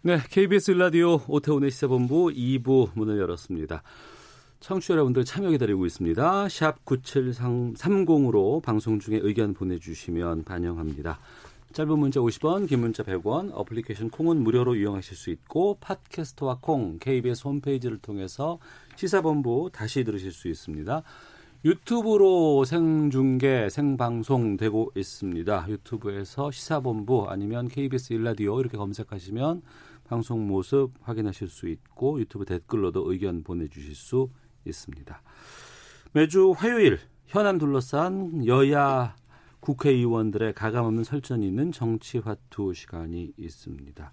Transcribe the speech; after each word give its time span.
네, 0.00 0.20
KBS 0.30 0.70
라디오 0.70 1.20
오태훈의 1.26 1.72
시사본부 1.72 2.26
2부 2.28 2.90
문을 2.94 3.18
열었습니다. 3.18 3.82
청취자 4.60 4.94
여러분들 4.94 5.24
참여 5.24 5.50
기다리고 5.50 5.86
있습니다. 5.86 6.48
샵 6.48 6.84
9730으로 6.84 8.62
방송 8.62 9.00
중에 9.00 9.18
의견 9.20 9.54
보내주시면 9.54 10.44
반영합니다. 10.44 11.18
짧은 11.72 11.98
문자 11.98 12.20
50원, 12.20 12.68
긴 12.68 12.78
문자 12.78 13.02
100원, 13.02 13.50
어플리케이션 13.52 14.10
콩은 14.10 14.44
무료로 14.44 14.76
이용하실 14.76 15.16
수 15.16 15.30
있고 15.30 15.78
팟캐스트와 15.80 16.58
콩, 16.60 17.00
KBS 17.00 17.48
홈페이지를 17.48 17.98
통해서 17.98 18.60
시사본부 18.94 19.70
다시 19.72 20.04
들으실 20.04 20.30
수 20.30 20.46
있습니다. 20.46 21.02
유튜브로 21.64 22.64
생중계, 22.64 23.68
생방송 23.68 24.58
되고 24.58 24.92
있습니다. 24.94 25.66
유튜브에서 25.68 26.52
시사본부 26.52 27.26
아니면 27.28 27.66
KBS 27.66 28.12
일라디오 28.12 28.60
이렇게 28.60 28.76
검색하시면 28.76 29.62
방송 30.08 30.46
모습 30.48 30.92
확인하실 31.02 31.48
수 31.48 31.68
있고 31.68 32.18
유튜브 32.18 32.44
댓글로도 32.44 33.12
의견 33.12 33.42
보내주실 33.42 33.94
수 33.94 34.30
있습니다. 34.64 35.22
매주 36.12 36.52
화요일 36.56 36.98
현안 37.26 37.58
둘러싼 37.58 38.46
여야 38.46 39.14
국회의원들의 39.60 40.54
가감없는 40.54 41.04
설전이 41.04 41.46
있는 41.46 41.72
정치화투 41.72 42.72
시간이 42.72 43.34
있습니다. 43.36 44.12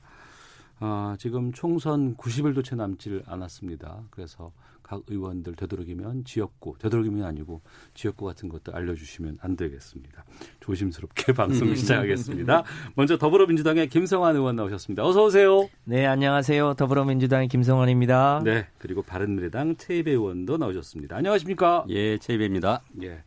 아, 0.79 1.15
지금 1.17 1.53
총선 1.53 2.17
90일도 2.17 2.65
채 2.65 2.75
남질 2.75 3.23
않았습니다. 3.25 4.03
그래서 4.09 4.51
각 4.85 5.01
의원들 5.07 5.55
되도록이면 5.55 6.25
지역구, 6.25 6.75
되도록이면 6.77 7.25
아니고 7.25 7.61
지역구 7.95 8.23
같은 8.25 8.49
것도 8.49 8.71
알려주시면 8.71 9.39
안 9.41 9.55
되겠습니다. 9.55 10.23
조심스럽게 10.59 11.33
방송 11.33 11.73
시작하겠습니다. 11.73 12.63
먼저 12.93 13.17
더불어민주당의 13.17 13.89
김성환 13.89 14.35
의원 14.35 14.55
나오셨습니다. 14.55 15.03
어서 15.03 15.25
오세요. 15.25 15.67
네, 15.85 16.05
안녕하세요. 16.05 16.75
더불어민주당의 16.75 17.47
김성환입니다. 17.47 18.41
네, 18.43 18.67
그리고 18.77 19.01
바른미래당 19.01 19.77
최이배 19.77 20.11
의원도 20.11 20.57
나오셨습니다. 20.57 21.15
안녕하십니까? 21.15 21.85
예, 21.89 22.19
최이배입니다. 22.19 22.83
예. 23.01 23.23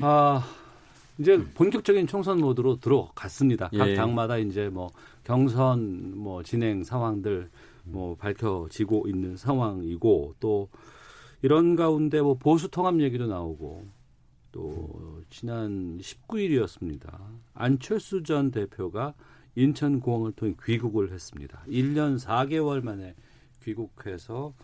아, 0.00 0.44
이제 1.18 1.40
본격적인 1.54 2.08
총선 2.08 2.38
모드로 2.38 2.80
들어갔습니다. 2.80 3.70
각 3.76 3.88
예. 3.88 3.94
당마다 3.94 4.38
이제 4.38 4.68
뭐 4.68 4.90
경선 5.22 6.14
뭐 6.16 6.42
진행 6.42 6.82
상황들 6.82 7.48
뭐 7.84 8.16
밝혀지고 8.16 9.08
있는 9.08 9.36
상황이고 9.36 10.36
또 10.40 10.68
이런 11.42 11.76
가운데 11.76 12.20
뭐 12.20 12.34
보수 12.34 12.68
통합 12.68 13.00
얘기도 13.00 13.26
나오고 13.26 13.86
또 14.52 15.22
지난 15.30 15.98
19일이었습니다. 15.98 17.18
안철수 17.54 18.22
전 18.22 18.50
대표가 18.50 19.14
인천공항을 19.54 20.32
통해 20.32 20.54
귀국을 20.64 21.12
했습니다. 21.12 21.62
1년 21.68 22.18
4개월 22.18 22.82
만에 22.82 23.14
귀국해서 23.64 24.54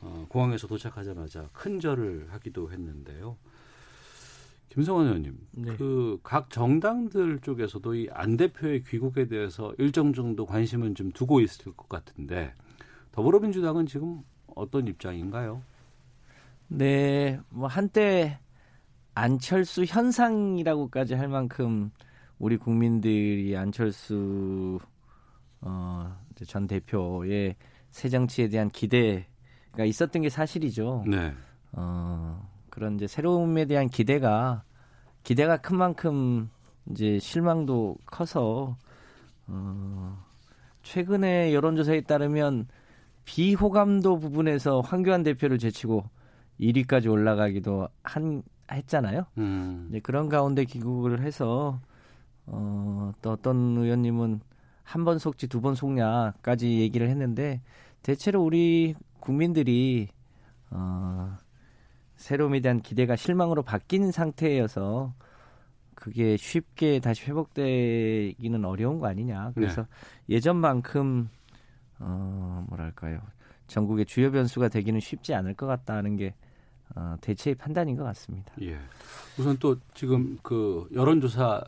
어, 0.00 0.26
공항에서 0.28 0.66
도착하자마자 0.66 1.48
큰 1.52 1.80
절을 1.80 2.26
하기도 2.30 2.70
했는데요. 2.70 3.36
김성환 4.68 5.06
의원님, 5.06 5.38
네. 5.52 5.76
그각 5.76 6.50
정당들 6.50 7.38
쪽에서도 7.40 7.94
이 7.94 8.08
안 8.10 8.36
대표의 8.36 8.82
귀국에 8.84 9.26
대해서 9.28 9.72
일정 9.78 10.12
정도 10.12 10.46
관심은 10.46 10.96
좀 10.96 11.12
두고 11.12 11.40
있을 11.40 11.72
것 11.76 11.88
같은데 11.88 12.52
더불어민주당은 13.14 13.86
지금 13.86 14.24
어떤 14.56 14.88
입장인가요? 14.88 15.62
네, 16.66 17.38
뭐 17.48 17.68
한때 17.68 18.40
안철수 19.14 19.84
현상이라고까지 19.84 21.14
할 21.14 21.28
만큼 21.28 21.92
우리 22.40 22.56
국민들이 22.56 23.56
안철수 23.56 24.80
어, 25.60 26.18
전 26.48 26.66
대표의 26.66 27.54
새 27.92 28.08
정치에 28.08 28.48
대한 28.48 28.68
기대가 28.68 29.84
있었던 29.84 30.22
게 30.22 30.28
사실이죠. 30.28 31.04
네. 31.06 31.32
어, 31.70 32.50
그런 32.68 32.96
이제 32.96 33.06
새로움에 33.06 33.66
대한 33.66 33.88
기대가 33.88 34.64
기대가 35.22 35.56
큰 35.58 35.76
만큼 35.76 36.50
이제 36.90 37.20
실망도 37.20 37.96
커서 38.06 38.76
어, 39.46 40.18
최근에 40.82 41.54
여론조사에 41.54 42.00
따르면 42.00 42.66
비호감도 43.24 44.18
부분에서 44.18 44.80
황교안 44.80 45.22
대표를 45.22 45.58
제치고 45.58 46.04
1위까지 46.60 47.10
올라가기도 47.10 47.88
한 48.02 48.42
했잖아요. 48.70 49.26
음. 49.38 49.86
이제 49.90 50.00
그런 50.00 50.28
가운데 50.28 50.64
귀국을 50.64 51.20
해서 51.22 51.80
어, 52.46 53.12
또 53.22 53.30
어떤 53.32 53.76
의원님은 53.76 54.40
한 54.84 55.04
번 55.04 55.18
속지 55.18 55.48
두 55.48 55.60
번 55.62 55.74
속냐까지 55.74 56.80
얘기를 56.80 57.08
했는데 57.08 57.62
대체로 58.02 58.42
우리 58.42 58.94
국민들이 59.20 60.08
어, 60.70 61.36
새로움에 62.16 62.60
대한 62.60 62.80
기대가 62.80 63.16
실망으로 63.16 63.62
바뀐 63.62 64.10
상태여서 64.12 65.14
그게 65.94 66.36
쉽게 66.36 67.00
다시 67.00 67.24
회복되기는 67.24 68.64
어려운 68.64 68.98
거 68.98 69.06
아니냐. 69.06 69.52
그래서 69.54 69.86
예전만큼 70.28 71.30
어, 71.98 72.64
뭐랄까요. 72.68 73.20
전국의 73.66 74.06
주요 74.06 74.30
변수가 74.30 74.68
되기는 74.68 75.00
쉽지 75.00 75.34
않을 75.34 75.54
것 75.54 75.66
같다는 75.66 76.16
게 76.16 76.34
어, 76.94 77.16
대체의 77.20 77.54
판단인 77.54 77.96
것 77.96 78.04
같습니다. 78.04 78.52
예. 78.60 78.78
우선 79.38 79.56
또 79.58 79.76
지금 79.94 80.38
그 80.42 80.88
여론조사 80.92 81.64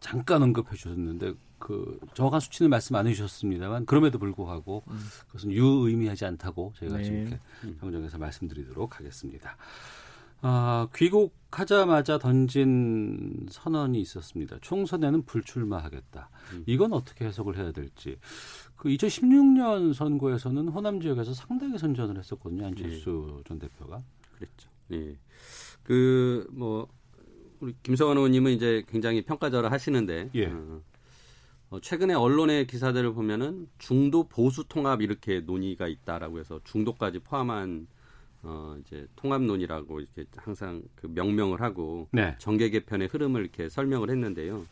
잠깐 0.00 0.42
언급해 0.42 0.74
주셨는데 0.76 1.34
그 1.58 1.98
정확한 2.14 2.40
수치는 2.40 2.70
말씀 2.70 2.94
안 2.96 3.06
해주셨습니다만 3.06 3.86
그럼에도 3.86 4.18
불구하고 4.18 4.84
그것은 5.26 5.50
유의미하지 5.50 6.24
않다고 6.24 6.72
저희가 6.76 6.98
네. 6.98 7.04
지금 7.04 7.18
이렇게 7.18 7.40
정정해서 7.80 8.16
말씀드리도록 8.18 8.98
하겠습니다. 8.98 9.56
아, 10.40 10.88
귀국하자마자 10.94 12.18
던진 12.18 13.46
선언이 13.50 14.00
있었습니다. 14.00 14.58
총선에는 14.60 15.22
불출마하겠다. 15.22 16.30
이건 16.66 16.92
어떻게 16.92 17.24
해석을 17.24 17.56
해야 17.56 17.72
될지. 17.72 18.16
그 18.76 18.88
2016년 18.88 19.92
선거에서는 19.92 20.68
호남 20.68 21.00
지역에서 21.00 21.34
상당히 21.34 21.78
선전을 21.78 22.18
했었거든요. 22.18 22.66
안철수 22.66 23.42
전 23.46 23.58
대표가. 23.58 24.02
그랬죠. 24.36 24.70
예. 24.92 25.16
그, 25.82 26.46
뭐, 26.52 26.88
우리 27.60 27.74
김성환 27.82 28.16
의원님은 28.16 28.52
이제 28.52 28.84
굉장히 28.88 29.22
평가절하 29.24 29.70
하시는데, 29.70 30.30
예. 30.34 30.46
어, 30.46 30.82
어, 31.70 31.80
최근에 31.80 32.14
언론의 32.14 32.66
기사들을 32.68 33.12
보면은 33.12 33.68
중도 33.78 34.28
보수 34.28 34.64
통합 34.68 35.02
이렇게 35.02 35.40
논의가 35.40 35.88
있다라고 35.88 36.38
해서 36.38 36.60
중도까지 36.64 37.18
포함한 37.18 37.88
어, 38.42 38.76
이제 38.80 39.06
통합론이라고 39.16 40.00
이렇게 40.00 40.24
항상 40.36 40.82
그 40.94 41.06
명명을 41.08 41.60
하고 41.60 42.08
네. 42.12 42.34
정계 42.38 42.70
개편의 42.70 43.08
흐름을 43.08 43.40
이렇게 43.40 43.68
설명을 43.68 44.10
했는데요. 44.10 44.64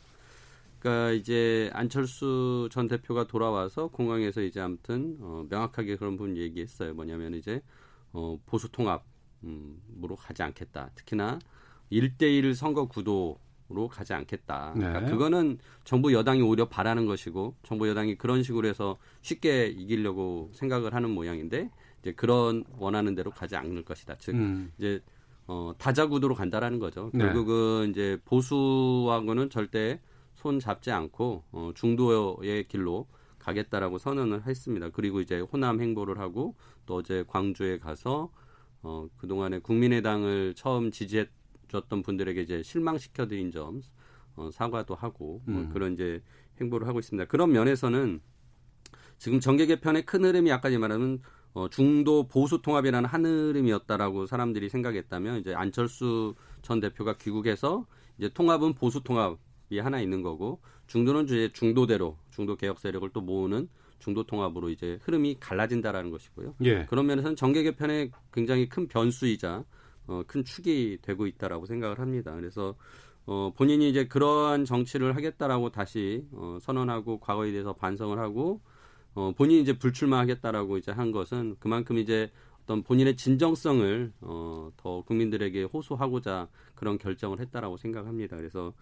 그러니까 0.78 1.12
이제 1.12 1.70
안철수 1.72 2.68
전 2.70 2.86
대표가 2.86 3.26
돌아와서 3.26 3.88
공항에서 3.88 4.42
이제 4.42 4.60
아무튼 4.60 5.16
어, 5.20 5.44
명확하게 5.48 5.96
그런 5.96 6.16
부분 6.16 6.36
얘기했어요. 6.36 6.94
뭐냐면 6.94 7.34
이제 7.34 7.60
어, 8.12 8.38
보수 8.46 8.70
통합으로 8.70 10.16
가지 10.16 10.42
않겠다. 10.42 10.90
특히나 10.94 11.40
1대1 11.90 12.54
선거 12.54 12.86
구도로 12.86 13.88
가지 13.90 14.12
않겠다. 14.12 14.74
그러니까 14.74 15.00
네. 15.00 15.10
그거는 15.10 15.58
정부 15.84 16.12
여당이 16.12 16.40
오히려 16.42 16.68
바라는 16.68 17.06
것이고 17.06 17.56
정부 17.64 17.88
여당이 17.88 18.16
그런 18.16 18.42
식으로 18.42 18.68
해서 18.68 18.96
쉽게 19.22 19.66
이기려고 19.66 20.50
생각을 20.54 20.94
하는 20.94 21.10
모양인데 21.10 21.70
이제 22.06 22.12
그런 22.12 22.62
원하는 22.78 23.16
대로 23.16 23.32
가지 23.32 23.56
않을 23.56 23.84
것이다. 23.84 24.16
즉 24.18 24.36
음. 24.36 24.70
이제 24.78 25.02
어, 25.48 25.72
다자구도로 25.76 26.36
간다라는 26.36 26.78
거죠. 26.78 27.10
네. 27.12 27.24
결국은 27.24 27.90
이제 27.90 28.20
보수하고는 28.24 29.50
절대 29.50 30.00
손 30.36 30.60
잡지 30.60 30.92
않고 30.92 31.42
어, 31.50 31.72
중도의 31.74 32.68
길로 32.68 33.08
가겠다라고 33.40 33.98
선언을 33.98 34.46
했습니다. 34.46 34.90
그리고 34.90 35.20
이제 35.20 35.40
호남 35.40 35.80
행보를 35.80 36.18
하고 36.18 36.54
또 36.84 36.96
어제 36.96 37.24
광주에 37.26 37.78
가서 37.78 38.30
어, 38.82 39.08
그동안에 39.16 39.58
국민의당을 39.58 40.54
처음 40.54 40.92
지지해 40.92 41.26
줬던 41.68 42.02
분들에게 42.02 42.40
이제 42.40 42.62
실망시켜드린 42.62 43.50
점 43.50 43.82
어, 44.36 44.50
사과도 44.52 44.94
하고 44.94 45.42
뭐 45.44 45.62
음. 45.62 45.70
그런 45.72 45.94
이제 45.94 46.22
행보를 46.60 46.86
하고 46.86 47.00
있습니다. 47.00 47.26
그런 47.26 47.50
면에서는 47.50 48.20
지금 49.18 49.40
정계 49.40 49.66
개편의 49.66 50.06
큰 50.06 50.24
흐름이 50.24 50.52
아까 50.52 50.68
말하면 50.70 51.20
어, 51.56 51.68
중도 51.70 52.28
보수 52.28 52.60
통합이라는 52.60 53.08
한 53.08 53.24
흐름이었다라고 53.24 54.26
사람들이 54.26 54.68
생각했다면 54.68 55.38
이제 55.38 55.54
안철수 55.54 56.34
전 56.60 56.80
대표가 56.80 57.16
귀국해서 57.16 57.86
이제 58.18 58.28
통합은 58.28 58.74
보수 58.74 59.02
통합이 59.02 59.78
하나 59.78 59.98
있는 59.98 60.20
거고 60.20 60.60
중도는 60.86 61.24
이제 61.24 61.50
중도대로 61.54 62.18
중도 62.30 62.56
개혁 62.56 62.78
세력을 62.78 63.08
또 63.14 63.22
모으는 63.22 63.70
중도 63.98 64.22
통합으로 64.24 64.68
이제 64.68 64.98
흐름이 65.00 65.38
갈라진다라는 65.40 66.10
것이고요. 66.10 66.56
예. 66.64 66.84
그런 66.84 67.06
면에서는 67.06 67.36
정계 67.36 67.62
개편의 67.62 68.10
굉장히 68.34 68.68
큰 68.68 68.86
변수이자 68.86 69.64
어, 70.08 70.22
큰 70.26 70.44
축이 70.44 70.98
되고 71.00 71.26
있다라고 71.26 71.64
생각을 71.64 72.00
합니다. 72.00 72.34
그래서 72.34 72.74
어, 73.24 73.50
본인이 73.56 73.88
이제 73.88 74.06
그러한 74.06 74.66
정치를 74.66 75.16
하겠다라고 75.16 75.70
다시 75.70 76.22
어, 76.32 76.58
선언하고 76.60 77.18
과거에 77.18 77.50
대해서 77.50 77.72
반성을 77.72 78.18
하고 78.18 78.60
어, 79.16 79.32
본인이 79.36 79.60
이제 79.60 79.76
불출마하겠다라고 79.76 80.78
이제 80.78 80.92
한 80.92 81.10
것은 81.10 81.56
그만큼 81.58 81.98
이제 81.98 82.30
어떤 82.62 82.84
본인의 82.84 83.16
진정성을 83.16 84.12
어, 84.20 84.70
더 84.76 85.02
국민들에게 85.02 85.64
호소하고자 85.64 86.48
그런 86.76 86.98
결정을 86.98 87.40
했다라고 87.40 87.76
생각합니다. 87.76 88.36
그래서 88.36 88.72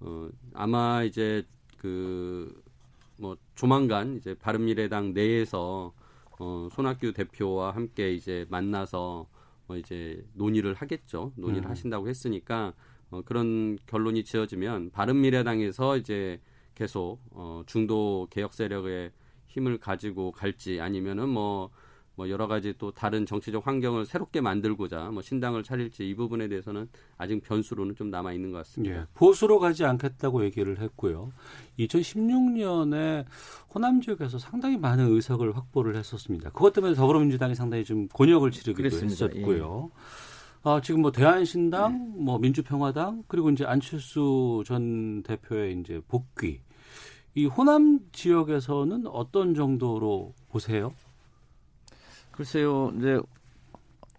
어, 0.00 0.28
아마 0.52 1.04
이제 1.04 1.46
그 1.78 2.74
뭐 3.16 3.36
조만간 3.54 4.16
이제 4.16 4.34
바른미래당 4.34 5.14
내에서 5.14 5.92
어, 6.38 6.68
손학규 6.72 7.12
대표와 7.12 7.70
함께 7.74 8.12
이제 8.12 8.46
만나서 8.50 9.26
어, 9.68 9.76
이제 9.76 10.24
논의를 10.34 10.74
하겠죠. 10.74 11.32
논의를 11.36 11.68
음. 11.68 11.70
하신다고 11.70 12.08
했으니까 12.08 12.74
어, 13.10 13.22
그런 13.24 13.78
결론이 13.86 14.24
지어지면 14.24 14.90
바른미래당에서 14.90 15.96
이제 15.96 16.40
계속 16.74 17.20
어, 17.30 17.62
중도 17.66 18.26
개혁 18.30 18.52
세력의 18.52 19.12
힘을 19.54 19.78
가지고 19.78 20.32
갈지 20.32 20.80
아니면은 20.80 21.28
뭐, 21.28 21.70
뭐 22.16 22.28
여러 22.28 22.46
가지 22.46 22.74
또 22.78 22.90
다른 22.90 23.24
정치적 23.24 23.66
환경을 23.66 24.06
새롭게 24.06 24.40
만들고자 24.40 25.10
뭐 25.10 25.22
신당을 25.22 25.62
차릴지 25.62 26.08
이 26.08 26.14
부분에 26.14 26.48
대해서는 26.48 26.88
아직 27.16 27.42
변수로는 27.42 27.94
좀 27.94 28.10
남아 28.10 28.32
있는 28.32 28.50
것 28.50 28.58
같습니다. 28.58 29.00
예, 29.00 29.04
보수로 29.14 29.58
가지 29.58 29.84
않겠다고 29.84 30.44
얘기를 30.44 30.80
했고요. 30.80 31.32
2016년에 31.78 33.24
호남 33.74 34.00
지역에서 34.00 34.38
상당히 34.38 34.76
많은 34.76 35.08
의석을 35.12 35.56
확보를 35.56 35.96
했었습니다. 35.96 36.50
그것 36.50 36.72
때문에 36.72 36.94
더불어민주당이 36.94 37.54
상당히 37.54 37.84
좀 37.84 38.08
곤욕을 38.08 38.50
치르기도 38.50 38.76
그랬습니다. 38.76 39.26
했었고요. 39.26 39.90
아, 40.66 40.80
지금 40.82 41.02
뭐 41.02 41.12
대한신당, 41.12 42.14
뭐 42.16 42.38
민주평화당 42.38 43.24
그리고 43.28 43.50
이제 43.50 43.64
안철수 43.66 44.62
전 44.66 45.22
대표의 45.22 45.78
이제 45.80 46.00
복귀. 46.08 46.60
이 47.34 47.46
호남 47.46 48.00
지역에서는 48.12 49.06
어떤 49.08 49.54
정도로 49.54 50.32
보세요? 50.48 50.92
글쎄요, 52.30 52.92
이제 52.96 53.18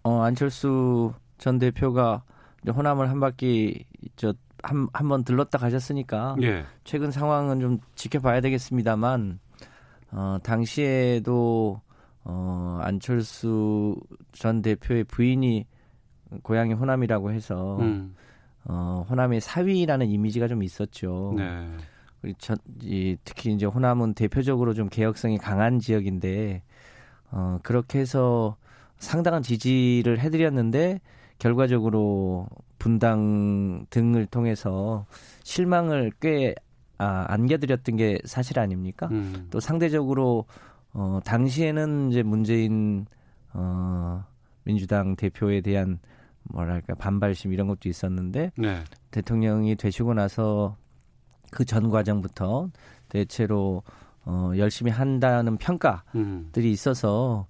어, 0.02 0.20
안철수 0.22 1.12
전 1.38 1.58
대표가 1.58 2.22
이제 2.62 2.70
호남을 2.72 3.08
한 3.10 3.20
바퀴 3.20 3.84
저 4.16 4.32
한 4.62 4.88
한 4.94 5.08
번 5.08 5.22
들렀다 5.22 5.58
가셨으니까 5.58 6.34
예. 6.42 6.64
최근 6.82 7.10
상황은 7.12 7.60
좀 7.60 7.78
지켜봐야 7.94 8.40
되겠습니다만 8.40 9.38
어, 10.10 10.38
당시에도 10.42 11.80
어, 12.24 12.78
안철수 12.82 13.94
전 14.32 14.62
대표의 14.62 15.04
부인이 15.04 15.66
고향이 16.42 16.72
호남이라고 16.72 17.30
해서 17.32 17.76
음. 17.78 18.16
어, 18.64 19.04
호남의 19.08 19.40
사위라는 19.40 20.08
이미지가 20.08 20.48
좀 20.48 20.62
있었죠. 20.64 21.34
네. 21.36 21.68
이, 22.82 23.16
특히 23.24 23.52
이제 23.52 23.66
호남은 23.66 24.14
대표적으로 24.14 24.74
좀 24.74 24.88
개혁성이 24.88 25.38
강한 25.38 25.78
지역인데 25.78 26.62
어, 27.30 27.58
그렇게 27.62 27.98
해서 27.98 28.56
상당한 28.98 29.42
지지를 29.42 30.18
해드렸는데 30.20 31.00
결과적으로 31.38 32.48
분당 32.78 33.86
등을 33.90 34.26
통해서 34.26 35.06
실망을 35.42 36.12
꽤 36.20 36.54
아, 36.98 37.26
안겨드렸던 37.28 37.96
게 37.96 38.18
사실 38.24 38.58
아닙니까? 38.58 39.08
음. 39.10 39.48
또 39.50 39.60
상대적으로 39.60 40.46
어, 40.92 41.20
당시에는 41.24 42.10
이제 42.10 42.22
문재인 42.22 43.06
어, 43.52 44.24
민주당 44.64 45.14
대표에 45.14 45.60
대한 45.60 45.98
뭐랄까 46.44 46.94
반발심 46.94 47.52
이런 47.52 47.66
것도 47.66 47.88
있었는데 47.88 48.52
네. 48.56 48.84
대통령이 49.10 49.76
되시고 49.76 50.14
나서 50.14 50.76
그 51.50 51.64
전 51.64 51.90
과정부터 51.90 52.70
대체로 53.08 53.82
어, 54.24 54.52
열심히 54.56 54.90
한다는 54.90 55.56
평가들이 55.56 56.02
음. 56.16 56.50
있어서 56.54 57.46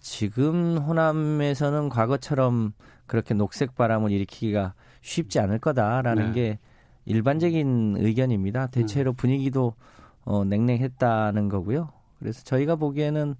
지금 0.00 0.78
호남에서는 0.78 1.88
과거처럼 1.88 2.72
그렇게 3.06 3.34
녹색 3.34 3.76
바람을 3.76 4.10
일으키기가 4.10 4.74
쉽지 5.00 5.38
않을 5.40 5.58
거다라는 5.58 6.26
네. 6.26 6.32
게 6.32 6.58
일반적인 7.04 7.96
의견입니다. 7.98 8.68
대체로 8.68 9.12
분위기도 9.12 9.74
어, 10.24 10.44
냉랭했다는 10.44 11.48
거고요. 11.48 11.90
그래서 12.18 12.42
저희가 12.44 12.76
보기에는 12.76 13.34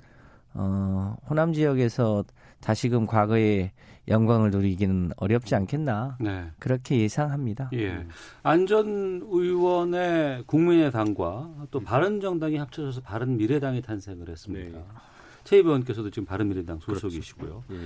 어, 0.54 1.16
호남 1.28 1.52
지역에서 1.52 2.24
다시금 2.60 3.06
과거의 3.06 3.72
영광을 4.08 4.50
누리기는 4.50 5.12
어렵지 5.16 5.54
않겠나 5.54 6.16
네. 6.20 6.50
그렇게 6.58 6.98
예상합니다. 7.00 7.70
예. 7.74 8.06
안전 8.42 9.22
의원의 9.24 10.44
국민의당과 10.46 11.66
또 11.70 11.80
바른정당이 11.80 12.56
합쳐져서 12.56 13.02
바른미래당이 13.02 13.82
탄생을 13.82 14.28
했습니다. 14.28 14.78
네. 14.78 14.84
최 15.44 15.56
의원께서도 15.56 16.10
지금 16.10 16.26
바른미래당 16.26 16.80
소속이시고요. 16.80 17.64
예. 17.70 17.76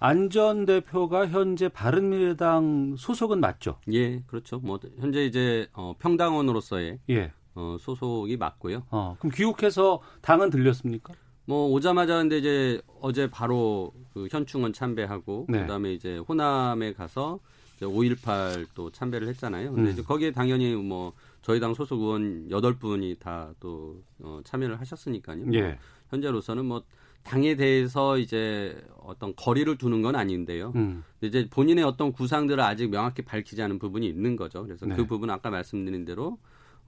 안전 0.00 0.66
대표가 0.66 1.26
현재 1.26 1.68
바른미래당 1.68 2.96
소속은 2.98 3.40
맞죠? 3.40 3.78
예, 3.92 4.20
그렇죠. 4.26 4.58
뭐 4.58 4.78
현재 4.98 5.24
이제 5.24 5.66
어, 5.72 5.94
평당원으로서의 5.98 6.98
예. 7.10 7.32
어, 7.54 7.76
소속이 7.80 8.36
맞고요. 8.36 8.82
어, 8.90 9.16
그럼 9.18 9.32
귀국해서 9.34 10.00
당은 10.20 10.50
들렸습니까? 10.50 11.14
뭐 11.46 11.68
오자마자 11.68 12.16
근데 12.16 12.38
이제 12.38 12.80
어제 13.00 13.28
바로 13.28 13.92
그 14.12 14.28
현충원 14.30 14.72
참배하고 14.72 15.46
네. 15.48 15.60
그다음에 15.60 15.92
이제 15.92 16.18
호남에 16.18 16.92
가서 16.92 17.40
이제 17.76 17.86
5.18 17.86 18.66
또 18.74 18.90
참배를 18.90 19.28
했잖아요. 19.28 19.72
근데 19.72 19.90
음. 19.90 19.92
이제 19.92 20.02
거기에 20.02 20.30
당연히 20.30 20.74
뭐 20.74 21.12
저희 21.42 21.60
당 21.60 21.74
소속 21.74 22.00
의원 22.00 22.48
8분이 22.48 23.18
다또 23.18 24.02
어, 24.20 24.40
참여를 24.44 24.80
하셨으니까요. 24.80 25.44
뭐 25.44 25.54
예. 25.54 25.78
현재로서는 26.08 26.64
뭐 26.64 26.82
당에 27.24 27.56
대해서 27.56 28.18
이제 28.18 28.76
어떤 28.98 29.34
거리를 29.34 29.76
두는 29.76 30.02
건 30.02 30.14
아닌데요. 30.14 30.72
음. 30.76 31.02
이제 31.20 31.48
본인의 31.50 31.84
어떤 31.84 32.12
구상들을 32.12 32.62
아직 32.62 32.90
명확히 32.90 33.22
밝히지 33.22 33.60
않은 33.62 33.78
부분이 33.78 34.06
있는 34.06 34.36
거죠. 34.36 34.62
그래서 34.62 34.86
네. 34.86 34.94
그 34.94 35.06
부분 35.06 35.30
은 35.30 35.34
아까 35.34 35.50
말씀드린 35.50 36.04
대로 36.04 36.38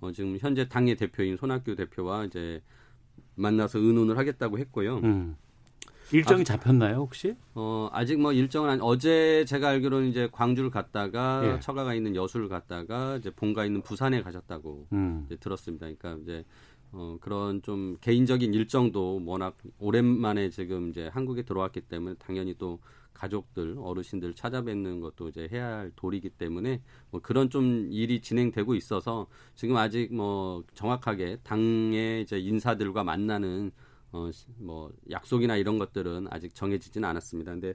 어, 0.01 0.13
지금 0.13 0.37
현재 0.39 0.69
당의 0.69 0.97
대표인 0.97 1.37
손학규 1.37 1.75
대표와 1.75 2.27
이제 2.27 2.63
만나서 3.37 3.79
의논을 3.79 4.19
하겠다고 4.19 4.59
했고요. 4.59 4.99
음. 4.99 5.37
일정이 6.13 6.43
아. 6.43 6.45
잡혔나요, 6.45 6.97
혹시? 6.99 7.35
어, 7.55 7.89
아직 7.93 8.21
뭐 8.21 8.33
일정은 8.33 8.71
아니, 8.71 8.81
어제 8.83 9.45
제가 9.47 9.71
알기로는 9.71 10.09
이제 10.09 10.29
광주를 10.31 10.71
갔다가 10.71 11.43
예. 11.45 11.61
처가가 11.61 11.95
있는 11.95 12.15
여수를 12.15 12.49
갔다가 12.49 13.17
이제 13.17 13.31
본가 13.31 13.65
있는 13.65 13.83
부산에 13.83 14.23
가셨다고 14.23 14.87
음. 14.93 15.25
이제 15.27 15.37
들었습니다. 15.37 15.87
그러니까 15.87 16.23
이제 16.23 16.45
어, 16.93 17.19
그런 17.21 17.61
좀 17.63 17.97
개인적인 18.01 18.55
일정도 18.55 19.21
워낙 19.25 19.57
오랜만에 19.79 20.51
지금 20.51 20.91
이제 20.91 21.09
한국에 21.09 21.43
들어왔기 21.43 21.83
때문에 21.83 22.15
당연히 22.19 22.55
또 22.57 22.79
가족들, 23.17 23.77
어르신들 23.79 24.35
찾아뵙는 24.35 25.01
것도 25.01 25.29
이제 25.29 25.49
해야 25.51 25.79
할 25.79 25.93
도리이기 25.97 26.31
때문에 26.31 26.83
뭐 27.11 27.21
그런 27.21 27.49
좀 27.51 27.89
일이 27.91 28.21
진행되고 28.21 28.75
있어서 28.75 29.27
지금 29.55 29.77
아직 29.77 30.15
뭐 30.15 30.63
정확하게 30.75 31.39
당의 31.43 32.23
이제 32.23 32.39
인사들과 32.39 33.05
만나는 33.05 33.73
어, 34.13 34.31
시- 34.31 34.47
뭐 34.59 34.93
약속이나 35.11 35.57
이런 35.57 35.79
것들은 35.79 36.29
아직 36.31 36.55
정해지지는 36.55 37.09
않았습니다. 37.09 37.53
근데 37.53 37.75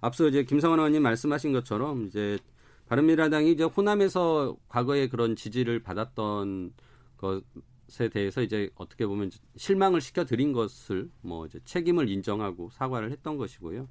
앞서 0.00 0.26
이제 0.26 0.42
김성환 0.42 0.78
의원님 0.78 1.02
말씀하신 1.02 1.52
것처럼 1.52 2.06
이제 2.06 2.38
바른미래당이 2.86 3.52
이제 3.52 3.64
호남에서 3.64 4.56
과거에 4.68 5.08
그런 5.08 5.36
지지를 5.36 5.80
받았던 5.82 6.72
것에 7.18 8.08
대해서 8.10 8.42
이제 8.42 8.70
어떻게 8.74 9.06
보면 9.06 9.30
실망을 9.56 10.00
시켜드린 10.00 10.52
것을 10.52 11.10
뭐 11.20 11.46
이제 11.46 11.60
책임을 11.64 12.08
인정하고 12.08 12.70
사과를 12.70 13.10
했던 13.12 13.36
것이고요. 13.36 13.88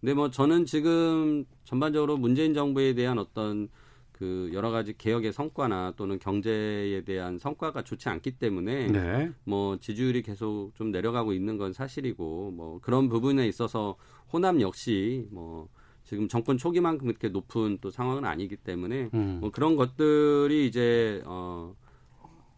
근데 0.00 0.14
뭐 0.14 0.30
저는 0.30 0.64
지금 0.64 1.44
전반적으로 1.64 2.16
문재인 2.16 2.54
정부에 2.54 2.94
대한 2.94 3.18
어떤 3.18 3.68
그 4.12 4.50
여러 4.52 4.70
가지 4.70 4.96
개혁의 4.96 5.32
성과나 5.32 5.94
또는 5.96 6.18
경제에 6.18 7.02
대한 7.04 7.38
성과가 7.38 7.82
좋지 7.82 8.08
않기 8.10 8.32
때문에 8.32 8.88
네. 8.88 9.32
뭐 9.44 9.78
지지율이 9.78 10.22
계속 10.22 10.72
좀 10.74 10.90
내려가고 10.90 11.32
있는 11.32 11.56
건 11.56 11.72
사실이고 11.72 12.50
뭐 12.50 12.80
그런 12.82 13.08
부분에 13.08 13.46
있어서 13.48 13.96
호남 14.30 14.60
역시 14.60 15.26
뭐 15.30 15.68
지금 16.04 16.28
정권 16.28 16.58
초기만큼 16.58 17.06
그렇게 17.06 17.28
높은 17.28 17.78
또 17.80 17.90
상황은 17.90 18.26
아니기 18.26 18.56
때문에 18.56 19.08
음. 19.14 19.38
뭐 19.40 19.50
그런 19.50 19.76
것들이 19.76 20.66
이제 20.66 21.22
어 21.24 21.74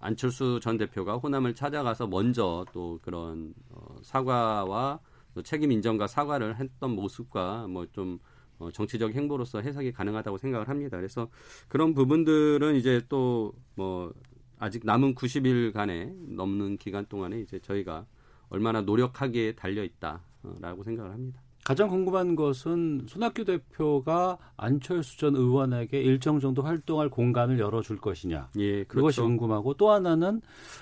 안철수 0.00 0.58
전 0.60 0.76
대표가 0.76 1.16
호남을 1.16 1.54
찾아가서 1.54 2.08
먼저 2.08 2.66
또 2.72 2.98
그런 3.02 3.54
어, 3.70 3.96
사과와 4.02 4.98
또 5.34 5.42
책임 5.42 5.72
인정과 5.72 6.06
사과를 6.06 6.58
했던 6.58 6.90
모습과 6.90 7.66
뭐좀 7.68 8.18
어, 8.58 8.70
정치적 8.70 9.14
행보로서 9.14 9.60
해석이 9.60 9.92
가능하다고 9.92 10.38
생각을 10.38 10.68
합니다. 10.68 10.96
그래서 10.96 11.28
그런 11.68 11.94
부분들은 11.94 12.76
이제 12.76 13.00
또 13.08 13.52
뭐 13.74 14.12
아직 14.58 14.82
남은 14.84 15.14
90일간에 15.16 16.14
넘는 16.36 16.76
기간 16.76 17.04
동안에 17.06 17.40
이제 17.40 17.58
저희가 17.58 18.06
얼마나 18.48 18.80
노력하기에 18.82 19.56
달려 19.56 19.82
있다라고 19.82 20.84
생각을 20.84 21.10
합니다. 21.10 21.40
가장 21.64 21.88
궁금한 21.88 22.36
것은 22.36 23.06
손학규 23.08 23.44
대표가 23.44 24.38
안철수 24.56 25.18
전 25.18 25.34
의원에게 25.36 26.00
일정 26.00 26.38
정도 26.38 26.62
활동할 26.62 27.08
공간을 27.08 27.58
열어줄 27.58 27.98
것이냐. 27.98 28.50
예, 28.58 28.84
그렇죠. 28.84 28.86
그것이 28.86 29.20
궁금하고 29.20 29.74
또 29.74 29.90
하나는 29.90 30.40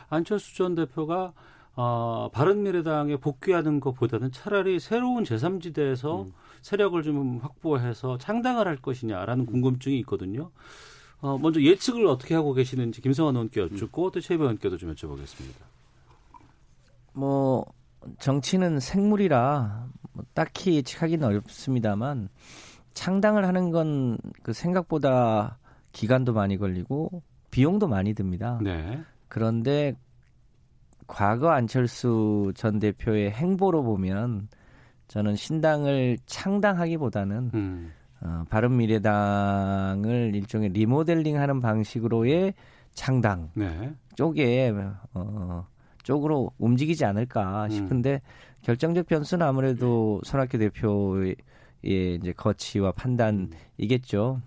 안철수 0.08 0.56
전 0.56 0.74
대표가 0.74 1.32
어, 1.76 2.28
바른미래당에 2.32 3.16
복귀하는 3.16 3.80
것보다는 3.80 4.32
차라리 4.32 4.80
새로운 4.80 5.24
제3지대에서 5.24 6.26
음. 6.26 6.32
세력을 6.62 7.02
좀 7.02 7.38
확보해서 7.38 8.18
창당을 8.18 8.66
할 8.66 8.76
것이냐라는 8.76 9.46
궁금증이 9.46 9.98
있거든요. 10.00 10.50
어, 11.20 11.38
먼저 11.38 11.60
예측을 11.60 12.06
어떻게 12.06 12.34
하고 12.34 12.52
계시는지 12.54 13.00
김성환 13.00 13.34
의원께 13.34 13.60
여쭙고 13.60 14.10
또 14.10 14.20
최배 14.20 14.42
의원께도 14.42 14.76
좀 14.76 14.94
여쭤보겠습니다. 14.94 15.54
뭐 17.12 17.64
정치는 18.18 18.80
생물이라 18.80 19.86
뭐 20.12 20.24
딱히 20.34 20.76
예측하기는 20.76 21.26
어렵습니다만 21.26 22.28
창당을 22.94 23.46
하는 23.46 23.70
건 23.70 24.18
그 24.42 24.52
생각보다 24.52 25.58
기간도 25.92 26.32
많이 26.32 26.56
걸리고 26.56 27.22
비용도 27.50 27.88
많이 27.88 28.14
듭니다. 28.14 28.58
네. 28.62 29.00
그런데 29.28 29.96
과거 31.10 31.50
안철수 31.50 32.52
전 32.54 32.78
대표의 32.78 33.32
행보로 33.32 33.82
보면 33.82 34.48
저는 35.08 35.34
신당을 35.34 36.18
창당하기보다는 36.26 37.50
음. 37.52 37.92
어, 38.22 38.44
바른 38.48 38.76
미래당을 38.76 40.34
일종의 40.34 40.68
리모델링하는 40.70 41.60
방식으로의 41.60 42.54
창당 42.92 43.50
네. 43.54 43.92
쪽에 44.14 44.72
어, 45.14 45.66
쪽으로 46.04 46.52
움직이지 46.58 47.04
않을까 47.04 47.64
음. 47.64 47.70
싶은데 47.70 48.12
음. 48.14 48.18
결정적 48.62 49.06
변수는 49.06 49.44
아무래도 49.44 50.20
손학규 50.24 50.58
대표의 50.58 51.34
이제 51.82 52.32
거치와 52.36 52.92
판단이겠죠. 52.92 54.40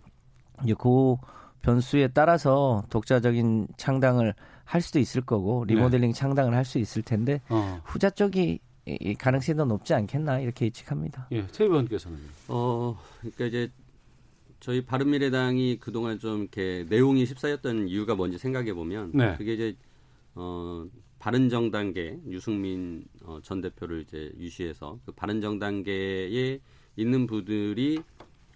이제 0.63 0.73
그 0.79 1.15
변수에 1.63 2.09
따라서 2.09 2.83
독자적인 2.91 3.69
창당을 3.77 4.35
할 4.65 4.81
수도 4.81 4.99
있을 4.99 5.21
거고 5.21 5.65
리모델링 5.65 6.11
네. 6.11 6.13
창당을 6.13 6.53
할 6.55 6.63
수 6.65 6.77
있을 6.77 7.01
텐데 7.01 7.41
어. 7.49 7.81
후자 7.83 8.09
쪽이 8.09 8.59
이 8.85 9.15
가능성이 9.15 9.57
더 9.57 9.65
높지 9.65 9.93
않겠나 9.93 10.39
이렇게 10.41 10.65
예측합니다. 10.65 11.27
예, 11.31 11.47
최 11.47 11.63
의원께서는 11.63 12.19
어, 12.49 12.97
그러니까 13.19 13.45
이제 13.45 13.71
저희 14.59 14.85
바른미래당이 14.85 15.77
그동안 15.79 16.19
좀 16.19 16.41
이렇게 16.41 16.85
내용이 16.89 17.25
휩싸였던 17.25 17.87
이유가 17.87 18.15
뭔지 18.15 18.37
생각해 18.37 18.73
보면 18.73 19.11
네. 19.13 19.35
그게 19.37 19.53
이제 19.53 19.75
어 20.35 20.85
바른정당계 21.19 22.19
유승민 22.29 23.05
어, 23.23 23.39
전 23.41 23.61
대표를 23.61 24.01
이제 24.01 24.31
유시해서 24.37 24.99
그 25.05 25.13
바른정당계에 25.13 26.59
있는 26.97 27.27
분들이 27.27 28.01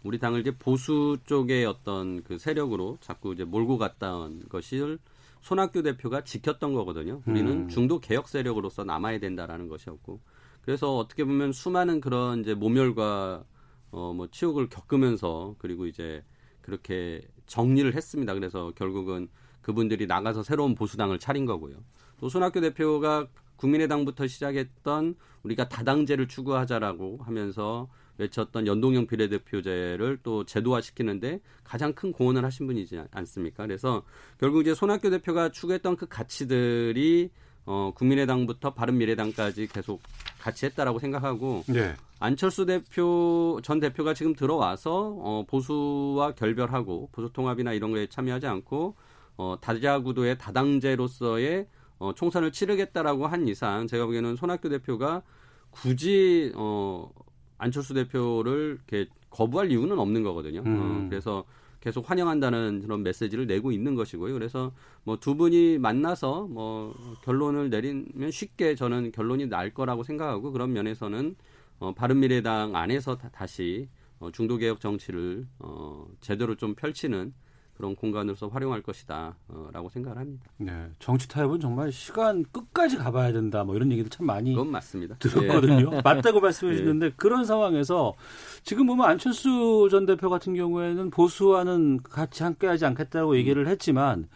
우리 0.08 0.20
당을 0.20 0.40
이제 0.40 0.52
보수 0.58 1.18
쪽의 1.26 1.66
어떤 1.66 2.24
그 2.24 2.38
세력으로 2.38 2.98
자꾸 3.02 3.34
이제 3.34 3.44
몰고 3.44 3.78
갔던 3.78 4.48
것을 4.48 5.00
손학규 5.42 5.84
대표가 5.84 6.24
지켰던 6.24 6.74
거거든요. 6.74 7.22
우리는 7.26 7.52
음. 7.52 7.68
중도 7.68 8.00
개혁 8.00 8.30
세력으로서 8.30 8.86
남아야 8.86 9.20
된다라는 9.20 9.68
것이었고 9.68 10.22
그래서 10.62 10.98
어떻게 10.98 11.24
보면 11.26 11.52
수많은 11.52 12.02
그런 12.02 12.40
이제 12.40 12.54
모멸과 12.54 13.44
어 13.92 14.14
뭐 14.14 14.28
치욕을 14.28 14.70
겪으면서 14.70 15.56
그리고 15.60 15.86
이제 15.86 16.24
그렇게 16.62 17.22
정리를 17.46 17.94
했습니다. 17.94 18.34
그래서 18.34 18.72
결국은 18.76 19.30
그분들이 19.62 20.08
나가서 20.08 20.44
새로운 20.44 20.76
보수당을 20.76 21.20
차린 21.20 21.46
거고요. 21.46 21.76
또 22.20 22.30
손학규 22.30 22.62
대표가 22.62 23.28
국민의당부터 23.58 24.28
시작했던 24.28 25.16
우리가 25.44 25.68
다당제를 25.68 26.28
추구하자라고 26.28 27.20
하면서 27.22 27.90
외쳤던 28.18 28.68
연동형 28.68 29.08
비례대표제를 29.08 30.20
또 30.24 30.46
제도화시키는데 30.46 31.40
가장 31.64 31.94
큰 31.94 32.12
공헌을 32.12 32.44
하신 32.44 32.68
분이지 32.68 33.02
않습니까? 33.12 33.66
그래서 33.66 34.04
결국 34.40 34.62
이제 34.62 34.74
손학규 34.74 35.10
대표가 35.10 35.50
추구했던 35.50 35.96
그 35.98 36.08
가치들이 36.08 37.30
어, 37.66 37.92
국민의당부터 37.96 38.74
바른미래당까지 38.74 39.68
계속 39.68 40.02
같이 40.40 40.66
했다라고 40.66 41.00
생각하고 41.00 41.64
네. 41.68 41.96
안철수 42.20 42.66
대표 42.66 43.60
전 43.62 43.80
대표가 43.80 44.14
지금 44.14 44.34
들어와서 44.34 45.16
어, 45.20 45.46
보수와 45.48 46.34
결별하고 46.34 47.10
보수 47.12 47.32
통합이나 47.34 47.74
이런 47.74 47.92
거에 47.92 48.08
참여하지 48.08 48.48
않고 48.48 48.96
어, 49.36 49.58
다자구도의 49.62 50.38
다당제로서의 50.38 51.68
어, 52.00 52.14
총선을 52.16 52.52
치르겠다라고 52.52 53.28
한 53.28 53.48
이상 53.48 53.86
제가 53.88 54.06
보기에는 54.06 54.36
손학규 54.38 54.70
대표가 54.70 55.22
굳이 55.70 56.54
어, 56.56 57.10
안철수 57.58 57.94
대표를 57.94 58.78
이렇게 58.88 59.10
거부할 59.30 59.72
이유는 59.72 60.00
없는 60.00 60.24
거거든요. 60.24 60.62
어, 60.62 60.64
음. 60.66 61.06
어, 61.06 61.10
그래서 61.10 61.44
계속 61.80 62.10
환영한다는 62.10 62.82
그런 62.82 63.04
메시지를 63.04 63.48
내고 63.48 63.72
있는 63.72 63.96
것이고요. 63.96 64.34
그래서 64.34 64.72
뭐 65.04 65.18
두 65.18 65.36
분이 65.36 65.78
만나서 65.78 66.48
뭐 66.48 66.94
결론을 67.24 67.70
내리면 67.70 68.32
쉽게 68.32 68.76
저는 68.76 69.12
결론이 69.12 69.48
날 69.48 69.74
거라고 69.74 70.04
생각하고 70.04 70.52
그런 70.52 70.74
면에서는 70.74 71.36
어, 71.80 71.94
바른미래당 71.94 72.76
안에서 72.76 73.18
다, 73.18 73.30
다시 73.30 73.88
어, 74.20 74.32
중도개혁 74.32 74.80
정치를 74.80 75.46
어, 75.60 76.08
제대로 76.22 76.56
좀 76.56 76.74
펼치는 76.76 77.34
그런 77.78 77.96
공간으로서 77.96 78.48
활용할 78.48 78.82
것이다라고 78.82 79.36
어, 79.50 79.90
생각을 79.90 80.18
합니다. 80.18 80.46
네, 80.58 80.90
정치 80.98 81.28
타협은 81.28 81.60
정말 81.60 81.92
시간 81.92 82.44
끝까지 82.52 82.98
가봐야 82.98 83.32
된다. 83.32 83.64
뭐 83.64 83.76
이런 83.76 83.92
얘기도 83.92 84.10
참 84.10 84.26
많이 84.26 84.54
그건 84.54 84.72
맞습니다. 84.72 85.16
들었거든요. 85.20 85.92
예. 85.94 86.02
맞다고 86.04 86.40
말씀해 86.40 86.74
주시는데 86.74 87.06
예. 87.06 87.12
그런 87.16 87.46
상황에서 87.46 88.16
지금 88.64 88.88
보면 88.88 89.08
안철수 89.08 89.88
전 89.92 90.08
대표 90.08 90.30
같은 90.30 90.56
경우에는 90.56 91.12
보수와는 91.12 92.02
같이 92.02 92.42
함께하지 92.42 92.86
않겠다고 92.86 93.32
음. 93.32 93.36
얘기를 93.36 93.68
했지만 93.68 94.28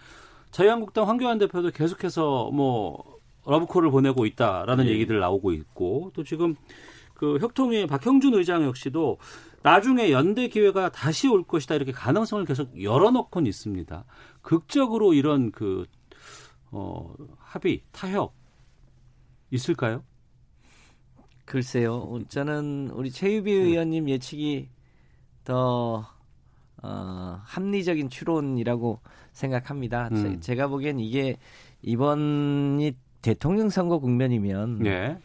자유한국당 0.51 1.09
황교안 1.09 1.39
대표도 1.39 1.71
계속해서 1.71 2.51
뭐 2.51 3.19
러브콜을 3.47 3.89
보내고 3.89 4.27
있다라는 4.27 4.85
예. 4.85 4.91
얘기들 4.91 5.19
나오고 5.19 5.51
있고 5.53 6.11
또 6.13 6.23
지금 6.23 6.55
그 7.15 7.39
혁통위 7.39 7.87
박형준 7.87 8.35
의장 8.35 8.63
역시도 8.63 9.17
나중에 9.63 10.11
연대 10.11 10.47
기회가 10.47 10.89
다시 10.89 11.27
올 11.27 11.43
것이다 11.43 11.75
이렇게 11.75 11.91
가능성을 11.91 12.45
계속 12.45 12.81
열어놓곤 12.81 13.45
있습니다. 13.45 14.05
극적으로 14.41 15.13
이런 15.13 15.51
그 15.51 15.85
어, 16.71 17.13
합의 17.37 17.81
타협 17.91 18.33
있을까요? 19.51 20.03
글쎄요. 21.45 22.19
저는 22.29 22.91
우리 22.93 23.11
최유비 23.11 23.53
네. 23.53 23.59
의원님 23.61 24.09
예측이 24.09 24.69
더 25.43 26.07
어, 26.81 27.39
합리적인 27.43 28.09
추론이라고 28.09 28.99
생각합니다. 29.33 30.09
음. 30.11 30.39
제, 30.39 30.55
가 30.55 30.67
보기엔 30.67 30.99
이게 30.99 31.37
이번이 31.81 32.95
대통령 33.21 33.69
선거 33.69 33.99
국면이면 33.99 34.79
네. 34.79 35.17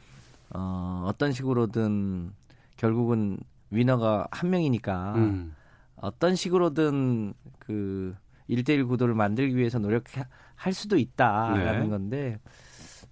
어, 0.51 1.05
어떤 1.07 1.33
식으로든 1.33 2.33
결국은 2.77 3.39
위너가 3.71 4.27
한 4.31 4.51
명이니까 4.51 5.15
음. 5.17 5.55
어떤 5.97 6.35
식으로든 6.35 7.35
그 7.59 8.15
1대1 8.49 8.87
구도를 8.87 9.15
만들기 9.15 9.57
위해서 9.57 9.79
노력할 9.79 10.73
수도 10.73 10.97
있다라는 10.97 11.83
네. 11.83 11.89
건데 11.89 12.41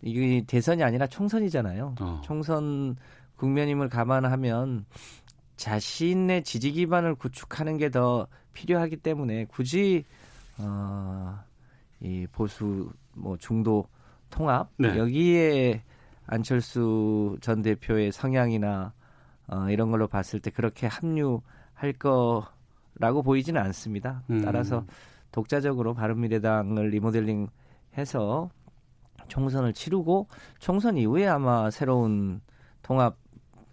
이게 0.02 0.44
대선이 0.46 0.82
아니라 0.82 1.06
총선이잖아요. 1.06 1.94
어. 2.00 2.20
총선 2.24 2.96
국면임을 3.36 3.88
감안하면 3.88 4.84
자신의 5.56 6.44
지지 6.44 6.72
기반을 6.72 7.14
구축하는 7.16 7.78
게 7.78 7.88
더 7.88 8.26
필요하기 8.54 8.96
때문에 8.98 9.44
굳이 9.46 10.04
어, 10.58 11.38
이 12.00 12.26
보수 12.32 12.90
뭐 13.12 13.36
중도 13.36 13.86
통합 14.30 14.70
네. 14.78 14.96
여기에 14.96 15.82
안철수 16.26 17.36
전 17.40 17.60
대표의 17.60 18.12
성향이나 18.12 18.92
어, 19.46 19.68
이런 19.70 19.90
걸로 19.90 20.08
봤을 20.08 20.40
때 20.40 20.50
그렇게 20.50 20.86
합류할 20.86 21.92
거라고 21.98 23.22
보이지는 23.22 23.60
않습니다. 23.60 24.22
음. 24.30 24.42
따라서 24.42 24.84
독자적으로 25.32 25.94
바른미래당을 25.94 26.90
리모델링 26.90 27.48
해서 27.98 28.50
총선을 29.28 29.72
치르고 29.72 30.28
총선 30.58 30.96
이후에 30.96 31.26
아마 31.26 31.70
새로운 31.70 32.40
통합 32.82 33.16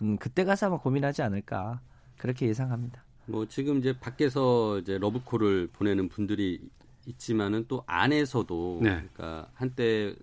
음, 0.02 0.18
그때 0.18 0.44
가서 0.44 0.68
아마 0.68 0.78
고민하지 0.78 1.22
않을까 1.22 1.82
그렇게 2.18 2.48
예상합니다. 2.48 3.04
뭐 3.28 3.46
지금 3.48 3.78
이제 3.78 3.98
밖에서 3.98 4.80
이제 4.80 4.98
러브콜을 4.98 5.70
보내는 5.74 6.10
분들이 6.10 6.60
있지만은 7.06 7.66
또 7.68 7.84
안에서도 7.86 8.80
네. 8.82 8.90
그러니까 9.14 9.50
한때 9.54 10.16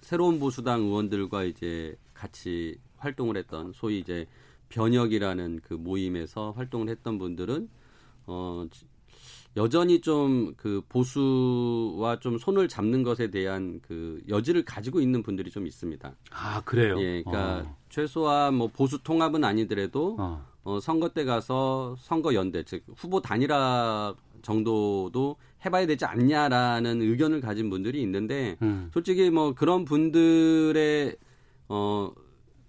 새로운 0.00 0.38
보수당 0.40 0.80
의원들과 0.82 1.44
이제 1.44 1.96
같이 2.14 2.78
활동을 2.98 3.36
했던 3.36 3.72
소위 3.72 3.98
이제 3.98 4.26
변혁이라는 4.70 5.60
그 5.62 5.74
모임에서 5.74 6.52
활동을 6.52 6.88
했던 6.88 7.18
분들은 7.18 7.68
어 8.26 8.66
여전히 9.56 10.00
좀 10.00 10.54
그 10.56 10.82
보수와 10.88 12.20
좀 12.20 12.38
손을 12.38 12.68
잡는 12.68 13.02
것에 13.02 13.30
대한 13.30 13.80
그 13.82 14.20
여지를 14.28 14.64
가지고 14.64 15.00
있는 15.00 15.22
분들이 15.22 15.50
좀 15.50 15.66
있습니다. 15.66 16.14
아 16.30 16.60
그래요. 16.64 17.00
예, 17.00 17.22
그러니까 17.22 17.68
어. 17.68 17.76
최소한 17.88 18.54
뭐 18.54 18.68
보수 18.68 19.02
통합은 19.02 19.42
아니더라도 19.42 20.16
어. 20.18 20.46
어, 20.64 20.78
선거 20.80 21.08
때 21.08 21.24
가서 21.24 21.96
선거 21.98 22.34
연대 22.34 22.62
즉 22.64 22.84
후보 22.94 23.20
단일화 23.22 24.14
정도도 24.42 25.36
해봐야 25.64 25.86
되지 25.86 26.04
않냐라는 26.04 27.00
의견을 27.00 27.40
가진 27.40 27.70
분들이 27.70 28.02
있는데 28.02 28.56
음. 28.62 28.90
솔직히 28.92 29.30
뭐 29.30 29.54
그런 29.54 29.84
분들의 29.84 31.16
어 31.68 32.12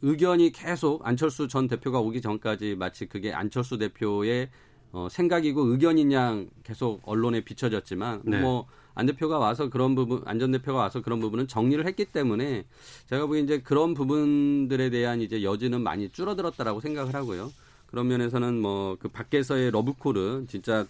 의견이 0.01 0.51
계속 0.51 1.05
안철수 1.05 1.48
전 1.48 1.67
대표가 1.67 2.00
오기 2.00 2.22
전까지 2.22 2.75
마치 2.75 3.05
그게 3.08 3.31
안철수 3.34 3.77
대표의 3.77 4.50
어 4.93 5.08
생각이고 5.10 5.62
의견인 5.67 6.12
양 6.12 6.50
계속 6.63 7.01
언론에 7.05 7.41
비춰졌지만 7.41 8.22
네. 8.25 8.41
뭐 8.41 8.67
안 8.93 9.05
대표가 9.05 9.39
와서 9.39 9.70
그런 9.70 9.96
부분 9.96 10.22
안 10.25 10.39
전 10.39 10.51
대표가 10.51 10.79
와서 10.79 11.01
그런 11.01 11.20
부분은 11.20 11.48
정리를 11.48 11.86
했기 11.86 12.05
때문에 12.05 12.65
제가 13.08 13.25
보기엔 13.27 13.46
이제 13.46 13.62
그런 13.62 13.93
부분들에 13.93 14.89
대한 14.89 15.22
이제 15.22 15.43
여지는 15.43 15.81
많이 15.81 16.10
줄어들었다라고 16.10 16.81
생각을 16.81 17.13
하고요. 17.13 17.51
그런 17.88 18.08
면에서는 18.08 18.60
뭐 18.62 18.98
그 19.00 19.08
밖에서의 19.08 19.72
러브콜은 19.72 20.48
진짜 20.48 20.86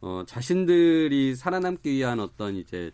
어 0.00 0.24
자신들이 0.26 1.34
살아남기 1.34 1.92
위한 1.92 2.20
어떤 2.20 2.56
이제 2.56 2.90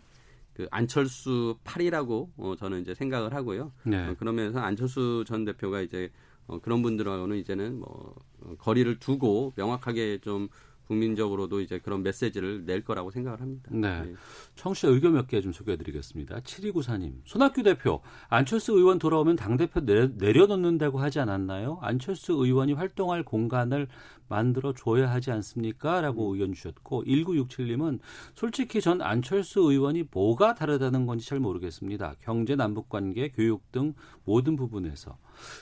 그 0.53 0.67
안철수 0.71 1.57
팔이라고 1.63 2.31
어 2.37 2.53
저는 2.57 2.81
이제 2.81 2.93
생각을 2.93 3.33
하고요. 3.33 3.71
네. 3.83 4.07
어, 4.07 4.15
그러면서 4.17 4.59
안철수 4.59 5.23
전 5.27 5.45
대표가 5.45 5.81
이제 5.81 6.11
어, 6.47 6.59
그런 6.59 6.81
분들하고는 6.81 7.37
이제는 7.37 7.79
뭐 7.79 8.15
어, 8.41 8.55
거리를 8.59 8.99
두고 8.99 9.53
명확하게 9.55 10.19
좀 10.19 10.47
국민적으로도 10.87 11.61
이제 11.61 11.79
그런 11.79 12.03
메시지를 12.03 12.65
낼 12.65 12.83
거라고 12.83 13.09
생각을 13.09 13.39
합니다. 13.39 13.69
네. 13.73 14.03
예. 14.05 14.13
청취자 14.55 14.89
의견 14.89 15.13
몇 15.13 15.27
개 15.27 15.39
좀 15.41 15.53
소개해 15.53 15.77
드리겠습니다. 15.77 16.41
7294님, 16.41 17.13
손학규 17.23 17.63
대표, 17.63 18.01
안철수 18.27 18.73
의원 18.73 18.99
돌아오면 18.99 19.37
당대표 19.37 19.79
내려, 19.79 20.07
내려놓는다고 20.13 20.99
하지 20.99 21.19
않았나요? 21.21 21.79
안철수 21.81 22.33
의원이 22.33 22.73
활동할 22.73 23.23
공간을 23.23 23.87
만들어 24.27 24.73
줘야 24.73 25.11
하지 25.11 25.31
않습니까? 25.31 26.01
라고 26.01 26.33
의견 26.33 26.53
주셨고, 26.53 27.03
1967님은 27.05 27.99
솔직히 28.35 28.81
전 28.81 29.01
안철수 29.01 29.61
의원이 29.61 30.05
뭐가 30.11 30.55
다르다는 30.55 31.05
건지 31.05 31.27
잘 31.27 31.39
모르겠습니다. 31.39 32.15
경제, 32.21 32.55
남북 32.55 32.89
관계, 32.89 33.29
교육 33.29 33.71
등 33.71 33.93
모든 34.25 34.55
부분에서. 34.55 35.17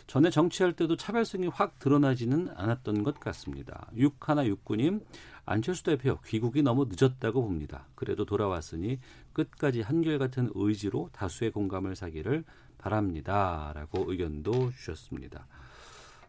전에 0.08 0.30
정치할 0.30 0.74
때도 0.74 0.96
차별성이 0.96 1.48
확 1.48 1.80
드러나지는 1.80 2.50
않았던 2.56 3.04
것 3.04 3.20
같습니다. 3.20 3.88
6169님, 3.96 5.02
안철수 5.46 5.84
대표 5.84 6.20
귀국이 6.26 6.62
너무 6.62 6.88
늦었다고 6.90 7.42
봅니다. 7.42 7.88
그래도 7.96 8.26
돌아왔으니 8.26 9.00
끝까지 9.34 9.82
한결같은 9.82 10.52
의지로 10.54 11.10
다수의 11.14 11.52
공감을 11.52 11.96
사기를 11.96 12.44
바랍니다. 12.78 13.72
라고 13.76 14.12
의견도 14.12 14.72
주셨습니다. 14.72 15.48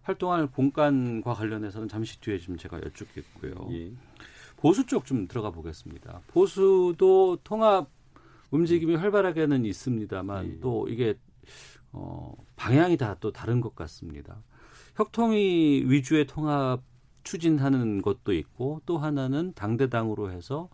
활동할 0.03 0.49
공간과 0.49 1.35
관련해서는 1.35 1.89
잠시 1.89 2.21
뒤에 2.21 2.39
좀 2.39 2.57
제가 2.57 2.79
여쭙겠고요. 2.85 3.69
예. 3.73 3.93
보수 4.57 4.87
쪽 4.87 5.05
좀 5.05 5.27
들어가 5.27 5.51
보겠습니다. 5.51 6.21
보수도 6.29 7.39
통합 7.45 7.89
움직임이 8.51 8.95
활발하게는 8.97 9.65
있습니다만 9.65 10.47
예. 10.47 10.61
또 10.61 10.87
이게 10.89 11.15
어, 11.93 12.35
방향이 12.57 12.97
다 12.97 13.17
또 13.21 13.33
다른 13.33 13.61
것 13.61 13.75
같습니다. 13.75 14.43
혁통위 14.97 15.85
위주의 15.87 16.27
통합 16.27 16.83
추진하는 17.25 18.03
것도 18.03 18.33
있고 18.33 18.81
또 18.85 18.99
하나는 18.99 19.53
당대당으로 19.55 20.31
해서 20.33 20.69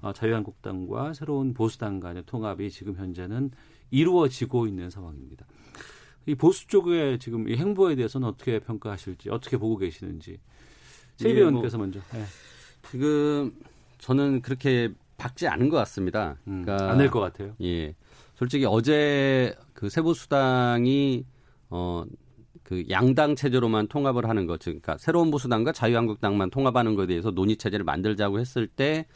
어, 0.00 0.12
자유한국당과 0.12 1.14
새로운 1.14 1.54
보수당 1.54 2.00
간의 2.00 2.24
통합이 2.26 2.70
지금 2.70 2.96
현재는 2.96 3.50
이루어지고 3.90 4.66
있는 4.66 4.90
상황입니다. 4.90 5.46
이 6.26 6.34
보수 6.34 6.66
쪽의 6.66 7.18
지금 7.18 7.48
이 7.48 7.56
행보에 7.56 7.94
대해서는 7.94 8.28
어떻게 8.28 8.58
평가하실지 8.60 9.30
어떻게 9.30 9.56
보고 9.56 9.76
계시는지 9.76 10.38
최 11.16 11.30
예, 11.30 11.34
의원께서 11.34 11.78
먼저 11.78 12.00
예. 12.14 12.24
지금 12.90 13.52
저는 13.98 14.42
그렇게 14.42 14.90
박지 15.16 15.46
않은 15.48 15.68
것 15.68 15.76
같습니다. 15.78 16.36
음, 16.48 16.62
그러니까 16.62 16.90
안될 16.90 17.10
것 17.10 17.20
같아요. 17.20 17.54
예. 17.62 17.94
솔직히 18.34 18.64
어제 18.66 19.54
그 19.72 19.88
세보수당이 19.88 21.24
어, 21.70 22.04
그 22.62 22.84
양당 22.90 23.34
체제로만 23.34 23.88
통합을 23.88 24.28
하는 24.28 24.46
것, 24.46 24.60
즉, 24.60 24.70
그러니까 24.70 24.96
새로운 24.98 25.30
보수당과 25.30 25.72
자유한국당만 25.72 26.50
통합하는 26.50 26.94
것에 26.94 27.08
대해서 27.08 27.30
논의 27.30 27.56
체제를 27.56 27.84
만들자고 27.84 28.38
했을 28.38 28.66
때, 28.66 29.06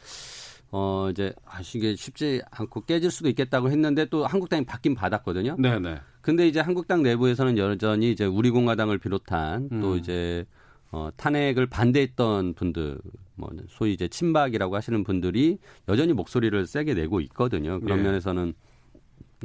어, 0.71 1.09
이제, 1.11 1.33
아, 1.45 1.59
이게 1.73 1.95
쉽지 1.95 2.41
않고 2.51 2.81
깨질 2.81 3.09
수도 3.09 3.29
있겠다고 3.29 3.69
했는데 3.69 4.05
또 4.05 4.25
한국당이 4.25 4.65
받긴 4.65 4.95
받았거든요. 4.95 5.55
네, 5.59 5.79
네. 5.79 5.99
근데 6.27 6.45
이제 6.45 6.59
한국당 6.59 7.03
내부에서는 7.03 7.57
여전히 7.57 8.11
이제 8.11 8.25
우리공화당을 8.25 8.97
비롯한 8.97 9.69
또 9.79 9.93
음. 9.93 9.97
이제 9.97 10.45
어, 10.91 11.07
탄핵을 11.15 11.67
반대했던 11.67 12.53
분들, 12.53 12.97
뭐 13.35 13.49
소위 13.69 13.93
이제 13.93 14.09
친박이라고 14.09 14.75
하시는 14.75 15.05
분들이 15.05 15.57
여전히 15.87 16.11
목소리를 16.11 16.67
세게 16.67 16.95
내고 16.95 17.21
있거든요. 17.21 17.79
그런 17.79 17.99
네. 17.99 18.03
면에서는 18.03 18.53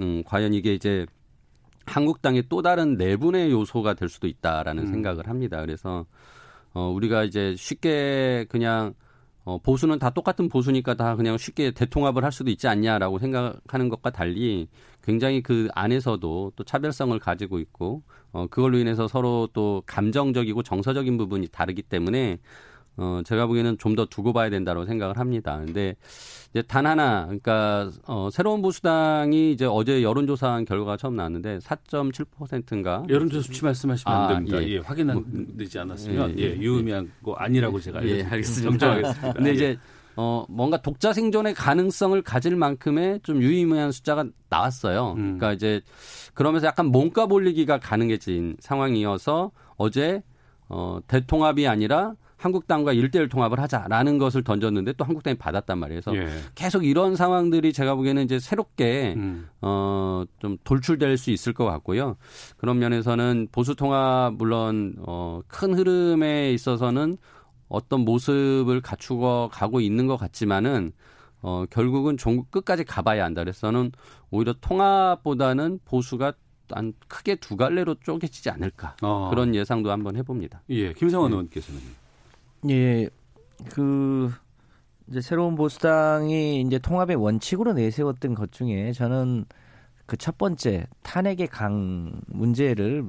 음, 0.00 0.22
과연 0.26 0.54
이게 0.54 0.74
이제 0.74 1.06
한국당의 1.86 2.46
또 2.48 2.62
다른 2.62 2.96
내분의 2.96 3.52
요소가 3.52 3.94
될 3.94 4.08
수도 4.08 4.26
있다라는 4.26 4.82
음. 4.82 4.88
생각을 4.88 5.28
합니다. 5.28 5.60
그래서 5.60 6.04
어, 6.72 6.88
우리가 6.88 7.22
이제 7.22 7.54
쉽게 7.56 8.46
그냥 8.48 8.92
어, 9.44 9.58
보수는 9.58 10.00
다 10.00 10.10
똑같은 10.10 10.48
보수니까 10.48 10.94
다 10.94 11.14
그냥 11.14 11.38
쉽게 11.38 11.70
대통합을 11.70 12.24
할 12.24 12.32
수도 12.32 12.50
있지 12.50 12.66
않냐라고 12.66 13.20
생각하는 13.20 13.88
것과 13.88 14.10
달리 14.10 14.66
굉장히 15.02 15.42
그 15.42 15.68
안에서도 15.74 16.52
또 16.54 16.64
차별성을 16.64 17.18
가지고 17.18 17.58
있고 17.58 18.02
어, 18.32 18.46
그걸로 18.48 18.78
인해서 18.78 19.08
서로 19.08 19.48
또 19.52 19.82
감정적이고 19.86 20.62
정서적인 20.62 21.18
부분이 21.18 21.48
다르기 21.48 21.82
때문에 21.82 22.38
어, 22.96 23.22
제가 23.24 23.46
보기에는 23.46 23.78
좀 23.78 23.92
더 23.96 24.04
두고 24.06 24.32
봐야 24.32 24.48
된다고 24.50 24.84
생각을 24.84 25.18
합니다. 25.18 25.58
근데 25.64 25.96
이제 26.50 26.62
단 26.62 26.86
하나, 26.86 27.24
그러니까 27.24 27.90
어, 28.06 28.28
새로운 28.30 28.62
보수당이 28.62 29.52
이제 29.52 29.66
어제 29.66 30.02
여론조사한 30.02 30.64
결과가 30.64 30.96
처음 30.96 31.16
나왔는데 31.16 31.58
4.7%인가 31.58 33.04
여론조사 33.08 33.46
수치 33.46 33.64
말씀하시면 33.64 34.16
아, 34.16 34.28
안 34.28 34.34
됩니다. 34.34 34.62
예. 34.62 34.68
예, 34.68 34.78
확인되지 34.78 35.78
않았으면 35.78 36.38
예, 36.38 36.42
예, 36.42 36.46
예. 36.50 36.56
유의미한 36.56 37.10
거 37.22 37.34
아니라고 37.34 37.80
제가 37.80 38.02
예, 38.06 38.22
알겠습니다. 38.24 38.32
알겠습니다. 38.32 38.70
정정하겠습니다. 38.70 39.32
근데 39.34 39.50
예. 39.50 39.54
이제 39.54 39.78
어 40.16 40.44
뭔가 40.48 40.80
독자 40.82 41.12
생존의 41.12 41.54
가능성을 41.54 42.20
가질 42.22 42.56
만큼의 42.56 43.20
좀 43.22 43.42
유의미한 43.42 43.92
숫자가 43.92 44.26
나왔어요. 44.48 45.12
음. 45.12 45.38
그러니까 45.38 45.52
이제 45.52 45.80
그러면서 46.34 46.66
약간 46.66 46.86
몸값 46.86 47.32
올리기가 47.32 47.78
가능해진 47.78 48.56
상황이어서 48.60 49.50
어제 49.76 50.22
어 50.68 50.98
대통합이 51.06 51.66
아니라 51.66 52.14
한국당과 52.42 52.92
일대일 52.92 53.28
통합을 53.28 53.60
하자라는 53.60 54.18
것을 54.18 54.42
던졌는데 54.42 54.94
또 54.94 55.04
한국당이 55.04 55.38
받았단 55.38 55.78
말이에요. 55.78 56.00
그래서 56.04 56.20
예. 56.20 56.28
계속 56.56 56.84
이런 56.84 57.14
상황들이 57.14 57.72
제가 57.72 57.94
보기에는 57.94 58.24
이제 58.24 58.40
새롭게 58.40 59.14
음. 59.16 59.48
어, 59.60 60.24
좀 60.40 60.58
돌출될 60.64 61.16
수 61.18 61.30
있을 61.30 61.52
것 61.52 61.64
같고요. 61.64 62.16
그런 62.56 62.80
면에서는 62.80 63.48
보수 63.52 63.76
통합 63.76 64.34
물론 64.34 64.96
어, 65.06 65.40
큰 65.46 65.74
흐름에 65.74 66.52
있어서는 66.52 67.16
어떤 67.72 68.00
모습을 68.00 68.80
갖추고 68.80 69.48
가고 69.50 69.80
있는 69.80 70.06
것 70.06 70.16
같지만은 70.16 70.92
어, 71.40 71.64
결국은 71.70 72.16
종 72.16 72.44
끝까지 72.50 72.84
가봐야 72.84 73.24
한다. 73.24 73.42
그래서는 73.42 73.92
오히려 74.30 74.54
통합보다는 74.60 75.80
보수가 75.84 76.34
한 76.70 76.92
크게 77.08 77.34
두 77.36 77.56
갈래로 77.56 77.96
쪼개지지 77.96 78.48
않을까 78.50 78.96
어. 79.02 79.28
그런 79.30 79.54
예상도 79.54 79.90
한번 79.90 80.16
해봅니다. 80.16 80.62
예, 80.70 80.92
김성원 80.92 81.30
예. 81.30 81.34
의원께서는 81.34 81.80
예, 82.70 83.08
그 83.70 84.30
이제 85.08 85.20
새로운 85.20 85.56
보수당이 85.56 86.60
이제 86.62 86.78
통합의 86.78 87.16
원칙으로 87.16 87.72
내세웠던 87.72 88.34
것 88.34 88.52
중에 88.52 88.92
저는 88.92 89.44
그 90.06 90.16
첫 90.16 90.36
번째 90.36 90.86
탄핵의 91.02 91.46
강 91.46 92.12
문제를 92.26 93.06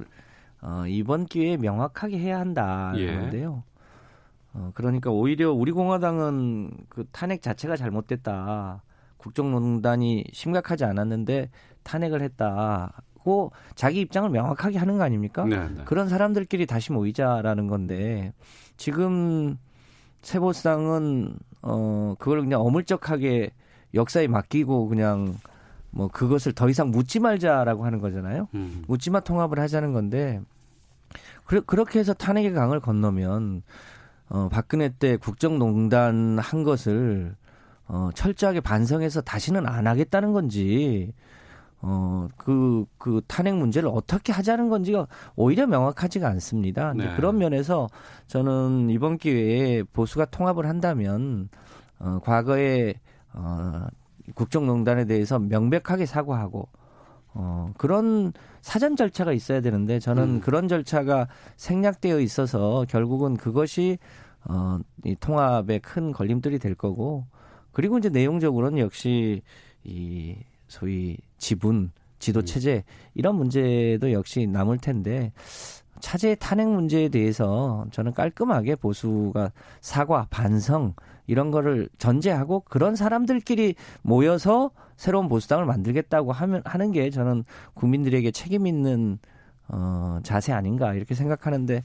어, 0.62 0.84
이번 0.88 1.26
기회에 1.26 1.58
명확하게 1.58 2.18
해야 2.18 2.40
한다는 2.40 2.98
예. 2.98 3.14
건데요. 3.14 3.62
어, 4.54 4.70
그러니까 4.74 5.10
오히려 5.10 5.52
우리 5.52 5.72
공화당은 5.72 6.70
그 6.88 7.04
탄핵 7.10 7.42
자체가 7.42 7.76
잘못됐다. 7.76 8.82
국정농단이 9.16 10.24
심각하지 10.32 10.84
않았는데 10.84 11.50
탄핵을 11.82 12.22
했다고 12.22 13.52
자기 13.74 14.00
입장을 14.00 14.28
명확하게 14.30 14.78
하는 14.78 14.98
거 14.98 15.04
아닙니까? 15.04 15.44
네, 15.44 15.56
네. 15.68 15.82
그런 15.84 16.08
사람들끼리 16.08 16.66
다시 16.66 16.92
모이자라는 16.92 17.66
건데 17.66 18.32
지금 18.76 19.56
세보수당은 20.22 21.36
어 21.62 22.14
그걸 22.18 22.40
그냥 22.42 22.60
어물쩍하게 22.60 23.50
역사에 23.94 24.26
맡기고 24.26 24.88
그냥 24.88 25.36
뭐 25.90 26.08
그것을 26.08 26.52
더 26.52 26.68
이상 26.68 26.90
묻지 26.90 27.18
말자라고 27.18 27.84
하는 27.84 28.00
거잖아요. 28.00 28.48
음. 28.54 28.84
묻지마 28.86 29.20
통합을 29.20 29.58
하자는 29.58 29.92
건데 29.92 30.40
그, 31.44 31.62
그렇게 31.62 31.98
해서 31.98 32.12
탄핵의 32.12 32.52
강을 32.52 32.80
건너면 32.80 33.62
어, 34.28 34.48
박근혜 34.50 34.88
때 34.88 35.16
국정농단 35.16 36.38
한 36.38 36.62
것을 36.64 37.36
어, 37.86 38.10
철저하게 38.14 38.60
반성해서 38.60 39.20
다시는 39.20 39.66
안 39.66 39.86
하겠다는 39.86 40.32
건지 40.32 41.12
어, 41.86 42.28
그, 42.38 42.86
그 42.96 43.20
탄핵 43.26 43.54
문제를 43.54 43.90
어떻게 43.92 44.32
하자는 44.32 44.70
건지가 44.70 45.06
오히려 45.36 45.66
명확하지가 45.66 46.26
않습니다. 46.28 46.94
네. 46.94 47.14
그런 47.14 47.36
면에서 47.36 47.88
저는 48.26 48.88
이번 48.88 49.18
기회에 49.18 49.82
보수가 49.82 50.26
통합을 50.26 50.66
한다면 50.66 51.50
어, 51.98 52.20
과거에 52.22 52.94
어, 53.34 53.86
국정농단에 54.34 55.04
대해서 55.04 55.38
명백하게 55.38 56.06
사과하고 56.06 56.68
어, 57.34 57.72
그런 57.76 58.32
사전 58.62 58.96
절차가 58.96 59.32
있어야 59.32 59.60
되는데 59.60 59.98
저는 59.98 60.22
음. 60.22 60.40
그런 60.40 60.68
절차가 60.68 61.28
생략되어 61.56 62.20
있어서 62.20 62.86
결국은 62.88 63.36
그것이 63.36 63.98
어, 64.44 64.78
이 65.04 65.16
통합의 65.18 65.80
큰 65.80 66.12
걸림돌이 66.12 66.58
될 66.58 66.74
거고 66.74 67.26
그리고 67.72 67.98
이제 67.98 68.08
내용적으로는 68.08 68.78
역시 68.78 69.42
이 69.82 70.36
소위 70.68 71.16
지분, 71.38 71.90
지도 72.18 72.40
음. 72.40 72.44
체제 72.44 72.84
이런 73.14 73.36
문제도 73.36 74.12
역시 74.12 74.46
남을 74.46 74.78
텐데 74.78 75.32
차제 76.00 76.34
탄핵 76.36 76.68
문제에 76.68 77.08
대해서 77.08 77.86
저는 77.90 78.12
깔끔하게 78.12 78.76
보수가 78.76 79.52
사과, 79.80 80.26
반성 80.30 80.94
이런 81.26 81.50
거를 81.50 81.88
전제하고 81.98 82.60
그런 82.60 82.96
사람들끼리 82.96 83.74
모여서 84.02 84.70
새로운 84.96 85.28
보수당을 85.28 85.64
만들겠다고 85.64 86.32
하면 86.32 86.62
하는 86.64 86.92
게 86.92 87.10
저는 87.10 87.44
국민들에게 87.74 88.30
책임 88.30 88.66
있는 88.66 89.18
어 89.68 90.20
자세 90.22 90.52
아닌가 90.52 90.94
이렇게 90.94 91.14
생각하는데 91.14 91.82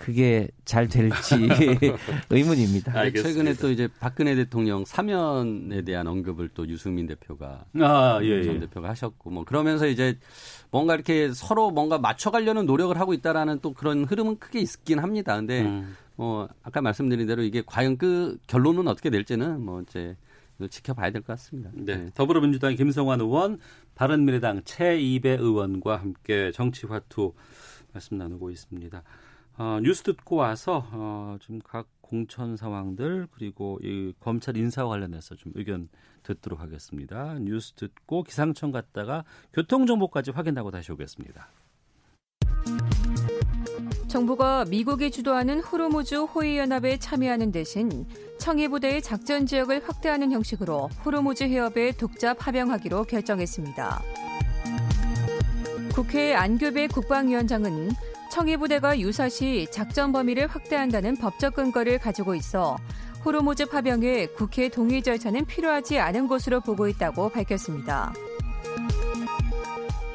그게 0.00 0.48
잘 0.64 0.88
될지 0.88 1.34
의문입니다. 2.30 2.98
알겠습니다. 2.98 3.28
최근에 3.28 3.54
또 3.54 3.70
이제 3.70 3.86
박근혜 4.00 4.34
대통령 4.34 4.86
사면에 4.86 5.82
대한 5.82 6.06
언급을 6.06 6.48
또 6.54 6.66
유승민 6.66 7.06
대표가 7.06 7.66
아, 7.80 8.18
예, 8.22 8.42
전 8.42 8.54
예. 8.54 8.60
대표가 8.60 8.88
하셨고 8.88 9.28
뭐 9.28 9.44
그러면서 9.44 9.86
이제 9.86 10.16
뭔가 10.70 10.94
이렇게 10.94 11.32
서로 11.34 11.70
뭔가 11.70 11.98
맞춰가려는 11.98 12.64
노력을 12.64 12.98
하고 12.98 13.12
있다라는 13.12 13.58
또 13.60 13.74
그런 13.74 14.04
흐름은 14.04 14.38
크게 14.38 14.60
있긴 14.60 15.00
합니다. 15.00 15.36
근데 15.36 15.62
음. 15.62 15.94
뭐 16.20 16.50
아까 16.62 16.82
말씀드린 16.82 17.26
대로 17.26 17.42
이게 17.42 17.62
과연 17.64 17.96
그 17.96 18.36
결론은 18.46 18.88
어떻게 18.88 19.08
될지는 19.08 19.64
뭐 19.64 19.80
이제 19.80 20.18
지켜봐야 20.68 21.12
될 21.12 21.22
것 21.22 21.28
같습니다. 21.28 21.70
네. 21.72 22.10
더불어민주당 22.14 22.74
김성환 22.76 23.22
의원, 23.22 23.58
바른미래당 23.94 24.60
최이배 24.66 25.30
의원과 25.30 25.96
함께 25.96 26.50
정치화투 26.52 27.32
말씀 27.94 28.18
나누고 28.18 28.50
있습니다. 28.50 29.02
어, 29.56 29.80
뉴스 29.82 30.02
듣고 30.02 30.36
와서 30.36 30.86
어, 30.92 31.38
지금 31.40 31.58
각 31.64 31.86
공천 32.02 32.54
상황들 32.54 33.28
그리고 33.30 33.78
이 33.82 34.12
검찰 34.20 34.58
인사와 34.58 34.90
관련해서 34.90 35.36
좀 35.36 35.52
의견 35.54 35.88
듣도록 36.22 36.60
하겠습니다. 36.60 37.38
뉴스 37.38 37.72
듣고 37.72 38.24
기상청 38.24 38.72
갔다가 38.72 39.24
교통 39.54 39.86
정보까지 39.86 40.32
확인하고 40.32 40.70
다시 40.70 40.92
오겠습니다. 40.92 41.48
정부가 44.10 44.64
미국이 44.64 45.12
주도하는 45.12 45.60
호르무즈 45.60 46.16
호위 46.16 46.58
연합에 46.58 46.98
참여하는 46.98 47.52
대신 47.52 48.04
청해 48.38 48.66
부대의 48.66 49.02
작전 49.02 49.46
지역을 49.46 49.82
확대하는 49.86 50.32
형식으로 50.32 50.90
호르무즈 51.04 51.44
해협에 51.44 51.92
독자 51.92 52.34
파병하기로 52.34 53.04
결정했습니다. 53.04 54.02
국회 55.94 56.34
안교배 56.34 56.88
국방위원장은 56.88 57.90
청해 58.32 58.56
부대가 58.56 58.98
유사시 58.98 59.68
작전 59.70 60.10
범위를 60.10 60.48
확대한다는 60.48 61.14
법적 61.14 61.54
근거를 61.54 62.00
가지고 62.00 62.34
있어 62.34 62.76
호르무즈 63.24 63.66
파병에 63.66 64.26
국회 64.34 64.68
동의 64.68 65.04
절차는 65.04 65.44
필요하지 65.44 66.00
않은 66.00 66.26
것으로 66.26 66.60
보고 66.60 66.88
있다고 66.88 67.28
밝혔습니다. 67.28 68.12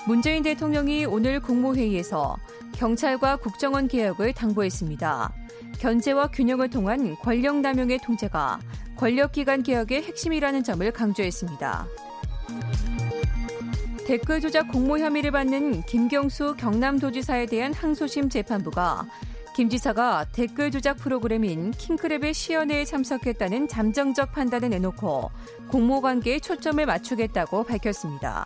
문재인 0.06 0.44
대통령이 0.44 1.06
오늘 1.06 1.40
국무회의에서 1.40 2.36
경찰과 2.76 3.38
국정원 3.38 3.88
개혁을 3.88 4.34
당부했습니다. 4.34 5.34
견제와 5.80 6.28
균형을 6.28 6.70
통한 6.70 7.16
권력 7.18 7.58
남용의 7.58 8.00
통제가 8.00 8.60
권력기관 8.98 9.64
개혁의 9.64 10.04
핵심이라는 10.04 10.64
점을 10.64 10.92
강조했습니다. 10.92 11.88
댓글 14.06 14.40
조작 14.40 14.72
공모 14.72 15.00
혐의를 15.00 15.32
받는 15.32 15.84
김경수 15.84 16.56
경남도지사에 16.58 17.48
대한 17.48 17.74
항소심 17.74 18.30
재판부가 18.30 19.06
김 19.56 19.70
지사가 19.70 20.26
댓글 20.34 20.70
조작 20.70 20.98
프로그램인 20.98 21.72
킹크랩의 21.72 22.34
시연회에 22.34 22.86
참석했다는 22.86 23.68
잠정적 23.68 24.34
판단을 24.34 24.70
내놓고 24.70 25.32
공모 25.70 26.02
관계에 26.02 26.40
초점을 26.40 26.86
맞추겠다고 26.86 27.64
밝혔습니다. 27.64 28.46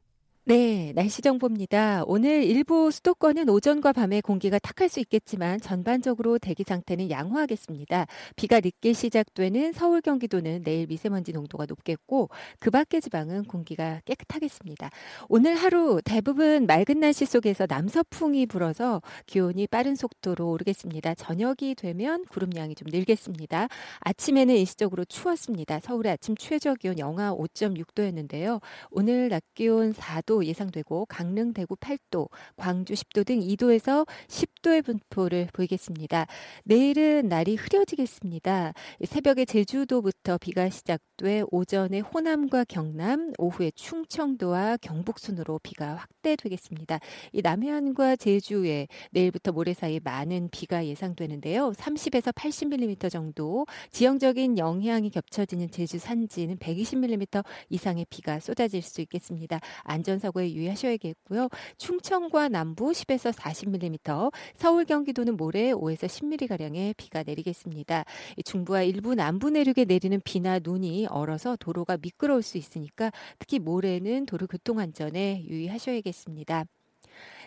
네, 0.43 0.91
날씨 0.95 1.21
정보입니다. 1.21 2.03
오늘 2.07 2.43
일부 2.43 2.89
수도권은 2.89 3.47
오전과 3.47 3.93
밤에 3.93 4.21
공기가 4.21 4.57
탁할 4.57 4.89
수 4.89 4.99
있겠지만 4.99 5.61
전반적으로 5.61 6.39
대기 6.39 6.63
상태는 6.63 7.11
양호하겠습니다. 7.11 8.07
비가 8.35 8.59
늦게 8.59 8.93
시작되는 8.93 9.71
서울 9.73 10.01
경기도는 10.01 10.63
내일 10.63 10.87
미세먼지 10.87 11.31
농도가 11.31 11.67
높겠고 11.67 12.29
그 12.59 12.71
밖의 12.71 13.01
지방은 13.01 13.43
공기가 13.43 14.01
깨끗하겠습니다. 14.05 14.89
오늘 15.29 15.53
하루 15.53 16.01
대부분 16.03 16.65
맑은 16.65 16.99
날씨 16.99 17.27
속에서 17.27 17.67
남서풍이 17.69 18.47
불어서 18.47 19.03
기온이 19.27 19.67
빠른 19.67 19.93
속도로 19.93 20.49
오르겠습니다. 20.49 21.13
저녁이 21.13 21.75
되면 21.77 22.25
구름량이 22.25 22.73
좀 22.73 22.87
늘겠습니다. 22.91 23.67
아침에는 23.99 24.55
일시적으로 24.55 25.05
추웠습니다. 25.05 25.79
서울의 25.79 26.13
아침 26.13 26.35
최저 26.35 26.73
기온 26.73 26.97
영하 26.97 27.31
5.6도였는데요. 27.31 28.59
오늘 28.89 29.29
낮 29.29 29.43
기온 29.53 29.93
4도 29.93 30.30
예상되고 30.45 31.05
강릉, 31.07 31.53
대구 31.53 31.75
8도, 31.75 32.29
광주 32.55 32.93
10도 32.93 33.25
등 33.25 33.39
2도에서 33.39 34.07
10도의 34.27 34.83
분포를 34.85 35.47
보이겠습니다. 35.53 36.25
내일은 36.63 37.27
날이 37.27 37.55
흐려지겠습니다. 37.55 38.73
새벽에 39.05 39.45
제주도부터 39.45 40.37
비가 40.37 40.69
시작돼 40.69 41.43
오전에 41.51 41.99
호남과 41.99 42.65
경남, 42.65 43.33
오후에 43.37 43.71
충청도와 43.75 44.77
경북 44.77 45.19
순으로 45.19 45.59
비가 45.63 45.95
확대되겠습니다. 45.95 46.99
이 47.33 47.41
남해안과 47.41 48.15
제주에 48.15 48.87
내일부터 49.11 49.51
모레 49.51 49.73
사이 49.73 49.99
많은 50.03 50.49
비가 50.51 50.85
예상되는데요. 50.85 51.71
30에서 51.71 52.33
80mm 52.33 53.11
정도, 53.11 53.65
지형적인 53.91 54.57
영향이 54.57 55.09
겹쳐지는 55.09 55.69
제주 55.71 55.99
산지는 55.99 56.57
120mm 56.57 57.43
이상의 57.69 58.05
비가 58.09 58.39
쏟아질 58.39 58.81
수 58.81 59.01
있겠습니다. 59.01 59.59
안전 59.83 60.19
사고에 60.21 60.53
유의하셔야겠고요. 60.53 61.49
충청과 61.77 62.47
남부 62.47 62.91
10에서 62.91 63.33
40mm, 63.33 64.31
서울 64.55 64.85
경기도는 64.85 65.35
모레 65.35 65.73
5에서 65.73 66.07
10mm가량의 66.07 66.95
비가 66.95 67.23
내리겠습니다. 67.23 68.05
이 68.37 68.43
중부와 68.43 68.83
일부 68.83 69.15
남부 69.15 69.49
내륙에 69.49 69.83
내리는 69.85 70.21
비나 70.23 70.59
눈이 70.59 71.07
얼어서 71.07 71.57
도로가 71.57 71.97
미끄러울 71.97 72.41
수 72.41 72.57
있으니까 72.57 73.11
특히 73.39 73.59
모레는 73.59 74.25
도로 74.27 74.47
교통 74.47 74.79
안전에 74.79 75.43
유의하셔야겠습니다. 75.47 76.65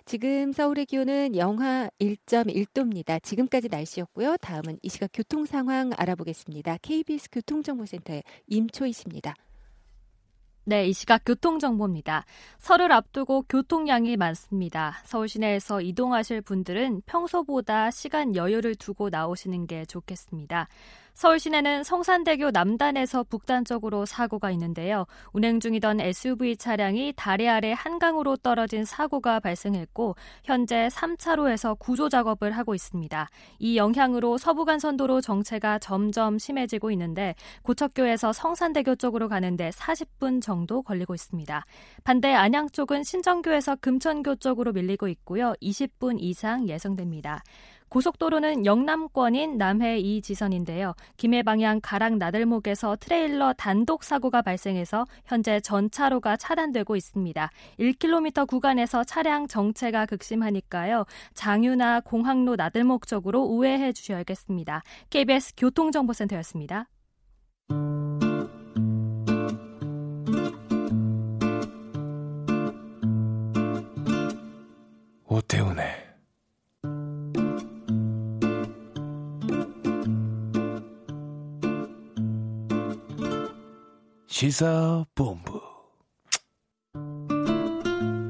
지금 0.04 0.52
서울의 0.52 0.84
기온은 0.84 1.34
영하 1.34 1.88
1.1도입니다. 1.98 3.22
지금까지 3.22 3.68
날씨였고요. 3.70 4.36
다음은 4.36 4.78
이 4.82 4.88
시각 4.90 5.10
교통 5.14 5.46
상황 5.46 5.92
알아보겠습니다. 5.96 6.76
KBS 6.82 7.30
교통정보센터의 7.32 8.22
임초희 8.46 8.92
씨입니다. 8.92 9.34
네, 10.66 10.86
이 10.86 10.94
시각 10.94 11.22
교통정보입니다. 11.26 12.24
설을 12.58 12.90
앞두고 12.90 13.44
교통량이 13.50 14.16
많습니다. 14.16 14.94
서울 15.04 15.28
시내에서 15.28 15.82
이동하실 15.82 16.40
분들은 16.40 17.02
평소보다 17.04 17.90
시간 17.90 18.34
여유를 18.34 18.76
두고 18.76 19.10
나오시는 19.10 19.66
게 19.66 19.84
좋겠습니다. 19.84 20.68
서울 21.14 21.38
시내는 21.38 21.84
성산대교 21.84 22.50
남단에서 22.50 23.22
북단 23.22 23.64
쪽으로 23.64 24.04
사고가 24.04 24.50
있는데요. 24.50 25.06
운행 25.32 25.60
중이던 25.60 26.00
SUV 26.00 26.56
차량이 26.56 27.12
다리 27.14 27.48
아래 27.48 27.72
한강으로 27.72 28.36
떨어진 28.38 28.84
사고가 28.84 29.38
발생했고 29.38 30.16
현재 30.42 30.88
3차로에서 30.90 31.78
구조 31.78 32.08
작업을 32.08 32.50
하고 32.50 32.74
있습니다. 32.74 33.28
이 33.60 33.76
영향으로 33.76 34.38
서부간선도로 34.38 35.20
정체가 35.20 35.78
점점 35.78 36.36
심해지고 36.36 36.90
있는데 36.90 37.36
고척교에서 37.62 38.32
성산대교 38.32 38.96
쪽으로 38.96 39.28
가는데 39.28 39.70
40분 39.70 40.42
정도 40.42 40.82
걸리고 40.82 41.14
있습니다. 41.14 41.64
반대 42.02 42.34
안양 42.34 42.70
쪽은 42.70 43.04
신정교에서 43.04 43.76
금천교 43.76 44.36
쪽으로 44.36 44.72
밀리고 44.72 45.06
있고요. 45.06 45.54
20분 45.62 46.16
이상 46.18 46.68
예상됩니다. 46.68 47.44
고속도로는 47.94 48.66
영남권인 48.66 49.56
남해 49.56 50.02
2지선인데요. 50.02 50.96
김해 51.16 51.44
방향 51.44 51.78
가락 51.80 52.16
나들목에서 52.16 52.96
트레일러 52.96 53.52
단독 53.52 54.02
사고가 54.02 54.42
발생해서 54.42 55.04
현재 55.26 55.60
전차로가 55.60 56.36
차단되고 56.36 56.96
있습니다. 56.96 57.50
1km 57.78 58.48
구간에서 58.48 59.04
차량 59.04 59.46
정체가 59.46 60.06
극심하니까요. 60.06 61.04
장유나 61.34 62.00
공항로 62.00 62.56
나들목 62.56 63.06
쪽으로 63.06 63.44
우회해 63.44 63.92
주셔야겠습니다. 63.92 64.82
KBS 65.10 65.54
교통정보센터였습니다. 65.56 66.88
오태훈의 75.28 76.03
시사본부 84.44 85.58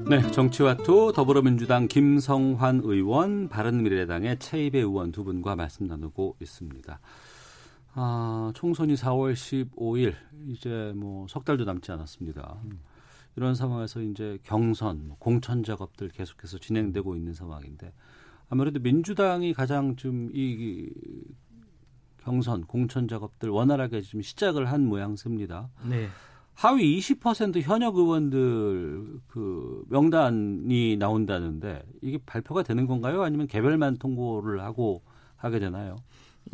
네, 0.09 0.23
정치와투 0.31 1.13
더불어민주당 1.13 1.89
김성환 1.89 2.83
의원, 2.85 3.49
바른미래당의 3.49 4.39
최이배 4.39 4.79
의원 4.79 5.11
두 5.11 5.25
분과 5.25 5.57
말씀 5.57 5.89
나누고 5.89 6.37
있습니다. 6.41 7.01
아, 7.95 8.53
총선이 8.55 8.95
4월 8.95 9.33
15일 9.33 10.15
이제 10.47 10.93
뭐 10.95 11.27
석 11.27 11.45
달도 11.45 11.65
남지 11.65 11.91
않았습니다. 11.91 12.61
음. 12.65 12.79
이런 13.35 13.57
상황에서 13.57 14.01
이제 14.01 14.39
경선, 14.45 15.09
뭐 15.09 15.17
공천 15.19 15.65
작업들 15.65 16.11
계속해서 16.11 16.59
진행되고 16.59 17.17
있는 17.17 17.35
상황인데 17.35 17.93
아무래도 18.49 18.79
민주당이 18.79 19.53
가장 19.53 19.97
좀 19.97 20.31
이 20.33 20.91
경선, 22.25 22.63
공천 22.65 23.07
작업들 23.07 23.51
원활하게 23.51 24.01
좀 24.01 24.23
시작을 24.23 24.71
한 24.73 24.87
모양새입니다. 24.87 25.69
네. 25.89 26.09
하위 26.55 26.99
20% 26.99 27.61
현역 27.63 27.97
의원들 27.97 29.21
그 29.27 29.85
명단이 29.91 30.97
나온다는데 30.97 31.83
이게 32.01 32.19
발표가 32.25 32.63
되는 32.63 32.87
건가요? 32.87 33.23
아니면 33.23 33.47
개별만 33.47 33.97
통보를 33.99 34.63
하고 34.63 35.03
하게 35.37 35.59
되나요? 35.59 35.97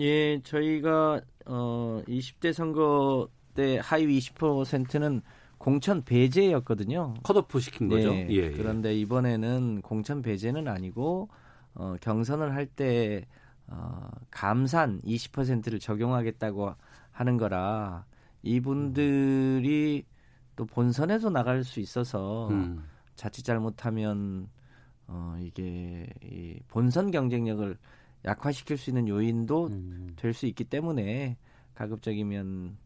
예, 0.01 0.41
저희가 0.43 1.21
어 1.47 2.03
20대 2.09 2.53
선거 2.53 3.29
때 3.55 3.79
하위 3.83 4.19
20%는 4.19 5.21
공천 5.59 6.03
배제였거든요. 6.05 7.15
컷오프 7.23 7.61
시킨 7.61 7.89
네, 7.89 7.97
거죠. 7.97 8.15
예, 8.15 8.27
예. 8.31 8.51
그런데 8.53 8.97
이번에는 8.97 9.83
공천 9.83 10.23
배제는 10.23 10.67
아니고 10.67 11.29
어, 11.75 11.97
경선을 12.01 12.55
할 12.55 12.67
때 12.67 13.27
어, 13.71 14.11
감산 14.31 15.01
20%를 15.03 15.79
적용하겠다고 15.79 16.75
하는 17.13 17.37
거라 17.37 18.05
이분들이 18.43 20.05
또 20.57 20.67
본선에도 20.67 21.31
나갈 21.31 21.65
수 21.65 21.81
있어서 21.81 22.49
음. 22.49 22.85
자칫 23.15 23.43
잘못하면 23.45 24.49
어, 25.07 25.37
이게 25.41 26.07
이 26.23 26.59
본선 26.69 27.11
경쟁력을 27.11 27.77
약화시킬 28.25 28.77
수 28.77 28.91
있는 28.91 29.09
요인도 29.09 29.69
음. 29.69 30.13
될수 30.17 30.47
있기 30.47 30.65
때문에 30.65 31.37
가급적이면 31.75 32.77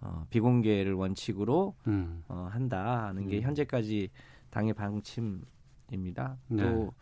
어, 0.00 0.26
비공개를 0.30 0.92
원칙으로 0.94 1.74
음. 1.86 2.22
어, 2.28 2.48
한다는 2.50 3.28
게 3.28 3.38
음. 3.38 3.42
현재까지 3.42 4.10
당의 4.50 4.74
방침입니다. 4.74 6.36
네. 6.48 6.62
또 6.62 6.92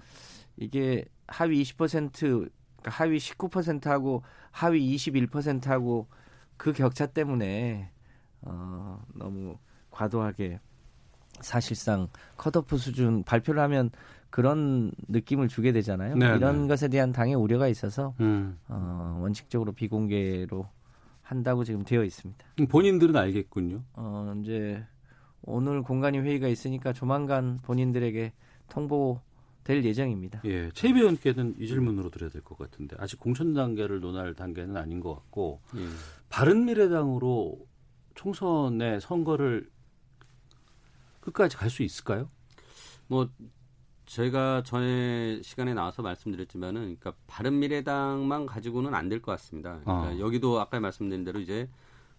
이게 0.56 1.04
하위 1.26 1.62
20% 1.62 2.50
그러니까 2.82 2.90
하위 2.90 3.18
19%하고 3.18 4.22
하위 4.50 4.94
21%하고 4.96 6.06
그 6.56 6.72
격차 6.72 7.06
때문에 7.06 7.90
어, 8.42 9.00
너무 9.14 9.56
과도하게 9.90 10.60
사실상 11.40 12.08
컷오프 12.36 12.76
수준 12.76 13.22
발표를 13.22 13.62
하면 13.62 13.90
그런 14.30 14.92
느낌을 15.08 15.48
주게 15.48 15.72
되잖아요. 15.72 16.16
네, 16.16 16.26
이런 16.36 16.62
네. 16.62 16.68
것에 16.68 16.88
대한 16.88 17.12
당의 17.12 17.34
우려가 17.34 17.68
있어서 17.68 18.14
음. 18.20 18.58
어, 18.68 19.18
원칙적으로 19.20 19.72
비공개로 19.72 20.66
한다고 21.22 21.64
지금 21.64 21.84
되어 21.84 22.02
있습니다. 22.04 22.44
본인들은 22.68 23.14
알겠군요. 23.16 23.82
어, 23.94 24.34
이제 24.42 24.84
오늘 25.42 25.82
공간위 25.82 26.18
회의가 26.18 26.48
있으니까 26.48 26.92
조만간 26.92 27.58
본인들에게 27.62 28.32
통보 28.68 29.20
될 29.64 29.84
예정입니다. 29.84 30.40
예, 30.44 30.70
최 30.72 30.88
의원께는 30.88 31.54
이 31.58 31.66
질문으로 31.66 32.10
드려야 32.10 32.30
될 32.30 32.42
것 32.42 32.58
같은데 32.58 32.96
아직 32.98 33.20
공천 33.20 33.54
단계를 33.54 34.00
논할 34.00 34.34
단계는 34.34 34.76
아닌 34.76 35.00
것 35.00 35.14
같고 35.14 35.60
예. 35.76 35.86
바른 36.28 36.64
미래당으로 36.64 37.58
총선의 38.14 39.00
선거를 39.00 39.70
끝까지 41.20 41.56
갈 41.56 41.70
수 41.70 41.82
있을까요? 41.82 42.28
뭐 43.06 43.28
저희가 44.06 44.62
전에 44.64 45.40
시간에 45.42 45.72
나와서 45.74 46.02
말씀드렸지만은 46.02 46.80
그러니까 46.82 47.14
바른 47.26 47.58
미래당만 47.60 48.46
가지고는 48.46 48.94
안 48.94 49.08
될 49.08 49.22
것 49.22 49.32
같습니다. 49.32 49.80
그러니까 49.84 50.14
어. 50.14 50.18
여기도 50.18 50.60
아까 50.60 50.80
말씀드린 50.80 51.24
대로 51.24 51.38
이제 51.40 51.68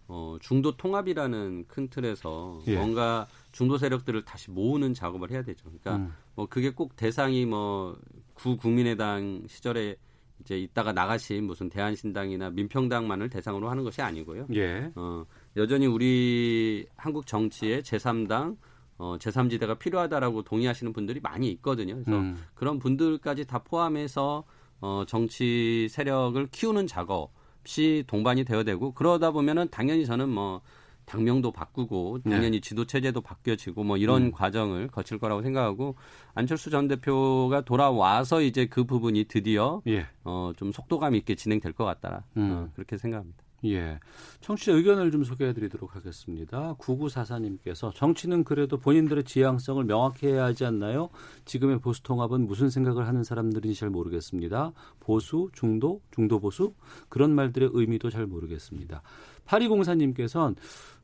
어, 0.06 0.36
중도 0.40 0.76
통합이라는 0.76 1.66
큰 1.68 1.88
틀에서 1.88 2.60
예. 2.66 2.76
뭔가 2.76 3.26
중도 3.52 3.78
세력들을 3.78 4.24
다시 4.24 4.50
모으는 4.50 4.94
작업을 4.94 5.30
해야 5.30 5.42
되죠. 5.42 5.64
그러니까 5.64 5.96
음. 5.96 6.12
뭐 6.34 6.46
그게 6.46 6.70
꼭 6.70 6.96
대상이 6.96 7.46
뭐 7.46 7.96
구 8.34 8.56
국민의당 8.56 9.44
시절에 9.48 9.96
이제 10.40 10.58
있다가 10.58 10.92
나가신 10.92 11.44
무슨 11.44 11.70
대한신당이나 11.70 12.50
민평당만을 12.50 13.30
대상으로 13.30 13.70
하는 13.70 13.84
것이 13.84 14.02
아니고요. 14.02 14.46
예. 14.54 14.90
어, 14.96 15.24
여전히 15.56 15.86
우리 15.86 16.86
한국 16.96 17.26
정치의 17.26 17.82
제3당 17.82 18.56
어, 18.98 19.16
제3지대가 19.18 19.78
필요하다라고 19.78 20.42
동의하시는 20.42 20.92
분들이 20.92 21.20
많이 21.20 21.50
있거든요. 21.52 21.94
그래서 21.94 22.18
음. 22.18 22.36
그런 22.54 22.78
분들까지 22.78 23.46
다 23.46 23.60
포함해서 23.60 24.44
어, 24.80 25.04
정치 25.06 25.88
세력을 25.88 26.46
키우는 26.48 26.86
작업 26.86 27.32
이 27.66 28.04
동반이 28.06 28.44
되어야 28.44 28.62
되고 28.62 28.92
그러다 28.92 29.30
보면은 29.30 29.68
당연히 29.70 30.06
저는 30.06 30.28
뭐 30.28 30.60
당명도 31.06 31.52
바꾸고 31.52 32.20
당연히 32.24 32.52
네. 32.52 32.60
지도 32.60 32.86
체제도 32.86 33.20
바뀌어지고 33.20 33.84
뭐 33.84 33.96
이런 33.96 34.24
음. 34.24 34.32
과정을 34.32 34.88
거칠 34.88 35.18
거라고 35.18 35.42
생각하고 35.42 35.96
안철수 36.34 36.70
전 36.70 36.88
대표가 36.88 37.60
돌아와서 37.62 38.40
이제 38.40 38.66
그 38.66 38.84
부분이 38.84 39.24
드디어 39.24 39.82
예. 39.86 40.06
어좀 40.24 40.72
속도감 40.72 41.14
있게 41.16 41.34
진행될 41.34 41.72
것 41.72 41.84
같다 41.84 42.24
음. 42.36 42.50
어, 42.52 42.70
그렇게 42.74 42.96
생각합니다. 42.96 43.43
예. 43.64 43.98
청취자 44.40 44.72
의견을 44.72 45.10
좀 45.10 45.24
소개해 45.24 45.52
드리도록 45.54 45.96
하겠습니다. 45.96 46.74
9944님께서 46.78 47.94
정치는 47.94 48.44
그래도 48.44 48.78
본인들의 48.78 49.24
지향성을 49.24 49.82
명확히 49.84 50.26
해야 50.26 50.44
하지 50.44 50.64
않나요? 50.64 51.08
지금의 51.44 51.80
보수 51.80 52.02
통합은 52.02 52.46
무슨 52.46 52.68
생각을 52.68 53.06
하는 53.06 53.24
사람들인지 53.24 53.78
잘 53.78 53.90
모르겠습니다. 53.90 54.72
보수, 55.00 55.48
중도, 55.52 56.00
중도 56.10 56.40
보수? 56.40 56.74
그런 57.08 57.34
말들의 57.34 57.70
의미도 57.72 58.10
잘 58.10 58.26
모르겠습니다. 58.26 59.02
8204님께서는 59.46 60.56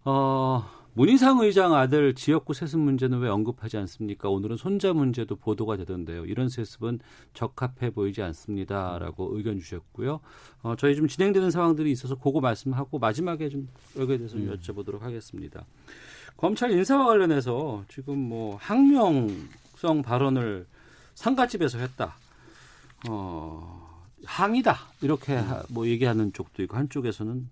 어, 0.05 0.65
문희상 0.95 1.39
의장 1.39 1.75
아들 1.75 2.15
지역구 2.15 2.53
세습 2.53 2.81
문제는 2.81 3.21
왜 3.21 3.29
언급하지 3.29 3.77
않습니까? 3.79 4.29
오늘은 4.29 4.57
손자 4.57 4.93
문제도 4.93 5.35
보도가 5.37 5.77
되던데요. 5.77 6.25
이런 6.25 6.49
세습은 6.49 6.99
적합해 7.33 7.91
보이지 7.91 8.23
않습니다라고 8.23 9.37
의견 9.37 9.59
주셨고요. 9.59 10.21
어, 10.63 10.75
저희 10.77 10.97
좀 10.97 11.07
진행되는 11.07 11.51
상황들이 11.51 11.91
있어서 11.93 12.17
그거 12.17 12.41
말씀하고 12.41 12.99
마지막에 12.99 13.49
좀 13.49 13.69
여기에 13.97 14.19
대해서 14.19 14.37
음. 14.37 14.53
여쭤보도록 14.53 15.01
하겠습니다. 15.01 15.65
검찰 16.37 16.73
인사와 16.73 17.07
관련해서 17.07 17.85
지금 17.89 18.19
뭐 18.19 18.57
항명성 18.57 20.03
발언을 20.03 20.67
상가집에서 21.15 21.79
했다. 21.79 22.17
어, 23.09 24.05
항이다 24.25 24.77
이렇게 25.03 25.39
음. 25.39 25.63
뭐 25.69 25.87
얘기하는 25.87 26.33
쪽도 26.33 26.63
있고 26.65 26.77
한쪽에서는 26.77 27.49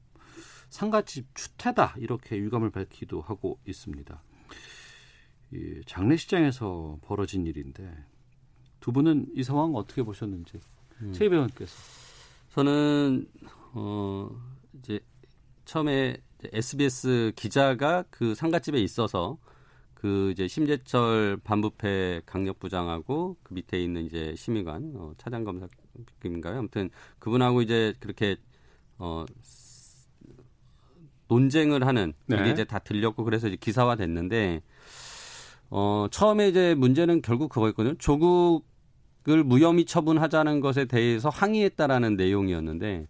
상가집 0.71 1.35
추태다 1.35 1.95
이렇게 1.99 2.37
유감을 2.37 2.71
밝히기도 2.71 3.21
하고 3.21 3.59
있습니다. 3.67 4.23
이 5.53 5.81
장례식장에서 5.87 6.99
벌어진 7.03 7.47
일인데 7.47 8.05
두 8.81 8.93
분은 8.93 9.29
이 9.35 9.43
상황 9.43 9.75
어떻게 9.75 10.03
보셨는지 10.03 10.61
음. 11.01 11.13
최 11.13 11.29
배원께서 11.29 11.75
저는 12.51 13.27
어 13.73 14.31
이제 14.79 15.01
처음에 15.65 16.17
SBS 16.43 17.33
기자가 17.35 18.05
그 18.11 18.35
상가집에 18.35 18.79
있어서 18.81 19.39
그 19.95 20.31
이제 20.31 20.47
심재철 20.47 21.41
반부패 21.43 22.23
강력부장하고 22.25 23.37
그 23.43 23.55
밑에 23.55 23.83
있는 23.83 24.05
이제 24.05 24.35
심의관 24.37 24.93
어, 24.95 25.13
차장 25.19 25.43
검사님인가요? 25.45 26.59
아무튼 26.59 26.91
그분하고 27.19 27.63
이제 27.63 27.95
그렇게 27.99 28.37
어 28.99 29.25
논쟁을 31.29 31.87
하는 31.87 32.13
네. 32.27 32.39
이게 32.41 32.51
이제 32.51 32.65
다 32.65 32.79
들렸고 32.79 33.25
그래서 33.25 33.49
이제 33.49 33.57
기사화 33.57 33.97
됐는데 33.97 34.63
어 35.71 36.07
처음에 36.11 36.49
이제 36.49 36.75
문제는 36.75 37.23
결국 37.23 37.51
그거였거든요. 37.51 37.95
조국 37.99 38.67
무혐의 39.25 39.85
처분하자는 39.85 40.61
것에 40.61 40.87
대해서 40.87 41.29
항의했다라는 41.29 42.17
내용이었는데 42.17 43.07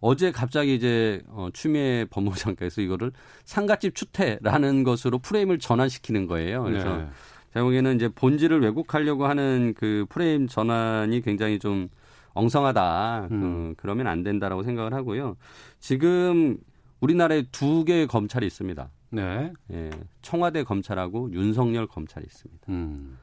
어제 0.00 0.32
갑자기 0.32 0.74
이제 0.74 1.22
어, 1.28 1.48
추미애 1.52 2.04
법무부 2.10 2.36
장관께서 2.36 2.80
이거를 2.80 3.12
상가집 3.44 3.94
추태라는 3.94 4.82
것으로 4.82 5.18
프레임을 5.20 5.60
전환시키는 5.60 6.26
거예요. 6.26 6.64
그래서 6.64 6.96
네. 6.96 7.08
제가 7.52 7.64
보기에는 7.64 7.94
이제 7.96 8.08
본질을 8.08 8.62
왜곡하려고 8.62 9.26
하는 9.26 9.74
그 9.76 10.04
프레임 10.08 10.48
전환이 10.48 11.20
굉장히 11.22 11.60
좀 11.60 11.88
엉성하다. 12.34 13.28
음. 13.30 13.42
음, 13.42 13.74
그러면 13.76 14.08
안 14.08 14.24
된다라고 14.24 14.64
생각을 14.64 14.92
하고요. 14.92 15.36
지금 15.78 16.58
우리나라에 17.02 17.42
두 17.52 17.84
개의 17.84 18.06
검찰이 18.06 18.46
있습니다. 18.46 18.88
네. 19.10 19.52
예, 19.72 19.90
청와대 20.22 20.62
검찰하고 20.62 21.30
윤석열 21.32 21.86
검찰이 21.86 22.24
있습니다. 22.26 22.66
음. 22.70 23.18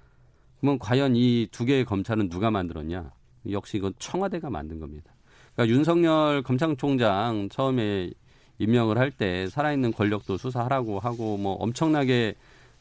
그러면 0.60 0.78
과연 0.78 1.16
이 1.16 1.48
두 1.52 1.66
개의 1.66 1.86
검찰은 1.86 2.30
누가 2.30 2.52
만들었냐? 2.52 3.12
역시 3.50 3.78
이건 3.78 3.94
청와대가 3.98 4.50
만든 4.50 4.80
겁니다. 4.80 5.12
그러니까 5.56 5.74
윤석열 5.76 6.44
검찰총장 6.44 7.50
처음에 7.50 8.12
임명을 8.60 8.98
할 8.98 9.12
때 9.12 9.48
살아있는 9.48 9.94
권력도 9.94 10.36
수사하라고 10.38 11.00
하고 11.00 11.38
뭐 11.38 11.54
엄청나게 11.54 12.36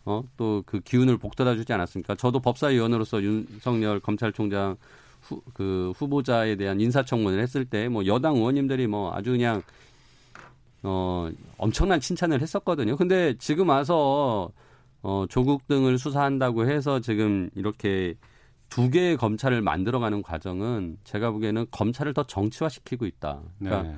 어, 0.04 0.22
또 0.36 0.62
그 0.66 0.80
기운을 0.80 1.16
복돋아 1.18 1.54
주지 1.54 1.72
않았습니까? 1.72 2.16
저도 2.16 2.40
법사위원으로서 2.40 3.22
윤석열 3.22 4.00
검찰총장 4.00 4.76
후, 5.20 5.42
그 5.54 5.92
후보자에 5.96 6.56
대한 6.56 6.80
인사청문을 6.80 7.40
했을 7.40 7.64
때 7.64 7.88
뭐 7.88 8.04
여당 8.06 8.36
의원님들이 8.36 8.86
뭐 8.88 9.14
아주 9.14 9.30
그냥 9.32 9.62
어, 10.82 11.30
엄청난 11.56 12.00
칭찬을 12.00 12.40
했었거든요. 12.40 12.96
근데 12.96 13.34
지금 13.38 13.68
와서 13.68 14.50
어, 15.02 15.26
조국 15.28 15.66
등을 15.66 15.98
수사한다고 15.98 16.68
해서 16.68 17.00
지금 17.00 17.50
이렇게 17.54 18.14
두 18.68 18.90
개의 18.90 19.16
검찰을 19.16 19.62
만들어가는 19.62 20.22
과정은 20.22 20.98
제가 21.04 21.30
보기에는 21.30 21.66
검찰을 21.70 22.12
더 22.12 22.24
정치화시키고 22.24 23.06
있다. 23.06 23.40
그러니까 23.58 23.82
네. 23.90 23.96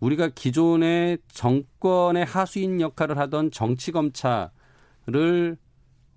우리가 0.00 0.28
기존의 0.28 1.18
정권의 1.28 2.24
하수인 2.24 2.80
역할을 2.80 3.16
하던 3.18 3.52
정치 3.52 3.92
검찰을 3.92 5.56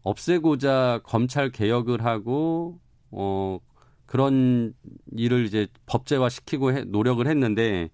없애고자 0.03 1.01
검찰 1.03 1.51
개혁을 1.51 2.03
하고 2.03 2.79
어 3.11 3.59
그런 4.07 4.73
일을 5.15 5.45
이제 5.45 5.67
법제화 5.85 6.29
시키고 6.29 6.73
해, 6.73 6.83
노력을 6.83 7.25
했는데 7.25 7.89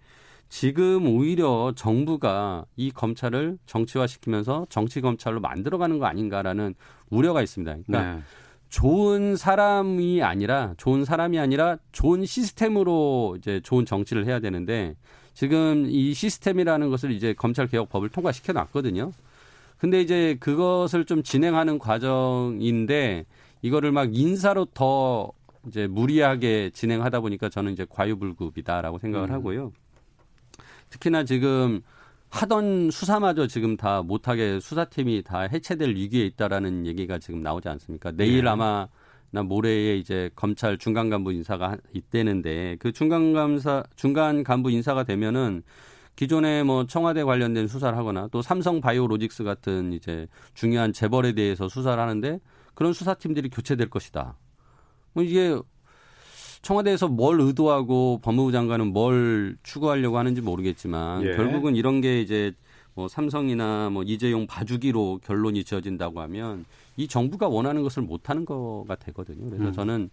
지금 0.49 1.07
오히려 1.07 1.73
정부가 1.75 2.65
이 2.75 2.91
검찰을 2.91 3.57
정치화 3.65 4.07
시키면서 4.07 4.65
정치 4.69 5.01
검찰로 5.01 5.39
만들어가는 5.41 5.99
거 5.99 6.05
아닌가라는 6.05 6.75
우려가 7.09 7.41
있습니다. 7.41 7.77
그러니까 7.85 8.15
네. 8.15 8.21
좋은 8.69 9.35
사람이 9.35 10.21
아니라 10.23 10.73
좋은 10.77 11.05
사람이 11.05 11.39
아니라 11.39 11.77
좋은 11.91 12.25
시스템으로 12.25 13.35
이제 13.37 13.61
좋은 13.61 13.85
정치를 13.85 14.25
해야 14.25 14.39
되는데 14.39 14.95
지금 15.33 15.85
이 15.87 16.13
시스템이라는 16.13 16.89
것을 16.89 17.11
이제 17.11 17.33
검찰 17.33 17.67
개혁법을 17.67 18.09
통과시켜 18.09 18.53
놨거든요. 18.53 19.11
근데 19.77 20.01
이제 20.01 20.35
그것을 20.39 21.05
좀 21.05 21.21
진행하는 21.23 21.77
과정인데 21.77 23.25
이거를 23.61 23.91
막 23.91 24.15
인사로 24.15 24.65
더 24.73 25.31
이제 25.67 25.87
무리하게 25.87 26.71
진행하다 26.73 27.19
보니까 27.19 27.49
저는 27.49 27.73
이제 27.73 27.85
과유불급이다라고 27.87 28.97
생각을 28.97 29.29
음. 29.29 29.33
하고요. 29.33 29.71
특히나 30.89 31.23
지금 31.23 31.81
하던 32.29 32.91
수사마저 32.91 33.47
지금 33.47 33.77
다 33.77 34.01
못하게 34.01 34.59
수사팀이 34.59 35.23
다 35.23 35.41
해체될 35.41 35.95
위기에 35.95 36.25
있다라는 36.25 36.85
얘기가 36.85 37.19
지금 37.19 37.41
나오지 37.41 37.69
않습니까? 37.69 38.11
내일 38.11 38.43
네. 38.43 38.49
아마 38.49 38.87
나 39.29 39.43
모레에 39.43 39.97
이제 39.97 40.29
검찰 40.35 40.77
중간 40.77 41.09
간부 41.09 41.31
인사가 41.33 41.77
있대는데 41.93 42.77
그 42.79 42.91
중간 42.91 43.33
감사 43.33 43.83
중간 43.95 44.43
간부 44.43 44.71
인사가 44.71 45.03
되면은 45.03 45.63
기존에 46.15 46.63
뭐 46.63 46.87
청와대 46.87 47.23
관련된 47.23 47.67
수사를 47.67 47.95
하거나 47.97 48.27
또 48.31 48.41
삼성 48.41 48.81
바이오로직스 48.81 49.43
같은 49.43 49.93
이제 49.93 50.27
중요한 50.53 50.91
재벌에 50.91 51.33
대해서 51.33 51.69
수사를 51.69 52.01
하는데 52.01 52.39
그런 52.73 52.91
수사팀들이 52.93 53.49
교체될 53.49 53.89
것이다. 53.89 54.37
뭐 55.13 55.23
이게 55.23 55.59
청와대에서 56.67 57.07
뭘 57.07 57.39
의도하고 57.39 58.19
법무부 58.21 58.51
장관은 58.51 58.87
뭘 58.91 59.55
추구하려고 59.63 60.17
하는지 60.17 60.41
모르겠지만 60.41 61.23
예. 61.23 61.35
결국은 61.37 61.77
이런 61.77 62.01
게 62.01 62.19
이제 62.19 62.51
뭐 62.93 63.07
삼성이나 63.07 63.89
뭐 63.89 64.03
이재용 64.03 64.47
봐주기로 64.47 65.21
결론이 65.23 65.63
지어진다고 65.63 66.19
하면 66.19 66.65
이 66.97 67.07
정부가 67.07 67.47
원하는 67.47 67.83
것을 67.83 68.03
못하는 68.03 68.43
거가 68.43 68.95
되거든요. 68.95 69.49
그래서 69.49 69.67
음. 69.67 69.71
저는 69.71 70.09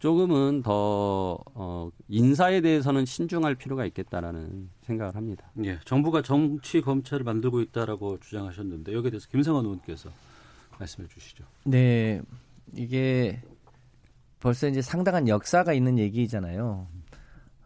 조금은 0.00 0.62
더 0.62 1.38
어, 1.54 1.90
인사에 2.08 2.62
대해서는 2.62 3.04
신중할 3.04 3.54
필요가 3.54 3.86
있겠다라는 3.86 4.70
생각을 4.80 5.14
합니다. 5.14 5.52
예, 5.62 5.78
정부가 5.84 6.22
정치 6.22 6.80
검찰을 6.80 7.22
만들고 7.22 7.60
있다라고 7.60 8.18
주장하셨는데 8.18 8.92
여기에 8.92 9.12
대해서 9.12 9.28
김성환 9.28 9.64
의원께서 9.66 10.10
말씀해 10.80 11.06
주시죠. 11.06 11.44
네, 11.62 12.20
이게 12.74 13.40
벌써 14.42 14.66
이제 14.66 14.82
상당한 14.82 15.28
역사가 15.28 15.72
있는 15.72 15.98
얘기잖아요. 16.00 16.88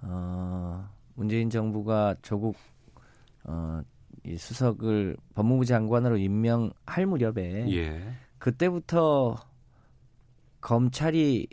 어, 0.03 0.89
문재인 1.15 1.49
정부가 1.49 2.15
조국 2.21 2.55
어, 3.45 3.81
이 4.25 4.37
수석을 4.37 5.17
법무부 5.35 5.65
장관으로 5.65 6.19
임명할 6.19 7.07
무렵에 7.07 7.67
예. 7.73 8.15
그때부터 8.39 9.37
검찰이 10.61 11.47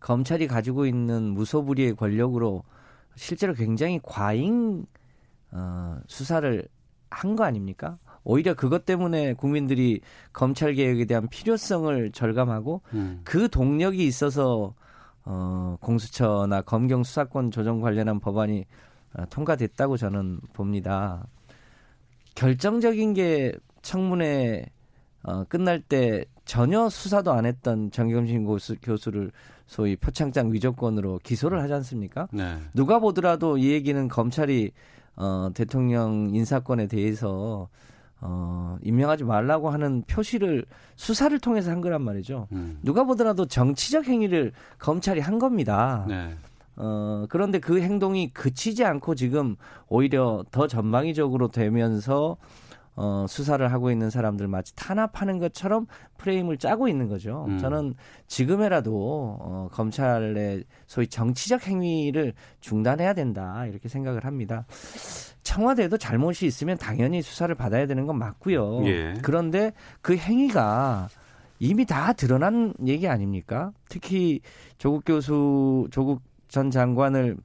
검찰이 0.00 0.48
가지고 0.48 0.84
있는 0.86 1.22
무소불위의 1.30 1.94
권력으로 1.94 2.64
실제로 3.14 3.54
굉장히 3.54 4.00
과잉 4.02 4.84
어, 5.52 6.00
수사를 6.08 6.66
한 7.08 7.36
거 7.36 7.44
아닙니까? 7.44 7.98
오히려 8.26 8.54
그것 8.54 8.84
때문에 8.84 9.34
국민들이 9.34 10.00
검찰 10.32 10.74
개혁에 10.74 11.04
대한 11.04 11.28
필요성을 11.28 12.10
절감하고 12.10 12.82
음. 12.92 13.20
그 13.22 13.48
동력이 13.48 14.04
있어서 14.04 14.74
어, 15.24 15.76
공수처나 15.80 16.62
검경 16.62 17.04
수사권 17.04 17.52
조정 17.52 17.80
관련한 17.80 18.18
법안이 18.18 18.64
어, 19.14 19.24
통과됐다고 19.30 19.96
저는 19.96 20.40
봅니다. 20.52 21.24
결정적인 22.34 23.14
게 23.14 23.52
청문회 23.82 24.66
어, 25.22 25.44
끝날 25.44 25.80
때 25.80 26.24
전혀 26.44 26.88
수사도 26.88 27.32
안 27.32 27.46
했던 27.46 27.92
정경심 27.92 28.44
교수, 28.44 28.74
교수를 28.82 29.30
소위 29.66 29.94
표창장 29.94 30.52
위조건으로 30.52 31.20
기소를 31.22 31.62
하지 31.62 31.74
않습니까? 31.74 32.26
네. 32.32 32.56
누가 32.74 32.98
보더라도 32.98 33.56
이 33.56 33.70
얘기는 33.70 34.08
검찰이 34.08 34.72
어, 35.14 35.50
대통령 35.54 36.30
인사권에 36.34 36.88
대해서 36.88 37.68
어, 38.20 38.78
임명하지 38.82 39.24
말라고 39.24 39.70
하는 39.70 40.02
표시를 40.06 40.64
수사를 40.96 41.38
통해서 41.38 41.70
한 41.70 41.80
거란 41.80 42.02
말이죠. 42.02 42.48
음. 42.52 42.78
누가 42.82 43.04
보더라도 43.04 43.46
정치적 43.46 44.06
행위를 44.06 44.52
검찰이 44.78 45.20
한 45.20 45.38
겁니다. 45.38 46.04
네. 46.08 46.34
어, 46.76 47.26
그런데 47.28 47.58
그 47.58 47.80
행동이 47.80 48.32
그치지 48.32 48.84
않고 48.84 49.14
지금 49.14 49.56
오히려 49.88 50.44
더 50.50 50.66
전방위적으로 50.66 51.48
되면서 51.48 52.36
어, 52.96 53.26
수사를 53.28 53.70
하고 53.70 53.90
있는 53.90 54.08
사람들 54.08 54.48
마치 54.48 54.74
탄압하는 54.74 55.38
것처럼 55.38 55.86
프레임을 56.16 56.56
짜고 56.56 56.88
있는 56.88 57.08
거죠. 57.08 57.44
음. 57.46 57.58
저는 57.58 57.94
지금이라도 58.26 58.90
어, 59.38 59.68
검찰의 59.70 60.64
소위 60.86 61.06
정치적 61.06 61.66
행위를 61.66 62.32
중단해야 62.60 63.12
된다 63.12 63.66
이렇게 63.66 63.88
생각을 63.88 64.24
합니다. 64.24 64.64
청와대도 65.42 65.98
잘못이 65.98 66.46
있으면 66.46 66.78
당연히 66.78 67.20
수사를 67.22 67.54
받아야 67.54 67.86
되는 67.86 68.06
건 68.06 68.18
맞고요. 68.18 68.86
예. 68.86 69.14
그런데 69.22 69.72
그 70.00 70.16
행위가 70.16 71.08
이미 71.58 71.84
다 71.84 72.12
드러난 72.14 72.74
얘기 72.86 73.06
아닙니까? 73.08 73.72
특히 73.88 74.40
조국 74.78 75.04
교수, 75.04 75.86
조국 75.90 76.22
전 76.48 76.70
장관을 76.70 77.36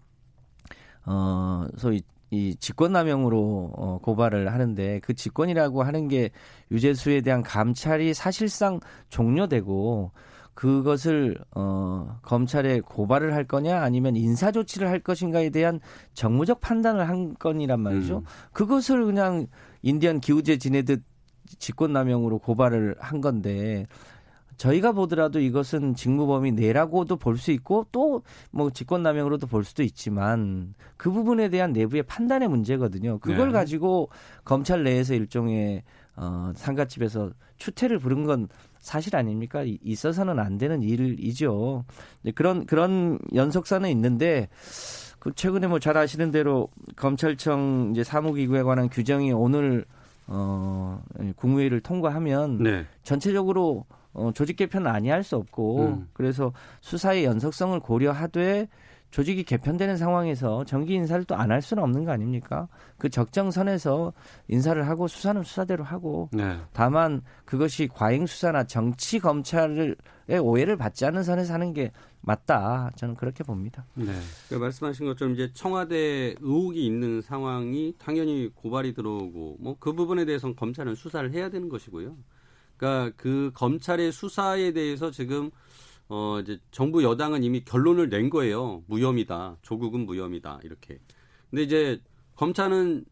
어 1.05 1.65
소위 1.77 2.01
이 2.31 2.55
직권남용으로 2.55 3.73
어, 3.75 3.99
고발을 4.01 4.51
하는데 4.53 4.99
그 5.03 5.13
직권이라고 5.13 5.83
하는 5.83 6.07
게 6.07 6.31
유재수에 6.71 7.21
대한 7.21 7.43
감찰이 7.43 8.13
사실상 8.13 8.79
종료되고 9.09 10.11
그것을 10.53 11.37
어 11.55 12.19
검찰에 12.21 12.81
고발을 12.81 13.33
할 13.33 13.45
거냐 13.45 13.81
아니면 13.81 14.15
인사 14.15 14.51
조치를 14.51 14.89
할 14.89 14.99
것인가에 14.99 15.49
대한 15.49 15.79
정무적 16.13 16.61
판단을 16.61 17.07
한 17.07 17.33
건이란 17.35 17.79
말이죠. 17.79 18.17
음. 18.19 18.23
그것을 18.53 19.05
그냥 19.05 19.47
인디언 19.81 20.19
기우제 20.19 20.57
지내듯 20.57 21.03
직권남용으로 21.59 22.39
고발을 22.39 22.95
한 22.99 23.21
건데 23.21 23.87
저희가 24.57 24.91
보더라도 24.91 25.39
이것은 25.39 25.95
직무범위 25.95 26.51
내라고도 26.51 27.17
볼 27.17 27.37
수 27.37 27.51
있고 27.51 27.85
또 27.91 28.21
뭐 28.51 28.69
직권남용으로도 28.69 29.47
볼 29.47 29.63
수도 29.63 29.83
있지만 29.83 30.73
그 30.97 31.11
부분에 31.11 31.49
대한 31.49 31.73
내부의 31.73 32.03
판단의 32.03 32.47
문제거든요. 32.47 33.19
그걸 33.19 33.47
네. 33.47 33.53
가지고 33.53 34.09
검찰 34.43 34.83
내에서 34.83 35.13
일종의 35.13 35.83
어, 36.15 36.51
상가집에서 36.55 37.31
추태를 37.57 37.97
부른 37.99 38.25
건 38.25 38.47
사실 38.79 39.15
아닙니까? 39.15 39.63
있어서는 39.65 40.39
안 40.39 40.57
되는 40.57 40.81
일이죠. 40.83 41.85
그런 42.35 42.65
그런 42.65 43.17
연속사는 43.33 43.89
있는데 43.91 44.49
그 45.19 45.31
최근에 45.33 45.67
뭐 45.67 45.79
잘 45.79 45.97
아시는 45.97 46.31
대로 46.31 46.67
검찰청 46.95 47.89
이제 47.91 48.03
사무기구에 48.03 48.63
관한 48.63 48.89
규정이 48.89 49.31
오늘 49.31 49.85
어 50.27 51.01
국무회의를 51.35 51.81
통과하면 51.81 52.63
네. 52.63 52.85
전체적으로 53.03 53.85
어 54.13 54.31
조직 54.33 54.55
개편은 54.57 54.87
아니할 54.87 55.23
수 55.23 55.35
없고 55.37 55.79
음. 55.85 56.09
그래서 56.13 56.51
수사의 56.81 57.25
연속성을 57.25 57.79
고려하되 57.79 58.67
조직이 59.11 59.43
개편되는 59.43 59.97
상황에서 59.97 60.63
정기 60.63 60.93
인사를 60.93 61.25
또 61.25 61.35
안 61.35 61.51
할 61.51 61.61
수는 61.61 61.83
없는 61.83 62.05
거 62.05 62.11
아닙니까? 62.13 62.69
그 62.97 63.09
적정선에서 63.09 64.13
인사를 64.47 64.87
하고 64.87 65.07
수사는 65.09 65.43
수사대로 65.43 65.83
하고 65.83 66.29
네. 66.31 66.57
다만 66.71 67.21
그것이 67.43 67.89
과잉 67.89 68.25
수사나 68.25 68.63
정치 68.63 69.19
검찰의 69.19 69.95
오해를 70.41 70.77
받지 70.77 71.05
않는 71.05 71.23
선에서 71.23 71.53
하는 71.53 71.73
게 71.73 71.91
맞다. 72.21 72.91
저는 72.95 73.15
그렇게 73.15 73.43
봅니다. 73.43 73.85
네. 73.95 74.13
그 74.47 74.55
말씀하신 74.55 75.05
것처럼 75.07 75.33
이제 75.33 75.51
청와대 75.53 76.35
의혹이 76.39 76.85
있는 76.85 77.21
상황이 77.21 77.93
당연히 77.97 78.49
고발이 78.55 78.93
들어오고 78.93 79.57
뭐 79.59 79.75
그 79.79 79.91
부분에 79.91 80.23
대해서는 80.23 80.55
검찰은 80.55 80.95
수사를 80.95 81.29
해야 81.33 81.49
되는 81.49 81.67
것이고요. 81.67 82.15
그러니까 82.81 83.13
그 83.15 83.51
검찰의 83.53 84.11
수사에 84.11 84.73
대해서 84.73 85.11
지금 85.11 85.51
어 86.09 86.39
이제 86.41 86.59
정부 86.71 87.03
여당은 87.03 87.43
이미 87.43 87.63
결론을 87.63 88.09
낸 88.09 88.31
거예요. 88.31 88.83
무혐의다. 88.87 89.57
조국은 89.61 90.07
무혐의다. 90.07 90.59
이렇게. 90.63 90.99
근데 91.51 91.61
이제 91.61 92.01
검찰은 92.35 93.05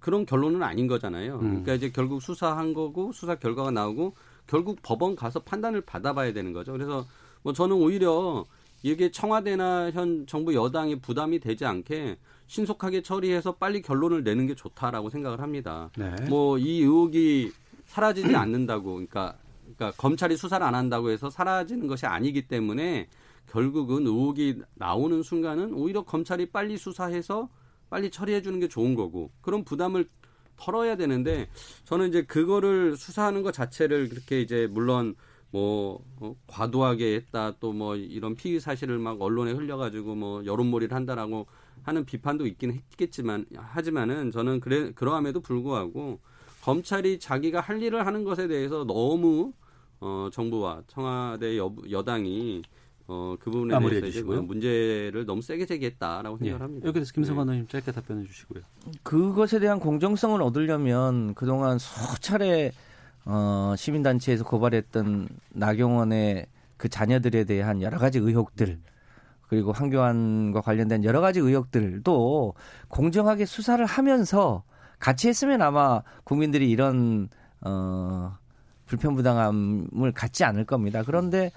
그런 0.00 0.26
결론은 0.26 0.62
아닌 0.62 0.86
거잖아요. 0.86 1.36
음. 1.36 1.40
그러니까 1.40 1.74
이제 1.74 1.90
결국 1.90 2.20
수사한 2.20 2.74
거고 2.74 3.10
수사 3.12 3.36
결과가 3.36 3.70
나오고 3.70 4.14
결국 4.46 4.80
법원 4.82 5.16
가서 5.16 5.40
판단을 5.40 5.80
받아봐야 5.80 6.34
되는 6.34 6.52
거죠. 6.52 6.72
그래서 6.72 7.06
뭐 7.42 7.54
저는 7.54 7.74
오히려 7.74 8.44
이게 8.82 9.10
청와대나 9.10 9.92
현 9.92 10.26
정부 10.26 10.54
여당이 10.54 11.00
부담이 11.00 11.40
되지 11.40 11.64
않게 11.64 12.18
신속하게 12.48 13.02
처리해서 13.02 13.56
빨리 13.56 13.80
결론을 13.80 14.22
내는 14.22 14.46
게 14.46 14.54
좋다라고 14.54 15.08
생각을 15.08 15.40
합니다. 15.40 15.90
네. 15.96 16.14
뭐이 16.28 16.82
의혹이 16.82 17.52
사라지지 17.86 18.34
않는다고. 18.34 18.92
그러니까 18.94 19.36
그러니까 19.62 19.92
검찰이 19.96 20.36
수사를 20.36 20.64
안 20.64 20.74
한다고 20.74 21.10
해서 21.10 21.30
사라지는 21.30 21.86
것이 21.86 22.06
아니기 22.06 22.46
때문에 22.46 23.08
결국은 23.50 24.06
의혹이 24.06 24.62
나오는 24.74 25.22
순간은 25.22 25.72
오히려 25.74 26.02
검찰이 26.04 26.50
빨리 26.50 26.76
수사해서 26.76 27.48
빨리 27.90 28.10
처리해 28.10 28.42
주는 28.42 28.60
게 28.60 28.68
좋은 28.68 28.94
거고. 28.94 29.30
그런 29.40 29.64
부담을 29.64 30.08
털어야 30.56 30.96
되는데 30.96 31.48
저는 31.84 32.08
이제 32.08 32.22
그거를 32.22 32.96
수사하는 32.96 33.42
것 33.42 33.52
자체를 33.52 34.08
그렇게 34.08 34.40
이제 34.40 34.66
물론 34.70 35.14
뭐 35.50 36.02
어, 36.20 36.34
과도하게 36.46 37.14
했다 37.16 37.52
또 37.60 37.72
뭐 37.72 37.94
이런 37.96 38.34
피의 38.34 38.58
사실을 38.60 38.98
막 38.98 39.20
언론에 39.20 39.52
흘려가지고 39.52 40.14
뭐 40.14 40.44
여론몰이를 40.44 40.94
한다라고 40.94 41.46
하는 41.82 42.04
비판도 42.04 42.46
있긴 42.46 42.72
했겠지만 42.72 43.46
하지만은 43.54 44.30
저는 44.30 44.60
그래 44.60 44.92
그러함에도 44.94 45.40
불구하고 45.40 46.20
검찰이 46.66 47.20
자기가 47.20 47.60
할 47.60 47.80
일을 47.80 48.04
하는 48.04 48.24
것에 48.24 48.48
대해서 48.48 48.84
너무 48.84 49.52
어, 50.00 50.28
정부와 50.32 50.82
청와대 50.88 51.56
여, 51.56 51.72
여당이 51.88 52.62
어, 53.06 53.36
그 53.38 53.52
부분에 53.52 53.78
대해서 53.88 54.06
이제 54.08 54.22
뭐 54.22 54.42
문제를 54.42 55.24
너무 55.26 55.40
세게 55.42 55.64
제기했다라고 55.64 56.38
예. 56.40 56.46
생각합니다. 56.46 56.84
을 56.84 56.88
여기서 56.88 57.12
김성환 57.12 57.46
네. 57.46 57.52
의원님 57.52 57.68
짧게 57.68 57.92
답변해 57.92 58.26
주시고요. 58.26 58.64
그것에 59.04 59.60
대한 59.60 59.78
공정성을 59.78 60.42
얻으려면 60.42 61.34
그동안 61.34 61.78
수차례 61.78 62.72
어, 63.24 63.74
시민단체에서 63.76 64.42
고발했던 64.42 65.28
나경원의 65.50 66.46
그 66.76 66.88
자녀들에 66.88 67.44
대한 67.44 67.80
여러 67.80 67.96
가지 67.96 68.18
의혹들 68.18 68.80
그리고 69.48 69.70
황교안과 69.70 70.62
관련된 70.62 71.04
여러 71.04 71.20
가지 71.20 71.38
의혹들도 71.38 72.54
공정하게 72.88 73.46
수사를 73.46 73.84
하면서 73.86 74.64
같이 74.98 75.28
했으면 75.28 75.62
아마 75.62 76.02
국민들이 76.24 76.70
이런 76.70 77.28
어 77.60 78.36
불편부당함을 78.86 80.12
갖지 80.12 80.44
않을 80.44 80.64
겁니다. 80.64 81.02
그런데 81.04 81.50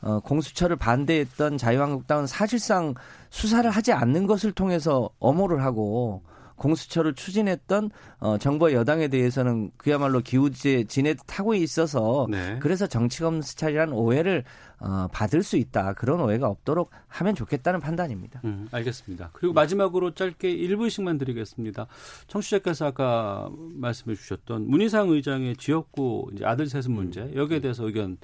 어, 0.00 0.20
공수처를 0.20 0.76
반대했던 0.76 1.58
자유한국당은 1.58 2.26
사실상 2.26 2.94
수사를 3.30 3.68
하지 3.68 3.92
않는 3.92 4.26
것을 4.26 4.52
통해서 4.52 5.10
엄호를 5.18 5.62
하고 5.64 6.22
공수처를 6.56 7.14
추진했던 7.14 7.90
어, 8.18 8.38
정부 8.38 8.72
여당에 8.72 9.08
대해서는 9.08 9.70
그야말로 9.76 10.20
기우제 10.20 10.84
지내 10.84 11.14
타고 11.26 11.54
있어서 11.54 12.26
네. 12.30 12.58
그래서 12.60 12.86
정치검찰이라는 12.86 13.92
오해를 13.92 14.44
어, 14.78 15.08
받을 15.10 15.42
수 15.42 15.56
있다 15.56 15.94
그런 15.94 16.20
오해가 16.20 16.48
없도록 16.48 16.90
하면 17.08 17.34
좋겠다는 17.34 17.80
판단입니다. 17.80 18.42
음, 18.44 18.68
알겠습니다. 18.70 19.30
그리고 19.32 19.54
마지막으로 19.54 20.12
짧게 20.12 20.54
1분씩만 20.54 21.18
드리겠습니다. 21.18 21.86
청취자께서 22.26 22.86
아까 22.86 23.48
말씀해 23.74 24.16
주셨던 24.16 24.68
문희상 24.68 25.08
의장의 25.08 25.56
지역구 25.56 26.30
아들 26.42 26.66
세습 26.66 26.92
문제 26.92 27.32
여기에 27.34 27.60
대해서 27.60 27.86
의견 27.86 28.12
어, 28.12 28.16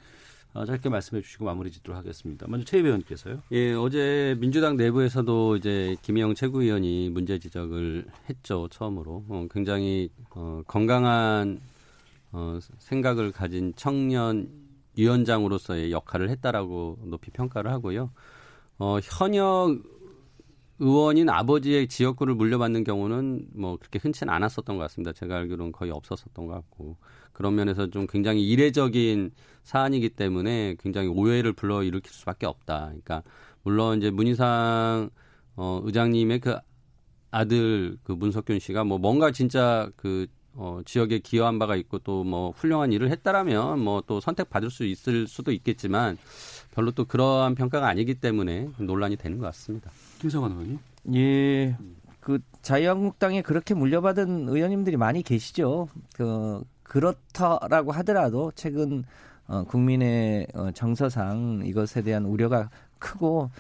짧게 0.55 0.89
말씀해 0.89 1.23
주시고 1.23 1.47
마무리 1.47 1.71
짓도록 1.71 1.99
하겠습니다. 1.99 2.47
먼저 2.49 2.65
최 2.65 2.79
의원께서요. 2.79 3.43
예, 3.53 3.73
어제 3.73 4.37
민주당 4.39 4.77
내부에서도 4.77 5.57
이제 5.57 5.97
김영 6.03 6.35
최고위원이 6.35 7.11
문제 7.11 7.39
지적을 7.39 8.07
했죠, 8.29 8.69
처음으로. 8.71 9.25
어, 9.29 9.47
굉장히 9.51 10.11
어, 10.31 10.63
건강한 10.67 11.61
어, 12.33 12.59
생각을 12.79 13.33
가진 13.33 13.73
청년 13.77 14.49
위원장으로서의 14.97 15.91
역할을 15.91 16.29
했다라고 16.31 16.99
높이 17.05 17.31
평가를 17.31 17.71
하고요. 17.71 18.11
어, 18.79 18.99
현역 19.03 19.79
의원인 20.79 21.29
아버지의 21.29 21.87
지역구를 21.87 22.35
물려받는 22.35 22.85
경우는 22.85 23.47
뭐 23.55 23.77
그렇게 23.77 24.01
흔치는 24.03 24.33
않았었던 24.33 24.77
것 24.77 24.83
같습니다. 24.83 25.13
제가 25.13 25.37
알기로는 25.37 25.73
거의 25.73 25.93
없었었던 25.93 26.47
것 26.47 26.55
같고 26.55 26.97
그런 27.33 27.55
면에서 27.55 27.89
좀 27.91 28.07
굉장히 28.07 28.47
이례적인 28.49 29.31
사안이기 29.65 30.11
때문에 30.11 30.77
굉장히 30.81 31.09
오해를 31.09 31.53
불러 31.53 31.83
일으킬 31.83 32.13
수밖에 32.13 32.47
없다. 32.47 32.87
그러니까 32.87 33.23
물론 33.63 33.99
이제 33.99 34.11
문희상 34.11 35.11
어, 35.57 35.81
의장님의 35.85 36.41
그 36.41 36.57
아들 37.31 37.97
그 38.03 38.13
문석균 38.13 38.59
씨가 38.59 38.85
뭐 38.85 38.99
뭔가 38.99 39.31
진짜 39.31 39.91
그 39.97 40.27
어, 40.55 40.81
지역에 40.85 41.19
기여한 41.21 41.59
바가 41.59 41.77
있고 41.77 41.99
또 42.01 42.25
뭐 42.25 42.51
훌륭한 42.51 42.93
일을 42.93 43.11
했다라면 43.11 43.79
뭐 43.81 44.03
또 44.07 44.21
선택받을 44.21 44.71
수 44.71 44.85
있을 44.85 45.27
수도 45.27 45.53
있겠지만 45.53 46.19
별로 46.75 46.91
또 46.91 47.05
그러한 47.05 47.55
평가가 47.55 47.89
아니기 47.89 48.15
때문에 48.17 48.69
논란이 48.79 49.17
되는 49.17 49.39
것 49.39 49.47
같습니다. 49.47 49.91
김성환 50.21 50.53
의원님. 50.53 50.79
예. 51.15 51.77
그 52.21 52.39
자유한국당에 52.63 53.43
그렇게 53.43 53.75
물려받은 53.75 54.49
의원님들이 54.49 54.97
많이 54.97 55.23
계시죠. 55.23 55.89
그 56.15 56.63
그렇다라고 56.93 57.91
하더라도 57.93 58.53
최근 58.55 59.05
어, 59.49 59.65
국민의 59.65 60.47
어, 60.55 60.71
정서상 60.73 61.63
이것에 61.65 62.03
대한 62.03 62.27
우려가 62.27 62.69
크고 62.99 63.51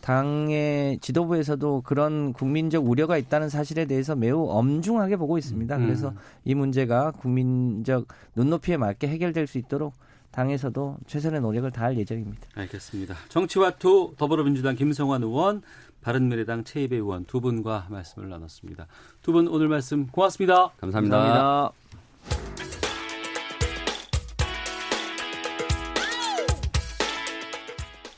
당의 0.00 0.98
지도부에서도 1.00 1.82
그런 1.84 2.32
국민적 2.32 2.88
우려가 2.88 3.18
있다는 3.18 3.48
사실에 3.48 3.84
대해서 3.86 4.14
매우 4.14 4.46
엄중하게 4.48 5.16
보고 5.16 5.36
있습니다. 5.36 5.76
음. 5.76 5.82
그래서 5.84 6.14
이 6.44 6.54
문제가 6.54 7.10
국민적 7.10 8.06
눈높이에 8.36 8.76
맞게 8.76 9.08
해결될 9.08 9.46
수 9.48 9.58
있도록 9.58 9.92
당에서도 10.30 10.98
최선의 11.06 11.40
노력을 11.40 11.68
다할 11.72 11.98
예정입니다. 11.98 12.46
알겠습니다. 12.54 13.16
정치와투 13.28 14.14
더불어민주당 14.16 14.76
김성환 14.76 15.22
의원, 15.24 15.62
바른미래당 16.02 16.62
최이배 16.64 16.96
의원 16.96 17.24
두 17.24 17.40
분과 17.40 17.88
말씀을 17.90 18.28
나눴습니다. 18.28 18.86
두 19.22 19.32
분 19.32 19.48
오늘 19.48 19.68
말씀 19.68 20.06
고맙습니다. 20.06 20.70
감사합니다. 20.78 21.16
감사합니다. 21.18 21.85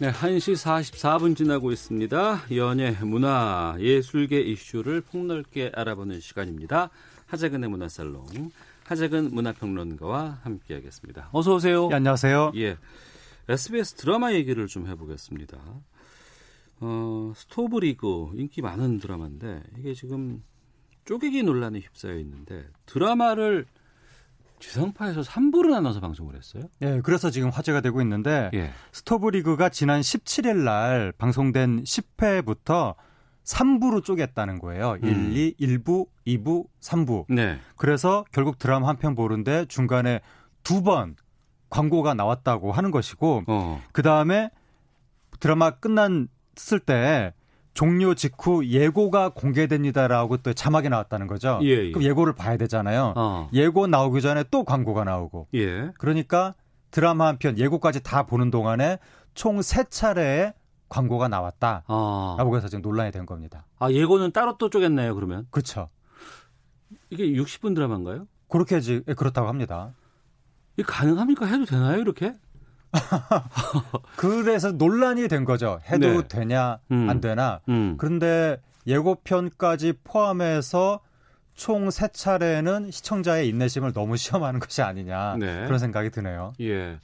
네, 0.00 0.12
1시 0.12 0.54
44분 0.54 1.36
지나고 1.36 1.72
있습니다. 1.72 2.42
연예, 2.54 2.92
문화, 3.02 3.74
예술계 3.80 4.40
이슈를 4.40 5.00
폭넓게 5.00 5.72
알아보는 5.74 6.20
시간입니다. 6.20 6.90
하재근의 7.26 7.68
문화살롱. 7.68 8.52
하재근 8.84 9.34
문화평론가와 9.34 10.38
함께하겠습니다. 10.44 11.30
어서 11.32 11.56
오세요. 11.56 11.88
예, 11.90 11.96
안녕하세요. 11.96 12.52
예, 12.54 12.78
SBS 13.48 13.94
드라마 13.94 14.32
얘기를 14.34 14.68
좀 14.68 14.86
해보겠습니다. 14.86 15.58
어, 16.78 17.32
스토브 17.34 17.80
리그 17.80 18.30
인기 18.34 18.62
많은 18.62 19.00
드라마인데 19.00 19.64
이게 19.80 19.94
지금 19.94 20.44
쪼개기 21.06 21.42
논란에 21.42 21.80
휩싸여 21.80 22.18
있는데 22.18 22.68
드라마를 22.86 23.66
지상파에서 24.60 25.20
3부로 25.22 25.70
나눠서 25.70 26.00
방송을 26.00 26.36
했어요? 26.36 26.64
예, 26.82 27.00
그래서 27.02 27.30
지금 27.30 27.50
화제가 27.50 27.80
되고 27.80 28.00
있는데 28.02 28.50
예. 28.54 28.70
스토브 28.92 29.28
리그가 29.30 29.68
지난 29.68 30.00
17일 30.00 30.56
날 30.64 31.12
방송된 31.18 31.84
10회부터 31.84 32.94
3부로 33.44 34.04
쪼갰다는 34.04 34.60
거예요. 34.60 34.98
음. 35.02 35.32
1, 35.32 35.54
2, 35.58 35.78
1부, 35.78 36.06
2부, 36.26 36.66
3부. 36.80 37.24
네. 37.30 37.58
그래서 37.76 38.24
결국 38.32 38.58
드라마 38.58 38.88
한 38.88 38.96
편 38.98 39.14
보는데 39.14 39.64
중간에 39.66 40.20
두 40.64 40.82
번 40.82 41.16
광고가 41.70 42.14
나왔다고 42.14 42.72
하는 42.72 42.90
것이고 42.90 43.44
어. 43.46 43.82
그다음에 43.92 44.50
드라마 45.40 45.70
끝났을 45.70 46.80
때 46.84 47.32
종료 47.78 48.12
직후 48.16 48.66
예고가 48.66 49.28
공개됩니다라고 49.28 50.38
또 50.38 50.52
자막이 50.52 50.88
나왔다는 50.88 51.28
거죠. 51.28 51.60
예, 51.62 51.68
예. 51.68 51.90
그럼 51.92 52.02
예고를 52.02 52.32
봐야 52.34 52.56
되잖아요. 52.56 53.14
어. 53.16 53.48
예고 53.52 53.86
나오기 53.86 54.20
전에 54.20 54.42
또 54.50 54.64
광고가 54.64 55.04
나오고. 55.04 55.46
예. 55.54 55.92
그러니까 55.96 56.54
드라마 56.90 57.28
한 57.28 57.38
편 57.38 57.56
예고까지 57.56 58.02
다 58.02 58.24
보는 58.24 58.50
동안에 58.50 58.98
총 59.34 59.62
세 59.62 59.84
차례의 59.84 60.54
광고가 60.88 61.28
나왔다라고 61.28 61.84
아. 61.86 62.50
해서 62.56 62.66
지금 62.66 62.82
논란이 62.82 63.12
된 63.12 63.26
겁니다. 63.26 63.64
아, 63.78 63.92
예고는 63.92 64.32
따로 64.32 64.56
또 64.58 64.70
쪼갰나요, 64.70 65.14
그러면? 65.14 65.46
그렇죠. 65.52 65.88
이게 67.10 67.26
60분 67.26 67.76
드라마인가요? 67.76 68.26
그렇게 68.48 68.80
지 68.80 69.04
예, 69.06 69.14
그렇다고 69.14 69.46
합니다. 69.46 69.92
이게 70.76 70.82
가능합니까? 70.84 71.46
해도 71.46 71.64
되나요, 71.64 72.00
이렇게? 72.00 72.32
그래서 74.16 74.72
논란이 74.72 75.28
된 75.28 75.44
거죠. 75.44 75.80
해도 75.90 76.22
네. 76.22 76.28
되냐 76.28 76.78
음. 76.90 77.08
안 77.10 77.20
되나. 77.20 77.60
음. 77.68 77.96
그런데 77.98 78.60
예고편까지 78.86 79.94
포함해서 80.04 81.00
총 81.54 81.90
세 81.90 82.08
차례는 82.12 82.90
시청자의 82.92 83.48
인내심을 83.48 83.92
너무 83.92 84.16
시험하는 84.16 84.60
것이 84.60 84.80
아니냐 84.80 85.36
네. 85.38 85.64
그런 85.64 85.78
생각이 85.80 86.10
드네요. 86.10 86.52
예. 86.60 86.98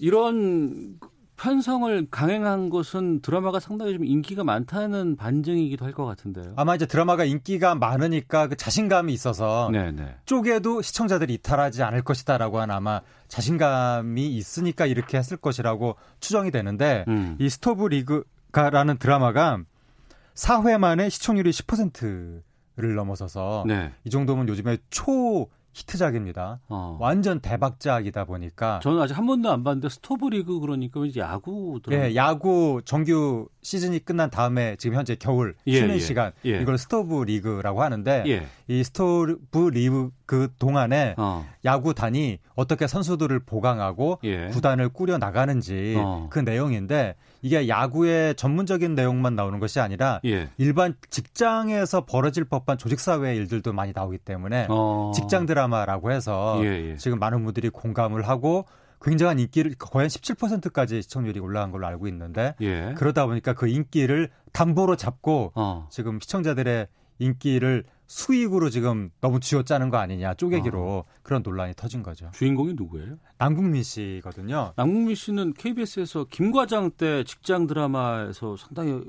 이런 0.00 0.98
편성을 1.38 2.08
강행한 2.10 2.68
것은 2.68 3.20
드라마가 3.22 3.60
상당히 3.60 3.94
좀 3.94 4.04
인기가 4.04 4.42
많다는 4.44 5.16
반증이기도 5.16 5.84
할 5.84 5.92
것 5.92 6.04
같은데요. 6.04 6.52
아마 6.56 6.74
이제 6.74 6.84
드라마가 6.86 7.24
인기가 7.24 7.74
많으니까 7.74 8.48
그 8.48 8.56
자신감이 8.56 9.12
있어서 9.12 9.68
네, 9.72 9.90
네. 9.92 10.14
쪼개도 10.26 10.82
시청자들이 10.82 11.34
이탈하지 11.34 11.82
않을 11.82 12.02
것이다라고 12.02 12.60
하는 12.60 12.74
아마 12.74 13.00
자신감이 13.28 14.28
있으니까 14.36 14.86
이렇게 14.86 15.16
했을 15.18 15.36
것이라고 15.36 15.96
추정이 16.20 16.50
되는데 16.50 17.04
음. 17.08 17.36
이 17.40 17.48
스토브 17.48 17.86
리그가라는 17.86 18.98
드라마가 18.98 19.58
4회 20.34 20.78
만에 20.78 21.08
시청률이 21.08 21.50
10%를 21.50 22.94
넘어서서 22.94 23.64
네. 23.66 23.92
이 24.04 24.10
정도면 24.10 24.48
요즘에 24.48 24.78
초 24.90 25.48
히트작입니다. 25.72 26.60
어. 26.68 26.96
완전 27.00 27.40
대박작이다 27.40 28.24
보니까 28.24 28.80
저는 28.82 29.00
아직 29.00 29.16
한 29.16 29.26
번도 29.26 29.50
안 29.50 29.62
봤는데 29.62 29.88
스토브 29.88 30.28
리그 30.28 30.58
그러니까 30.60 31.00
왠지 31.00 31.20
야구. 31.20 31.80
예, 31.90 32.14
야구 32.14 32.82
정규 32.84 33.48
시즌이 33.62 34.00
끝난 34.00 34.30
다음에 34.30 34.76
지금 34.76 34.96
현재 34.96 35.14
겨울 35.14 35.54
예, 35.66 35.78
쉬는 35.80 35.96
예, 35.96 35.98
시간 35.98 36.32
예. 36.44 36.60
이걸 36.60 36.78
스토브 36.78 37.22
리그라고 37.22 37.82
하는데 37.82 38.24
예. 38.26 38.46
이 38.66 38.82
스토브 38.82 39.70
리그 39.72 40.10
그 40.26 40.48
동안에 40.58 41.14
어. 41.16 41.46
야구단이 41.64 42.38
어떻게 42.54 42.86
선수들을 42.86 43.38
보강하고 43.40 44.18
예. 44.24 44.48
구단을 44.48 44.88
꾸려 44.88 45.18
나가는지 45.18 45.94
어. 45.96 46.28
그 46.30 46.38
내용인데 46.40 47.14
이게 47.42 47.68
야구의 47.68 48.34
전문적인 48.34 48.94
내용만 48.94 49.36
나오는 49.36 49.58
것이 49.58 49.80
아니라 49.80 50.20
예. 50.24 50.50
일반 50.58 50.94
직장에서 51.10 52.04
벌어질 52.04 52.44
법한 52.44 52.78
조직 52.78 53.00
사회 53.00 53.34
일들도 53.36 53.72
많이 53.72 53.92
나오기 53.94 54.18
때문에 54.18 54.66
어. 54.68 55.12
직장 55.14 55.46
드라마라고 55.46 56.10
해서 56.10 56.60
예, 56.62 56.90
예. 56.90 56.96
지금 56.96 57.18
많은 57.18 57.44
분들이 57.44 57.68
공감을 57.68 58.26
하고 58.28 58.66
굉장한 59.00 59.38
인기를 59.38 59.74
거의 59.78 60.04
한 60.04 60.08
17%까지 60.08 61.02
시청률이 61.02 61.38
올라간 61.38 61.70
걸로 61.70 61.86
알고 61.86 62.08
있는데 62.08 62.54
예. 62.60 62.94
그러다 62.96 63.26
보니까 63.26 63.52
그 63.52 63.68
인기를 63.68 64.30
담보로 64.52 64.96
잡고 64.96 65.52
어. 65.54 65.86
지금 65.90 66.18
시청자들의 66.20 66.88
인기를 67.20 67.84
수익으로 68.08 68.70
지금 68.70 69.10
너무 69.20 69.38
쥐어짜는 69.38 69.90
거 69.90 69.98
아니냐 69.98 70.34
쪼개기로 70.34 71.04
그런 71.22 71.42
논란이 71.42 71.74
터진 71.76 72.02
거죠. 72.02 72.30
주인공이 72.32 72.72
누구예요? 72.74 73.18
남궁민 73.36 73.82
씨거든요. 73.82 74.72
남궁민 74.76 75.14
씨는 75.14 75.52
KBS에서 75.52 76.24
김과장 76.30 76.90
때 76.92 77.22
직장 77.24 77.66
드라마에서 77.66 78.56
상당히 78.56 79.02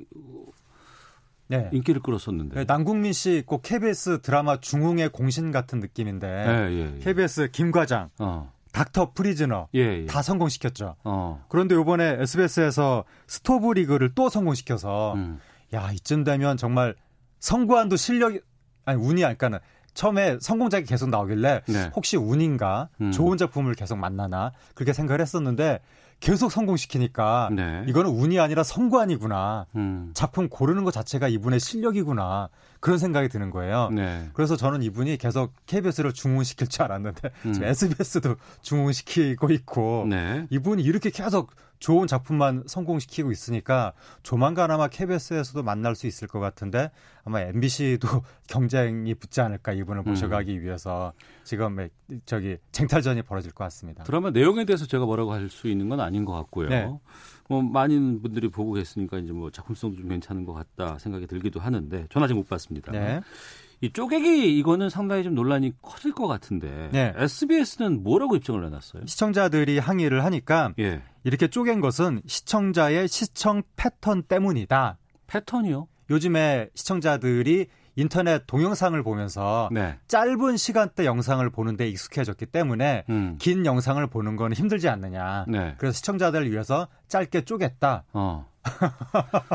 네. 1.47 1.69
인기를 1.71 2.01
끌었었는데. 2.01 2.55
네, 2.55 2.65
남궁민 2.67 3.13
씨 3.13 3.41
꼭 3.45 3.61
KBS 3.63 4.21
드라마 4.21 4.59
중흥의 4.59 5.09
공신 5.09 5.51
같은 5.51 5.79
느낌인데 5.79 6.27
예, 6.27 6.71
예, 6.71 6.95
예. 6.95 6.99
KBS 6.99 7.49
김과장, 7.51 8.09
어. 8.19 8.51
닥터 8.71 9.13
프리즈너 9.13 9.67
예, 9.75 10.01
예. 10.01 10.05
다 10.05 10.21
성공시켰죠. 10.21 10.95
어. 11.05 11.43
그런데 11.47 11.73
이번에 11.79 12.17
SBS에서 12.19 13.05
스토브 13.27 13.71
리그를 13.73 14.13
또 14.13 14.29
성공시켜서 14.29 15.13
음. 15.15 15.39
야 15.73 15.89
이쯤 15.91 16.23
되면 16.23 16.57
정말 16.57 16.93
성구한도 17.39 17.95
실력이 17.95 18.41
아니 18.89 19.01
운이 19.01 19.23
아니까는 19.23 19.59
처음에 19.93 20.37
성공작이 20.39 20.85
계속 20.85 21.09
나오길래 21.09 21.61
네. 21.67 21.91
혹시 21.95 22.17
운인가 22.17 22.89
음. 23.01 23.11
좋은 23.11 23.37
작품을 23.37 23.73
계속 23.73 23.97
만나나 23.97 24.51
그렇게 24.73 24.93
생각을 24.93 25.21
했었는데 25.21 25.79
계속 26.19 26.51
성공시키니까 26.51 27.49
네. 27.53 27.83
이거는 27.87 28.11
운이 28.11 28.39
아니라 28.39 28.63
성관이구나 28.63 29.67
음. 29.75 30.11
작품 30.13 30.49
고르는 30.49 30.83
것 30.83 30.91
자체가 30.91 31.27
이분의 31.29 31.59
실력이구나 31.59 32.49
그런 32.81 32.97
생각이 32.97 33.29
드는 33.29 33.51
거예요. 33.51 33.89
네. 33.91 34.29
그래서 34.33 34.57
저는 34.57 34.83
이분이 34.83 35.17
계속 35.17 35.53
KBS를 35.65 36.13
중흥시킬 36.13 36.67
줄 36.67 36.83
알았는데 36.83 37.29
음. 37.45 37.53
지금 37.53 37.67
SBS도 37.67 38.35
중흥시키고 38.61 39.51
있고 39.51 40.07
네. 40.09 40.45
이분이 40.49 40.83
이렇게 40.83 41.09
계속 41.09 41.51
좋은 41.79 42.07
작품만 42.07 42.63
성공시키고 42.67 43.31
있으니까 43.31 43.93
조만간 44.23 44.71
아마 44.71 44.87
KBS에서도 44.87 45.63
만날 45.63 45.95
수 45.95 46.07
있을 46.07 46.27
것 46.27 46.39
같은데 46.39 46.91
아마 47.23 47.41
MBC도 47.41 48.07
경쟁이 48.47 49.13
붙지 49.15 49.41
않을까 49.41 49.73
이분을 49.73 50.03
음. 50.05 50.09
모셔가기 50.09 50.61
위해서 50.61 51.13
지금 51.43 51.89
저기 52.25 52.57
쟁탈전이 52.71 53.23
벌어질 53.23 53.51
것 53.51 53.63
같습니다. 53.65 54.03
드라마 54.03 54.29
내용에 54.31 54.65
대해서 54.65 54.85
제가 54.85 55.05
뭐라고 55.05 55.33
할 55.33 55.49
수 55.49 55.67
있는 55.67 55.89
건 55.89 55.99
아닌 55.99 56.25
것 56.25 56.33
같고요. 56.33 56.69
네. 56.69 56.89
뭐 57.49 57.61
많은 57.63 58.21
분들이 58.21 58.49
보고 58.49 58.73
계시니까 58.73 59.17
이제 59.17 59.33
뭐 59.33 59.49
작품성도 59.49 59.97
좀 59.97 60.07
괜찮은 60.09 60.45
것 60.45 60.53
같다 60.53 60.99
생각이 60.99 61.25
들기도 61.27 61.59
하는데 61.59 62.05
전 62.09 62.23
아직 62.23 62.35
못 62.35 62.47
봤습니다. 62.47 62.91
네. 62.91 63.21
이 63.81 63.91
쪼개기 63.91 64.57
이거는 64.59 64.89
상당히 64.89 65.23
좀 65.23 65.33
논란이 65.35 65.73
커질 65.81 66.13
것 66.13 66.27
같은데 66.27 66.89
네. 66.91 67.13
SBS는 67.15 68.03
뭐라고 68.03 68.35
입장을 68.35 68.61
내놨어요? 68.61 69.05
시청자들이 69.05 69.79
항의를 69.79 70.23
하니까 70.25 70.73
예. 70.79 71.01
이렇게 71.23 71.47
쪼갠 71.47 71.81
것은 71.81 72.21
시청자의 72.25 73.07
시청 73.07 73.63
패턴 73.75 74.23
때문이다. 74.23 74.97
패턴이요? 75.27 75.87
요즘에 76.09 76.69
시청자들이 76.73 77.67
인터넷 77.95 78.47
동영상을 78.47 79.01
보면서 79.03 79.69
네. 79.71 79.97
짧은 80.07 80.57
시간대 80.57 81.05
영상을 81.05 81.47
보는데 81.49 81.87
익숙해졌기 81.89 82.45
때문에 82.47 83.03
음. 83.09 83.35
긴 83.39 83.65
영상을 83.65 84.05
보는 84.07 84.37
건 84.37 84.53
힘들지 84.53 84.87
않느냐. 84.87 85.45
네. 85.49 85.75
그래서 85.77 85.97
시청자들을 85.97 86.49
위해서 86.49 86.87
짧게 87.09 87.41
쪼갰다. 87.41 88.03
어. 88.13 88.47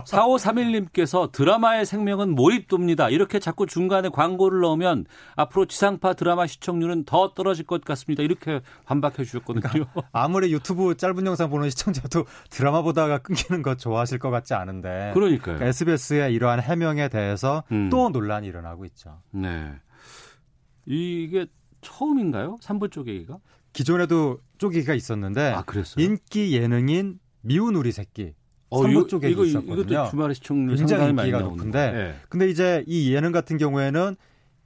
4531님께서 0.07 1.31
드라마의 1.33 1.87
생명은 1.87 2.35
몰입도입니다. 2.35 3.11
이렇게 3.11 3.39
자꾸 3.39 3.67
중간에 3.67 4.09
광고를 4.09 4.61
넣으면 4.61 5.07
앞으로 5.37 5.67
지상파 5.67 6.15
드라마 6.15 6.47
시청률은 6.47 7.05
더 7.05 7.35
떨어질 7.35 7.67
것 7.67 7.85
같습니다. 7.85 8.23
이렇게 8.23 8.61
반박해 8.85 9.25
주셨거든요. 9.25 9.63
그러니까 9.63 10.03
아무리 10.13 10.53
유튜브 10.53 10.97
짧은 10.97 11.27
영상 11.27 11.51
보는 11.51 11.71
시청자도 11.71 12.25
드라마 12.51 12.83
보다가 12.83 13.19
끊기는 13.19 13.63
거 13.63 13.77
좋아하실 13.77 14.19
것 14.19 14.31
같지 14.31 14.55
않은데. 14.55 15.13
그러니까요. 15.15 15.63
SBS의 15.63 16.35
이러한 16.35 16.61
해명에 16.61 17.09
대해서 17.09 17.65
음. 17.73 17.91
또 17.91 18.09
논란이 18.11 18.47
일어나고 18.47 18.85
있죠. 18.87 19.21
네. 19.31 19.73
이게 20.87 21.47
처음인가요? 21.81 22.57
3부 22.63 22.91
쪼개기가? 22.91 23.39
기존에도 23.73 24.39
쪼개기가 24.59 24.95
있었는데 24.95 25.53
아? 25.53 25.65
인기 25.97 26.57
예능인 26.57 27.19
미운 27.43 27.75
우리 27.75 27.93
새끼 27.93 28.35
어, 28.75 28.83
3부 28.83 28.91
이거- 28.91 29.07
쪼개기 29.07 29.33
이거- 29.33 29.45
있었거든요. 29.45 29.83
이것도 29.83 30.11
주말에 30.11 30.35
시청률 30.35 30.77
굉장히 30.77 31.11
인기가. 31.11 31.41
높은데 31.41 31.91
네. 31.93 32.15
근데 32.29 32.49
이제 32.49 32.85
이 32.87 33.15
예능 33.15 33.33
같은 33.33 33.57
경우에는 33.57 34.17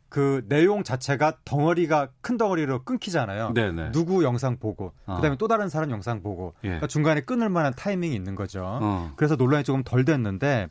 그 0.08 0.42
내용 0.48 0.84
자체가 0.84 1.38
덩어리가 1.44 2.08
큰 2.22 2.38
덩어리로 2.38 2.84
끊기잖아요. 2.84 3.52
네네. 3.52 3.92
누구 3.92 4.24
영상 4.24 4.58
보고 4.58 4.92
어. 5.04 5.16
그다음에 5.16 5.36
또 5.36 5.48
다른 5.48 5.68
사람 5.68 5.90
영상 5.90 6.22
보고 6.22 6.54
예. 6.64 6.68
그러니까 6.68 6.86
중간에 6.86 7.20
끊을 7.20 7.50
만한 7.50 7.74
타이밍이 7.76 8.14
있는 8.14 8.34
거죠. 8.34 8.62
어. 8.64 9.12
그래서 9.16 9.36
논란이 9.36 9.64
조금 9.64 9.82
덜 9.84 10.06
됐는데 10.06 10.68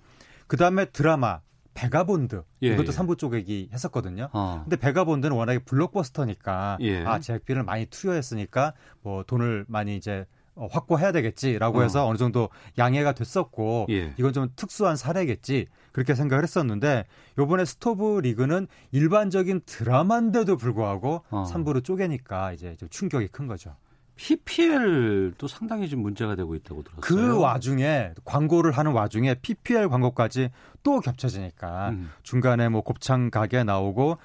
그다음에 0.47 0.85
드라마 0.85 1.41
베가본드 1.75 2.41
예, 2.63 2.69
이것도 2.69 2.88
예. 2.88 2.91
삼 2.91 3.05
3부 3.05 3.19
쪼개기 3.19 3.69
했었거든요. 3.71 4.29
어. 4.33 4.61
근데 4.63 4.75
베가본드는 4.77 5.35
워낙에 5.35 5.59
블록버스터니까 5.59 6.77
예. 6.81 7.03
아 7.05 7.19
제작비를 7.19 7.61
많이 7.61 7.85
투여했으니까 7.85 8.73
뭐 9.03 9.21
돈을 9.21 9.65
많이 9.67 9.95
이제 9.95 10.21
어, 10.21 10.36
확보해야 10.71 11.11
되겠지라고 11.11 11.79
어. 11.79 11.81
해서 11.83 12.07
어느 12.07 12.17
정도 12.17 12.49
양해가 12.77 13.13
됐었고 13.13 13.87
예. 13.89 14.13
이건 14.17 14.33
좀 14.33 14.49
특수한 14.55 14.95
사례겠지 14.95 15.67
그렇게 15.91 16.15
생각을 16.15 16.43
했었는데 16.43 17.05
요번에 17.37 17.65
스토브 17.65 18.19
리그는 18.21 18.67
일반적인 18.91 19.61
드라마인데도 19.65 20.57
불구하고 20.57 21.23
어. 21.29 21.45
삼 21.45 21.57
3부로 21.67 21.83
쪼개니까 21.83 22.53
이제 22.53 22.75
좀 22.77 22.89
충격이 22.89 23.27
큰 23.27 23.47
거죠. 23.47 23.75
PPL도 24.15 25.47
상당히 25.47 25.87
좀 25.87 26.01
문제가 26.01 26.35
되고 26.35 26.55
있다고 26.55 26.83
들었어요. 26.83 27.01
그 27.01 27.39
와중에 27.39 28.13
광고를 28.25 28.71
하는 28.71 28.91
와중에 28.91 29.35
PPL 29.35 29.89
광고까지 29.89 30.49
또 30.83 30.99
겹쳐지니까 30.99 31.89
음. 31.89 32.11
중간에 32.23 32.67
뭐 32.67 32.81
곱창 32.81 33.29
가게 33.29 33.63
나오고 33.63 34.17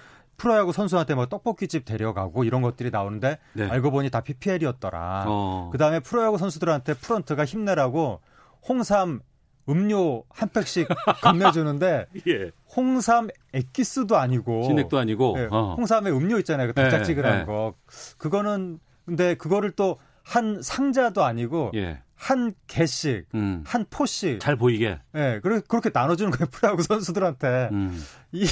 프로야구 0.43 0.73
선수한테 0.73 1.15
뭐 1.15 1.27
떡볶이집 1.27 1.85
데려가고 1.85 2.43
이런 2.43 2.63
것들이 2.63 2.91
나오는데 2.91 3.39
네. 3.53 3.69
알고 3.69 3.93
보니 3.93 4.11
다 4.11 4.23
PPL이었더라. 4.23 5.27
어. 5.29 5.69
그다음에 5.71 6.01
프로야구 6.01 6.37
선수들한테 6.37 6.95
프런트가 6.95 7.45
힘내라고 7.45 8.21
홍삼 8.69 9.21
음료 9.69 10.25
한 10.29 10.49
팩씩 10.49 10.89
건네주는데 11.23 12.07
예. 12.27 12.51
홍삼 12.75 13.29
액기스도 13.53 14.17
아니고 14.17 14.65
진액도 14.65 14.99
아니고 14.99 15.37
예, 15.39 15.49
어. 15.49 15.75
홍삼의 15.77 16.13
음료 16.13 16.37
있잖아요. 16.39 16.73
그 16.73 16.81
예, 16.81 16.83
달짝지근한 16.89 17.41
예. 17.43 17.45
거. 17.45 17.75
그거는 18.19 18.81
근데 19.07 19.37
그거를 19.37 19.71
또 19.71 19.99
한 20.25 20.63
상자도 20.63 21.25
아니고 21.25 21.73
예. 21.75 22.01
한 22.15 22.53
개씩 22.69 23.27
음. 23.35 23.63
한 23.67 23.85
포씩 23.91 24.41
잘 24.41 24.57
보이게. 24.57 24.99
예, 25.15 25.41
그렇게 25.43 25.65
그렇게 25.69 25.91
나눠주는 25.93 26.31
거예요 26.31 26.49
프로야구 26.51 26.83
선수들한테 26.83 27.69
음. 27.73 28.01
이 28.31 28.47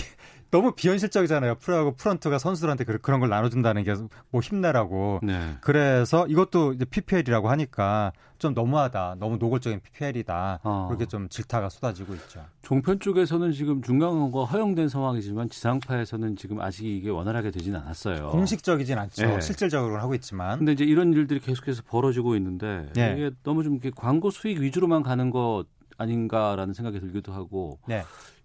너무 0.51 0.73
비현실적이잖아요 0.73 1.57
프로야구 1.57 1.95
프런트가 1.97 2.39
선수들한테 2.39 2.85
그- 2.85 2.99
그런 2.99 3.21
걸 3.21 3.29
나눠준다는 3.29 3.85
게 3.85 3.95
뭐 4.31 4.41
힘내라고 4.41 5.21
네. 5.23 5.57
그래서 5.61 6.27
이것도 6.27 6.73
이제 6.75 6.85
PPL이라고 6.85 7.49
하니까 7.51 8.13
좀 8.39 8.55
너무하다 8.55 9.17
너무 9.19 9.37
노골적인 9.37 9.81
PPL이다 9.81 10.61
어. 10.63 10.87
그렇게 10.89 11.07
좀 11.07 11.29
질타가 11.29 11.69
쏟아지고 11.69 12.15
있죠. 12.15 12.45
종편 12.63 12.99
쪽에서는 13.01 13.53
지금 13.53 13.83
중간광고가 13.83 14.47
허용된 14.47 14.89
상황이지만 14.89 15.51
지상파에서는 15.51 16.37
지금 16.37 16.61
아직 16.61 16.87
이게 16.87 17.11
원활하게 17.11 17.51
되진 17.51 17.77
않았어요. 17.77 18.31
공식적이진 18.31 18.97
않죠. 18.99 19.27
예. 19.27 19.41
실질적으로는 19.41 20.01
하고 20.01 20.15
있지만 20.15 20.59
근데 20.59 20.73
이제 20.73 20.85
이런 20.85 21.13
일들이 21.13 21.39
계속해서 21.41 21.83
벌어지고 21.87 22.35
있는데 22.37 22.89
네. 22.95 23.15
이게 23.17 23.31
너무 23.43 23.63
좀 23.63 23.75
이렇게 23.75 23.91
광고 23.95 24.31
수익 24.31 24.59
위주로만 24.59 25.03
가는 25.03 25.31
것 25.31 25.65
아닌가라는 25.99 26.73
생각이 26.73 26.99
들기도 27.01 27.33
하고 27.33 27.79
네. 27.87 28.03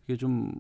이게 0.07 0.17
좀 0.17 0.51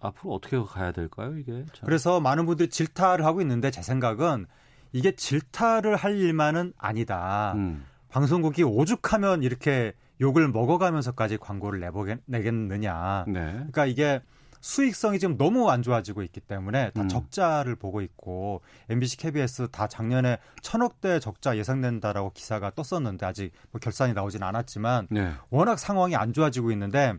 앞으로 0.00 0.34
어떻게 0.34 0.58
가야 0.60 0.92
될까요? 0.92 1.36
이게 1.36 1.64
참. 1.72 1.86
그래서 1.86 2.20
많은 2.20 2.46
분들이 2.46 2.68
질타를 2.68 3.24
하고 3.24 3.40
있는데 3.40 3.70
제 3.70 3.82
생각은 3.82 4.46
이게 4.92 5.14
질타를 5.14 5.96
할 5.96 6.16
일만은 6.16 6.72
아니다. 6.78 7.52
음. 7.56 7.84
방송국이 8.08 8.62
오죽하면 8.62 9.42
이렇게 9.42 9.92
욕을 10.20 10.48
먹어가면서까지 10.48 11.36
광고를 11.38 11.80
내보겠, 11.80 12.20
내겠느냐. 12.26 13.24
네. 13.28 13.52
그러니까 13.52 13.86
이게 13.86 14.20
수익성이 14.60 15.18
지금 15.18 15.36
너무 15.36 15.70
안 15.70 15.82
좋아지고 15.82 16.22
있기 16.22 16.40
때문에 16.40 16.90
다 16.90 17.02
음. 17.02 17.08
적자를 17.08 17.76
보고 17.76 18.00
있고 18.00 18.62
MBC, 18.88 19.16
KBS 19.18 19.68
다 19.70 19.86
작년에 19.86 20.38
천억대 20.62 21.20
적자 21.20 21.56
예상된다라고 21.56 22.32
기사가 22.32 22.72
떴었는데 22.74 23.24
아직 23.24 23.52
뭐 23.70 23.78
결산이 23.78 24.14
나오진 24.14 24.42
않았지만 24.42 25.08
네. 25.10 25.32
워낙 25.50 25.78
상황이 25.78 26.16
안 26.16 26.32
좋아지고 26.32 26.72
있는데 26.72 27.14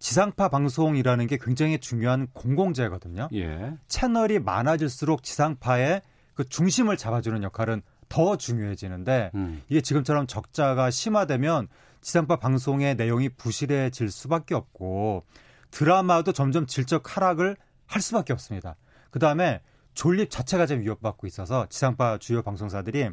지상파 0.00 0.48
방송이라는 0.48 1.26
게 1.26 1.38
굉장히 1.40 1.78
중요한 1.78 2.26
공공재거든요. 2.32 3.28
예. 3.34 3.74
채널이 3.86 4.40
많아질수록 4.40 5.22
지상파의 5.22 6.02
그 6.34 6.44
중심을 6.44 6.96
잡아주는 6.96 7.42
역할은 7.42 7.82
더 8.08 8.36
중요해지는데 8.36 9.30
음. 9.34 9.62
이게 9.68 9.80
지금처럼 9.82 10.26
적자가 10.26 10.90
심화되면 10.90 11.68
지상파 12.00 12.36
방송의 12.36 12.96
내용이 12.96 13.28
부실해질 13.28 14.10
수밖에 14.10 14.54
없고 14.54 15.24
드라마도 15.70 16.32
점점 16.32 16.66
질적 16.66 17.14
하락을 17.16 17.56
할 17.86 18.02
수밖에 18.02 18.32
없습니다. 18.32 18.76
그 19.10 19.18
다음에 19.18 19.60
존립 19.92 20.30
자체가 20.30 20.64
좀 20.66 20.80
위협받고 20.80 21.26
있어서 21.26 21.66
지상파 21.68 22.18
주요 22.18 22.42
방송사들이 22.42 23.10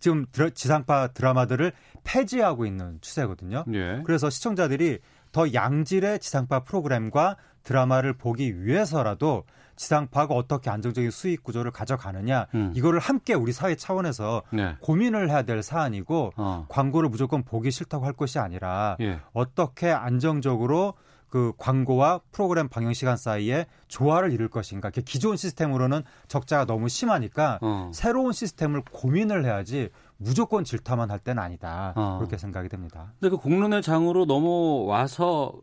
지금 0.00 0.24
드라- 0.32 0.48
지상파 0.54 1.08
드라마들을 1.08 1.72
폐지하고 2.02 2.64
있는 2.64 2.98
추세거든요. 3.02 3.66
예. 3.74 4.02
그래서 4.06 4.30
시청자들이 4.30 5.00
더 5.32 5.52
양질의 5.52 6.18
지상파 6.18 6.64
프로그램과 6.64 7.36
드라마를 7.62 8.14
보기 8.14 8.64
위해서라도 8.64 9.44
지상파가 9.76 10.34
어떻게 10.34 10.68
안정적인 10.68 11.10
수익 11.10 11.42
구조를 11.42 11.70
가져가느냐 11.70 12.46
음. 12.54 12.70
이거를 12.74 13.00
함께 13.00 13.32
우리 13.32 13.52
사회 13.52 13.76
차원에서 13.76 14.42
네. 14.52 14.76
고민을 14.80 15.30
해야 15.30 15.42
될 15.42 15.62
사안이고 15.62 16.32
어. 16.36 16.66
광고를 16.68 17.08
무조건 17.08 17.42
보기 17.42 17.70
싫다고 17.70 18.04
할 18.04 18.12
것이 18.12 18.38
아니라 18.38 18.96
예. 19.00 19.20
어떻게 19.32 19.90
안정적으로 19.90 20.94
그 21.30 21.52
광고와 21.56 22.20
프로그램 22.32 22.68
방영 22.68 22.92
시간 22.92 23.16
사이에 23.16 23.66
조화를 23.88 24.32
이룰 24.32 24.48
것인가. 24.48 24.90
기존 24.90 25.36
시스템으로는 25.36 26.02
적자가 26.28 26.66
너무 26.66 26.88
심하니까 26.88 27.60
어. 27.62 27.90
새로운 27.94 28.32
시스템을 28.32 28.82
고민을 28.92 29.44
해야지 29.44 29.88
무조건 30.24 30.64
질타만 30.64 31.10
할 31.10 31.18
때는 31.18 31.42
아니다. 31.42 31.94
어. 31.96 32.18
그렇게 32.18 32.36
생각이 32.36 32.68
됩니다. 32.68 33.12
근데 33.18 33.30
그 33.30 33.36
공론의 33.38 33.80
장으로 33.82 34.26
넘어와서 34.26 35.54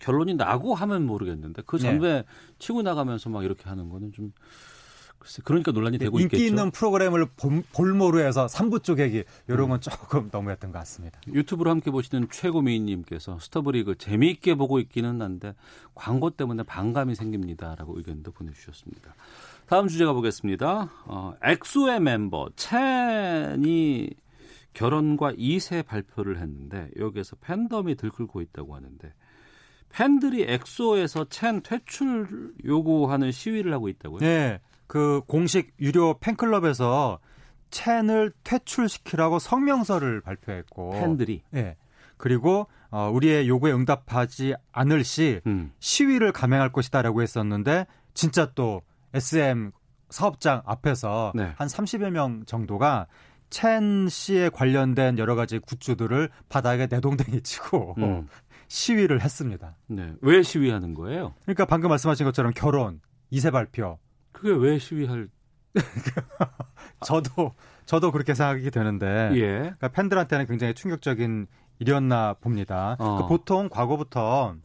결론이 0.00 0.34
나고 0.34 0.74
하면 0.74 1.06
모르겠는데 1.06 1.62
그 1.64 1.78
전에 1.78 2.24
치고 2.58 2.82
나가면서 2.82 3.30
막 3.30 3.44
이렇게 3.44 3.68
하는 3.68 3.88
거는 3.88 4.12
좀 4.12 4.32
글쎄 5.20 5.40
그러니까 5.44 5.70
논란이 5.70 5.98
되고 5.98 6.18
인기 6.18 6.34
있겠죠. 6.36 6.44
있는 6.44 6.72
프로그램을 6.72 7.26
볼- 7.36 7.62
볼모로 7.72 8.18
해서 8.18 8.48
삼부 8.48 8.80
쪼개기 8.80 9.22
이런 9.46 9.68
건 9.68 9.80
조금 9.80 10.28
너무했던 10.32 10.72
것 10.72 10.78
같습니다. 10.80 11.20
유튜브로 11.28 11.70
함께 11.70 11.92
보시는 11.92 12.26
최고미인님께서 12.28 13.38
스토브리그 13.38 13.94
재미있게 13.98 14.56
보고 14.56 14.80
있기는 14.80 15.22
한데 15.22 15.54
광고 15.94 16.30
때문에 16.30 16.64
반감이 16.64 17.14
생깁니다라고 17.14 17.96
의견도 17.98 18.32
보내주셨습니다. 18.32 19.14
다음 19.66 19.88
주제 19.88 20.04
가 20.04 20.12
보겠습니다. 20.12 20.90
어, 21.06 21.34
엑소의 21.42 22.00
멤버 22.00 22.48
첸이 22.56 24.10
결혼과 24.74 25.32
2세 25.32 25.84
발표를 25.84 26.38
했는데 26.38 26.90
여기에서 26.98 27.36
팬덤이 27.36 27.94
들끓고 27.94 28.40
있다고 28.40 28.74
하는데 28.74 29.12
팬들이 29.90 30.44
엑소에서 30.48 31.26
첸 31.28 31.62
퇴출 31.62 32.54
요구하는 32.64 33.30
시위를 33.30 33.72
하고 33.72 33.88
있다고요? 33.88 34.20
네, 34.20 34.60
그 34.86 35.20
공식 35.26 35.74
유료 35.80 36.18
팬클럽에서 36.18 37.18
첸을 37.70 38.32
퇴출시키라고 38.44 39.38
성명서를 39.38 40.20
발표했고 40.20 40.92
팬들이 40.92 41.42
네. 41.50 41.76
그리고 42.16 42.66
어, 42.90 43.10
우리의 43.10 43.48
요구에 43.48 43.72
응답하지 43.72 44.54
않을 44.70 45.02
시 45.02 45.40
음. 45.46 45.72
시위를 45.80 46.32
감행할 46.32 46.72
것이다라고 46.72 47.22
했었는데 47.22 47.86
진짜 48.14 48.52
또 48.54 48.82
SM 49.14 49.72
사업장 50.10 50.62
앞에서 50.66 51.32
네. 51.34 51.52
한 51.56 51.68
30여 51.68 52.10
명 52.10 52.44
정도가 52.44 53.06
첸 53.50 54.08
씨에 54.08 54.48
관련된 54.48 55.18
여러 55.18 55.34
가지 55.34 55.58
굿즈들을 55.58 56.30
바닥에 56.48 56.86
내동댕이 56.90 57.42
치고 57.42 57.94
음. 57.98 58.28
시위를 58.68 59.20
했습니다. 59.20 59.76
네. 59.88 60.12
왜 60.22 60.42
시위하는 60.42 60.94
거예요? 60.94 61.34
그러니까 61.42 61.66
방금 61.66 61.90
말씀하신 61.90 62.24
것처럼 62.24 62.52
결혼, 62.54 63.00
이세 63.30 63.50
발표. 63.50 63.98
그게 64.32 64.50
왜 64.50 64.78
시위할 64.78 65.28
저도 67.04 67.52
저도 67.84 68.12
그렇게 68.12 68.34
생각이 68.34 68.70
되는데 68.70 69.30
예. 69.34 69.58
그러니까 69.58 69.88
팬들한테는 69.88 70.46
굉장히 70.46 70.74
충격적인 70.74 71.46
일이었나 71.78 72.34
봅니다. 72.40 72.96
어. 72.98 73.04
그러니까 73.04 73.26
보통 73.26 73.68
과거부터 73.68 74.56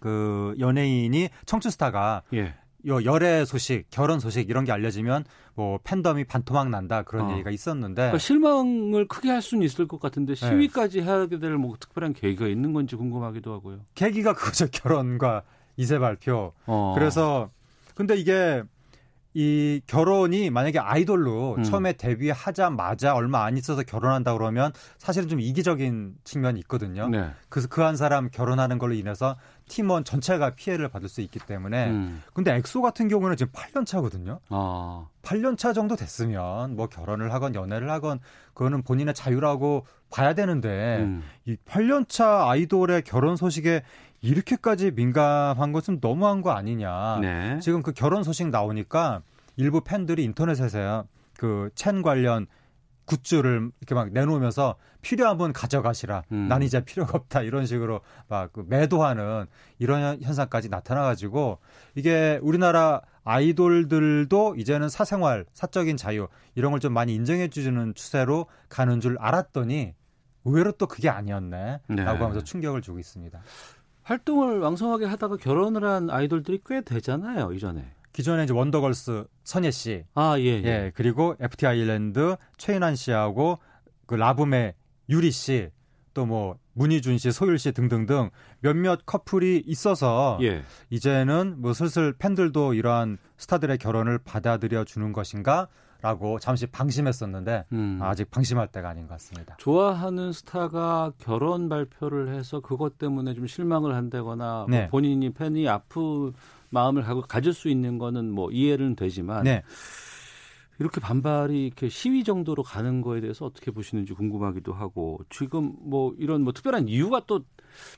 그 0.00 0.54
연예인이 0.58 1.28
청춘 1.46 1.70
스타가 1.70 2.22
예. 2.34 2.54
요 2.86 3.04
열애 3.04 3.44
소식, 3.44 3.84
결혼 3.90 4.18
소식 4.18 4.50
이런 4.50 4.64
게 4.64 4.72
알려지면 4.72 5.24
뭐 5.54 5.78
팬덤이 5.84 6.24
반토막 6.24 6.68
난다 6.70 7.02
그런 7.02 7.26
어. 7.26 7.32
얘기가 7.32 7.50
있었는데 7.50 7.94
그러니까 7.94 8.18
실망을 8.18 9.06
크게 9.06 9.30
할 9.30 9.40
수는 9.42 9.64
있을 9.64 9.86
것 9.86 10.00
같은데 10.00 10.34
네. 10.34 10.46
시위까지 10.48 11.00
하게 11.00 11.38
될 11.38 11.56
뭐 11.58 11.76
특별한 11.78 12.12
계기가 12.14 12.48
있는 12.48 12.72
건지 12.72 12.96
궁금하기도 12.96 13.52
하고요. 13.52 13.80
계기가 13.94 14.32
그거죠 14.34 14.66
결혼과 14.72 15.42
이세 15.76 15.98
발표. 15.98 16.52
어. 16.66 16.92
그래서 16.96 17.50
근데 17.94 18.16
이게 18.16 18.62
이 19.34 19.80
결혼이 19.86 20.50
만약에 20.50 20.78
아이돌로 20.78 21.54
음. 21.56 21.62
처음에 21.62 21.94
데뷔하자마자 21.94 23.14
얼마 23.14 23.44
안 23.44 23.56
있어서 23.56 23.82
결혼한다 23.82 24.34
그러면 24.34 24.72
사실은 24.98 25.28
좀 25.28 25.40
이기적인 25.40 26.16
측면이 26.24 26.60
있거든요. 26.60 27.08
네. 27.08 27.30
그래서 27.48 27.66
그 27.68 27.80
한 27.82 27.96
사람 27.96 28.28
결혼하는 28.30 28.76
걸로 28.78 28.92
인해서 28.92 29.36
팀원 29.68 30.04
전체가 30.04 30.50
피해를 30.50 30.88
받을 30.88 31.08
수 31.08 31.20
있기 31.20 31.38
때문에 31.38 31.90
음. 31.90 32.22
근데 32.34 32.54
엑소 32.56 32.82
같은 32.82 33.08
경우는 33.08 33.36
지금 33.36 33.52
8년 33.52 33.86
차거든요. 33.86 34.40
아. 34.48 35.06
8년 35.22 35.56
차 35.56 35.72
정도 35.72 35.96
됐으면 35.96 36.76
뭐 36.76 36.88
결혼을 36.88 37.32
하건 37.32 37.54
연애를 37.54 37.90
하건 37.90 38.18
그거는 38.54 38.82
본인의 38.82 39.14
자유라고 39.14 39.86
봐야 40.10 40.34
되는데 40.34 40.98
음. 41.00 41.22
이 41.46 41.56
8년 41.66 42.08
차 42.08 42.48
아이돌의 42.50 43.02
결혼 43.02 43.36
소식에 43.36 43.82
이렇게까지 44.20 44.92
민감한 44.92 45.72
것은 45.72 45.98
너무한 46.00 46.42
거 46.42 46.52
아니냐. 46.52 47.18
네. 47.20 47.58
지금 47.60 47.82
그 47.82 47.92
결혼 47.92 48.22
소식 48.22 48.48
나오니까 48.48 49.22
일부 49.56 49.80
팬들이 49.80 50.24
인터넷에서요. 50.24 51.06
그 51.36 51.70
첸 51.74 52.02
관련 52.02 52.46
굿즈를 53.04 53.70
이렇게 53.80 53.94
막 53.94 54.10
내놓으면서 54.12 54.76
필요한 55.00 55.36
분 55.38 55.52
가져가시라. 55.52 56.22
음. 56.32 56.48
난 56.48 56.62
이제 56.62 56.84
필요가 56.84 57.18
없다. 57.18 57.42
이런 57.42 57.66
식으로 57.66 58.00
막그 58.28 58.64
매도하는 58.68 59.46
이런 59.78 60.20
현상까지 60.22 60.68
나타나가지고 60.68 61.58
이게 61.94 62.38
우리나라 62.42 63.02
아이돌들도 63.24 64.56
이제는 64.56 64.88
사생활, 64.88 65.44
사적인 65.52 65.96
자유 65.96 66.28
이런 66.54 66.70
걸 66.72 66.80
좀 66.80 66.92
많이 66.92 67.14
인정해주는 67.14 67.94
추세로 67.94 68.46
가는 68.68 69.00
줄 69.00 69.16
알았더니 69.18 69.94
의외로 70.44 70.72
또 70.72 70.86
그게 70.86 71.08
아니었네. 71.08 71.80
네. 71.86 72.04
라고 72.04 72.24
하면서 72.24 72.42
충격을 72.42 72.82
주고 72.82 72.98
있습니다. 72.98 73.40
활동을 74.02 74.58
왕성하게 74.58 75.06
하다가 75.06 75.36
결혼을 75.36 75.84
한 75.84 76.10
아이돌들이 76.10 76.60
꽤 76.66 76.80
되잖아요, 76.80 77.52
이전에. 77.52 77.84
기존에 78.12 78.44
이제 78.44 78.52
원더걸스 78.52 79.24
선예 79.44 79.70
씨, 79.70 80.04
아, 80.14 80.38
예, 80.38 80.44
예. 80.44 80.64
예, 80.64 80.92
그리고 80.94 81.34
FT 81.40 81.66
아일랜드 81.66 82.36
최인환 82.56 82.94
씨하고 82.96 83.58
그 84.06 84.14
라붐의 84.14 84.74
유리 85.08 85.30
씨, 85.30 85.70
또 86.14 86.26
뭐 86.26 86.58
문희준 86.74 87.18
씨, 87.18 87.32
소율 87.32 87.58
씨 87.58 87.72
등등등 87.72 88.30
몇몇 88.60 89.00
커플이 89.06 89.62
있어서 89.66 90.38
예. 90.42 90.62
이제는 90.90 91.56
뭐 91.58 91.72
슬슬 91.72 92.12
팬들도 92.18 92.74
이러한 92.74 93.18
스타들의 93.36 93.78
결혼을 93.78 94.18
받아들여 94.18 94.84
주는 94.84 95.12
것인가? 95.12 95.68
라고 96.00 96.40
잠시 96.40 96.66
방심했었는데 96.66 97.66
음. 97.70 98.00
아직 98.02 98.28
방심할 98.28 98.66
때가 98.66 98.88
아닌 98.88 99.06
것 99.06 99.14
같습니다. 99.14 99.54
좋아하는 99.58 100.32
스타가 100.32 101.12
결혼 101.18 101.68
발표를 101.68 102.34
해서 102.34 102.58
그것 102.58 102.98
때문에 102.98 103.34
좀 103.34 103.46
실망을 103.46 103.94
한다거나 103.94 104.66
뭐 104.68 104.76
네. 104.76 104.88
본인이 104.88 105.30
팬이 105.30 105.68
아픈 105.68 106.32
마음을 106.72 107.02
가고 107.02 107.20
가질 107.22 107.52
수 107.52 107.68
있는 107.68 107.98
거는 107.98 108.30
뭐 108.30 108.50
이해는 108.50 108.96
되지만 108.96 109.44
네. 109.44 109.62
이렇게 110.78 111.00
반발이 111.00 111.66
이렇게 111.66 111.88
시위 111.88 112.24
정도로 112.24 112.62
가는 112.62 113.02
거에 113.02 113.20
대해서 113.20 113.44
어떻게 113.44 113.70
보시는지 113.70 114.14
궁금하기도 114.14 114.72
하고 114.72 115.20
지금 115.30 115.74
뭐 115.78 116.14
이런 116.18 116.42
뭐 116.42 116.52
특별한 116.52 116.88
이유가 116.88 117.22
또 117.26 117.44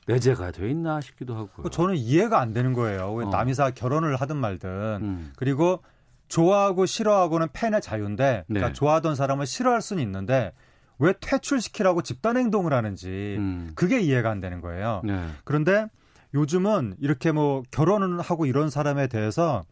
내재가 0.05 0.51
돼 0.51 0.69
있나 0.69 1.01
싶기도 1.01 1.35
하고요. 1.35 1.69
저는 1.69 1.95
이해가 1.95 2.39
안 2.39 2.53
되는 2.53 2.73
거예요. 2.73 3.13
왜 3.13 3.25
어. 3.25 3.29
남이사 3.29 3.71
결혼을 3.71 4.17
하든 4.17 4.37
말든 4.37 4.69
음. 5.01 5.33
그리고 5.37 5.81
좋아하고 6.27 6.85
싫어하고는 6.85 7.47
팬의 7.53 7.81
자유인데 7.81 8.43
그러니까 8.47 8.67
네. 8.67 8.73
좋아하던 8.73 9.15
사람을 9.15 9.45
싫어할 9.45 9.81
수는 9.81 10.03
있는데 10.03 10.53
왜 10.99 11.13
퇴출시키라고 11.19 12.03
집단 12.03 12.37
행동을 12.37 12.73
하는지 12.73 13.35
음. 13.37 13.71
그게 13.75 14.01
이해가 14.01 14.29
안 14.29 14.41
되는 14.41 14.61
거예요. 14.61 15.01
네. 15.03 15.27
그런데 15.43 15.87
요즘은 16.35 16.97
이렇게 16.99 17.31
뭐 17.31 17.63
결혼을 17.71 18.19
하고 18.19 18.45
이런 18.45 18.69
사람에 18.69 19.07
대해서 19.07 19.63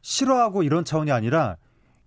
싫어하고 0.00 0.62
이런 0.62 0.84
차원이 0.84 1.12
아니라 1.12 1.56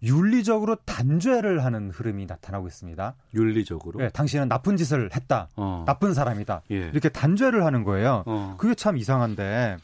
윤리적으로 0.04 0.76
단죄를 0.84 1.64
하는 1.64 1.92
흐름이 1.92 2.26
나타나고 2.26 2.68
있습니다. 2.68 3.14
윤리적으로. 3.36 4.00
네, 4.00 4.10
당신은 4.10 4.50
나쁜 4.50 4.76
짓을 4.76 5.12
했다. 5.16 5.48
어. 5.56 5.84
나쁜 5.86 6.16
사람이다. 6.16 6.64
예. 6.72 6.76
이렇게 6.76 7.08
단죄를 7.08 7.64
하는 7.64 7.84
거예요. 7.84 8.24
어. 8.26 8.56
그게 8.58 8.74
참 8.74 8.98
이상한데 8.98 9.78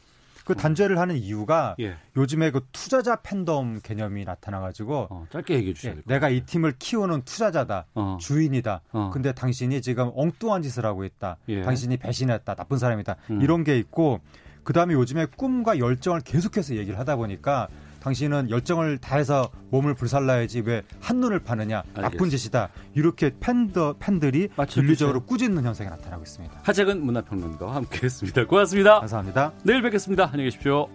그 0.48 0.56
단죄를 0.56 0.98
하는 0.98 1.18
이유가 1.18 1.76
예. 1.78 1.98
요즘에 2.16 2.52
그 2.52 2.62
투자자 2.72 3.18
팬덤 3.18 3.82
개념이 3.84 4.24
나타나가지고 4.24 5.08
어, 5.10 5.28
짧게 5.30 5.56
얘기해 5.56 5.74
주셔야 5.74 5.92
예, 5.92 5.96
될것 5.96 6.08
내가. 6.10 6.30
이 6.30 6.40
팀을 6.46 6.76
키우는 6.80 7.24
투자자다, 7.24 7.88
어. 7.96 8.18
주인이다. 8.22 8.80
어. 8.94 9.10
근데 9.14 9.34
당신이 9.34 9.82
지금 9.82 10.10
엉뚱한 10.16 10.62
짓을 10.62 10.86
하고 10.86 11.04
있다. 11.04 11.36
예. 11.50 11.64
당신이 11.64 11.98
배신했다, 11.98 12.56
나쁜 12.56 12.78
사람이다. 12.78 13.18
음. 13.32 13.42
이런 13.42 13.66
게 13.66 13.78
있고 13.78 14.22
그 14.64 14.72
다음에 14.72 14.94
요즘에 14.94 15.26
꿈과 15.26 15.80
열정을 15.80 16.22
계속해서 16.22 16.76
얘기를 16.76 16.98
하다 16.98 17.18
보니까 17.18 17.68
당신은 18.08 18.50
열정을 18.50 19.00
다해서 19.00 19.50
몸을 19.70 19.94
불살라야지 19.94 20.62
왜 20.62 20.84
한눈을 21.02 21.40
파느냐 21.40 21.84
나쁜 21.94 22.06
알겠습니다. 22.06 22.38
짓이다 22.38 22.70
이렇게 22.96 23.32
팬더, 23.40 23.96
팬들이 24.00 24.48
맞춰주세요. 24.56 24.86
윤리적으로 24.86 25.26
꾸짖는 25.26 25.64
현상이 25.64 25.90
나타나고 25.90 26.24
있습니다. 26.24 26.62
하재근 26.64 27.06
문화평론가와 27.06 27.76
함께했습니다. 27.76 28.46
고맙습니다. 28.46 29.00
감사합니다. 29.02 29.52
내일 29.64 29.82
뵙겠습니다. 29.82 30.26
안녕히 30.32 30.46
계십시오. 30.46 30.88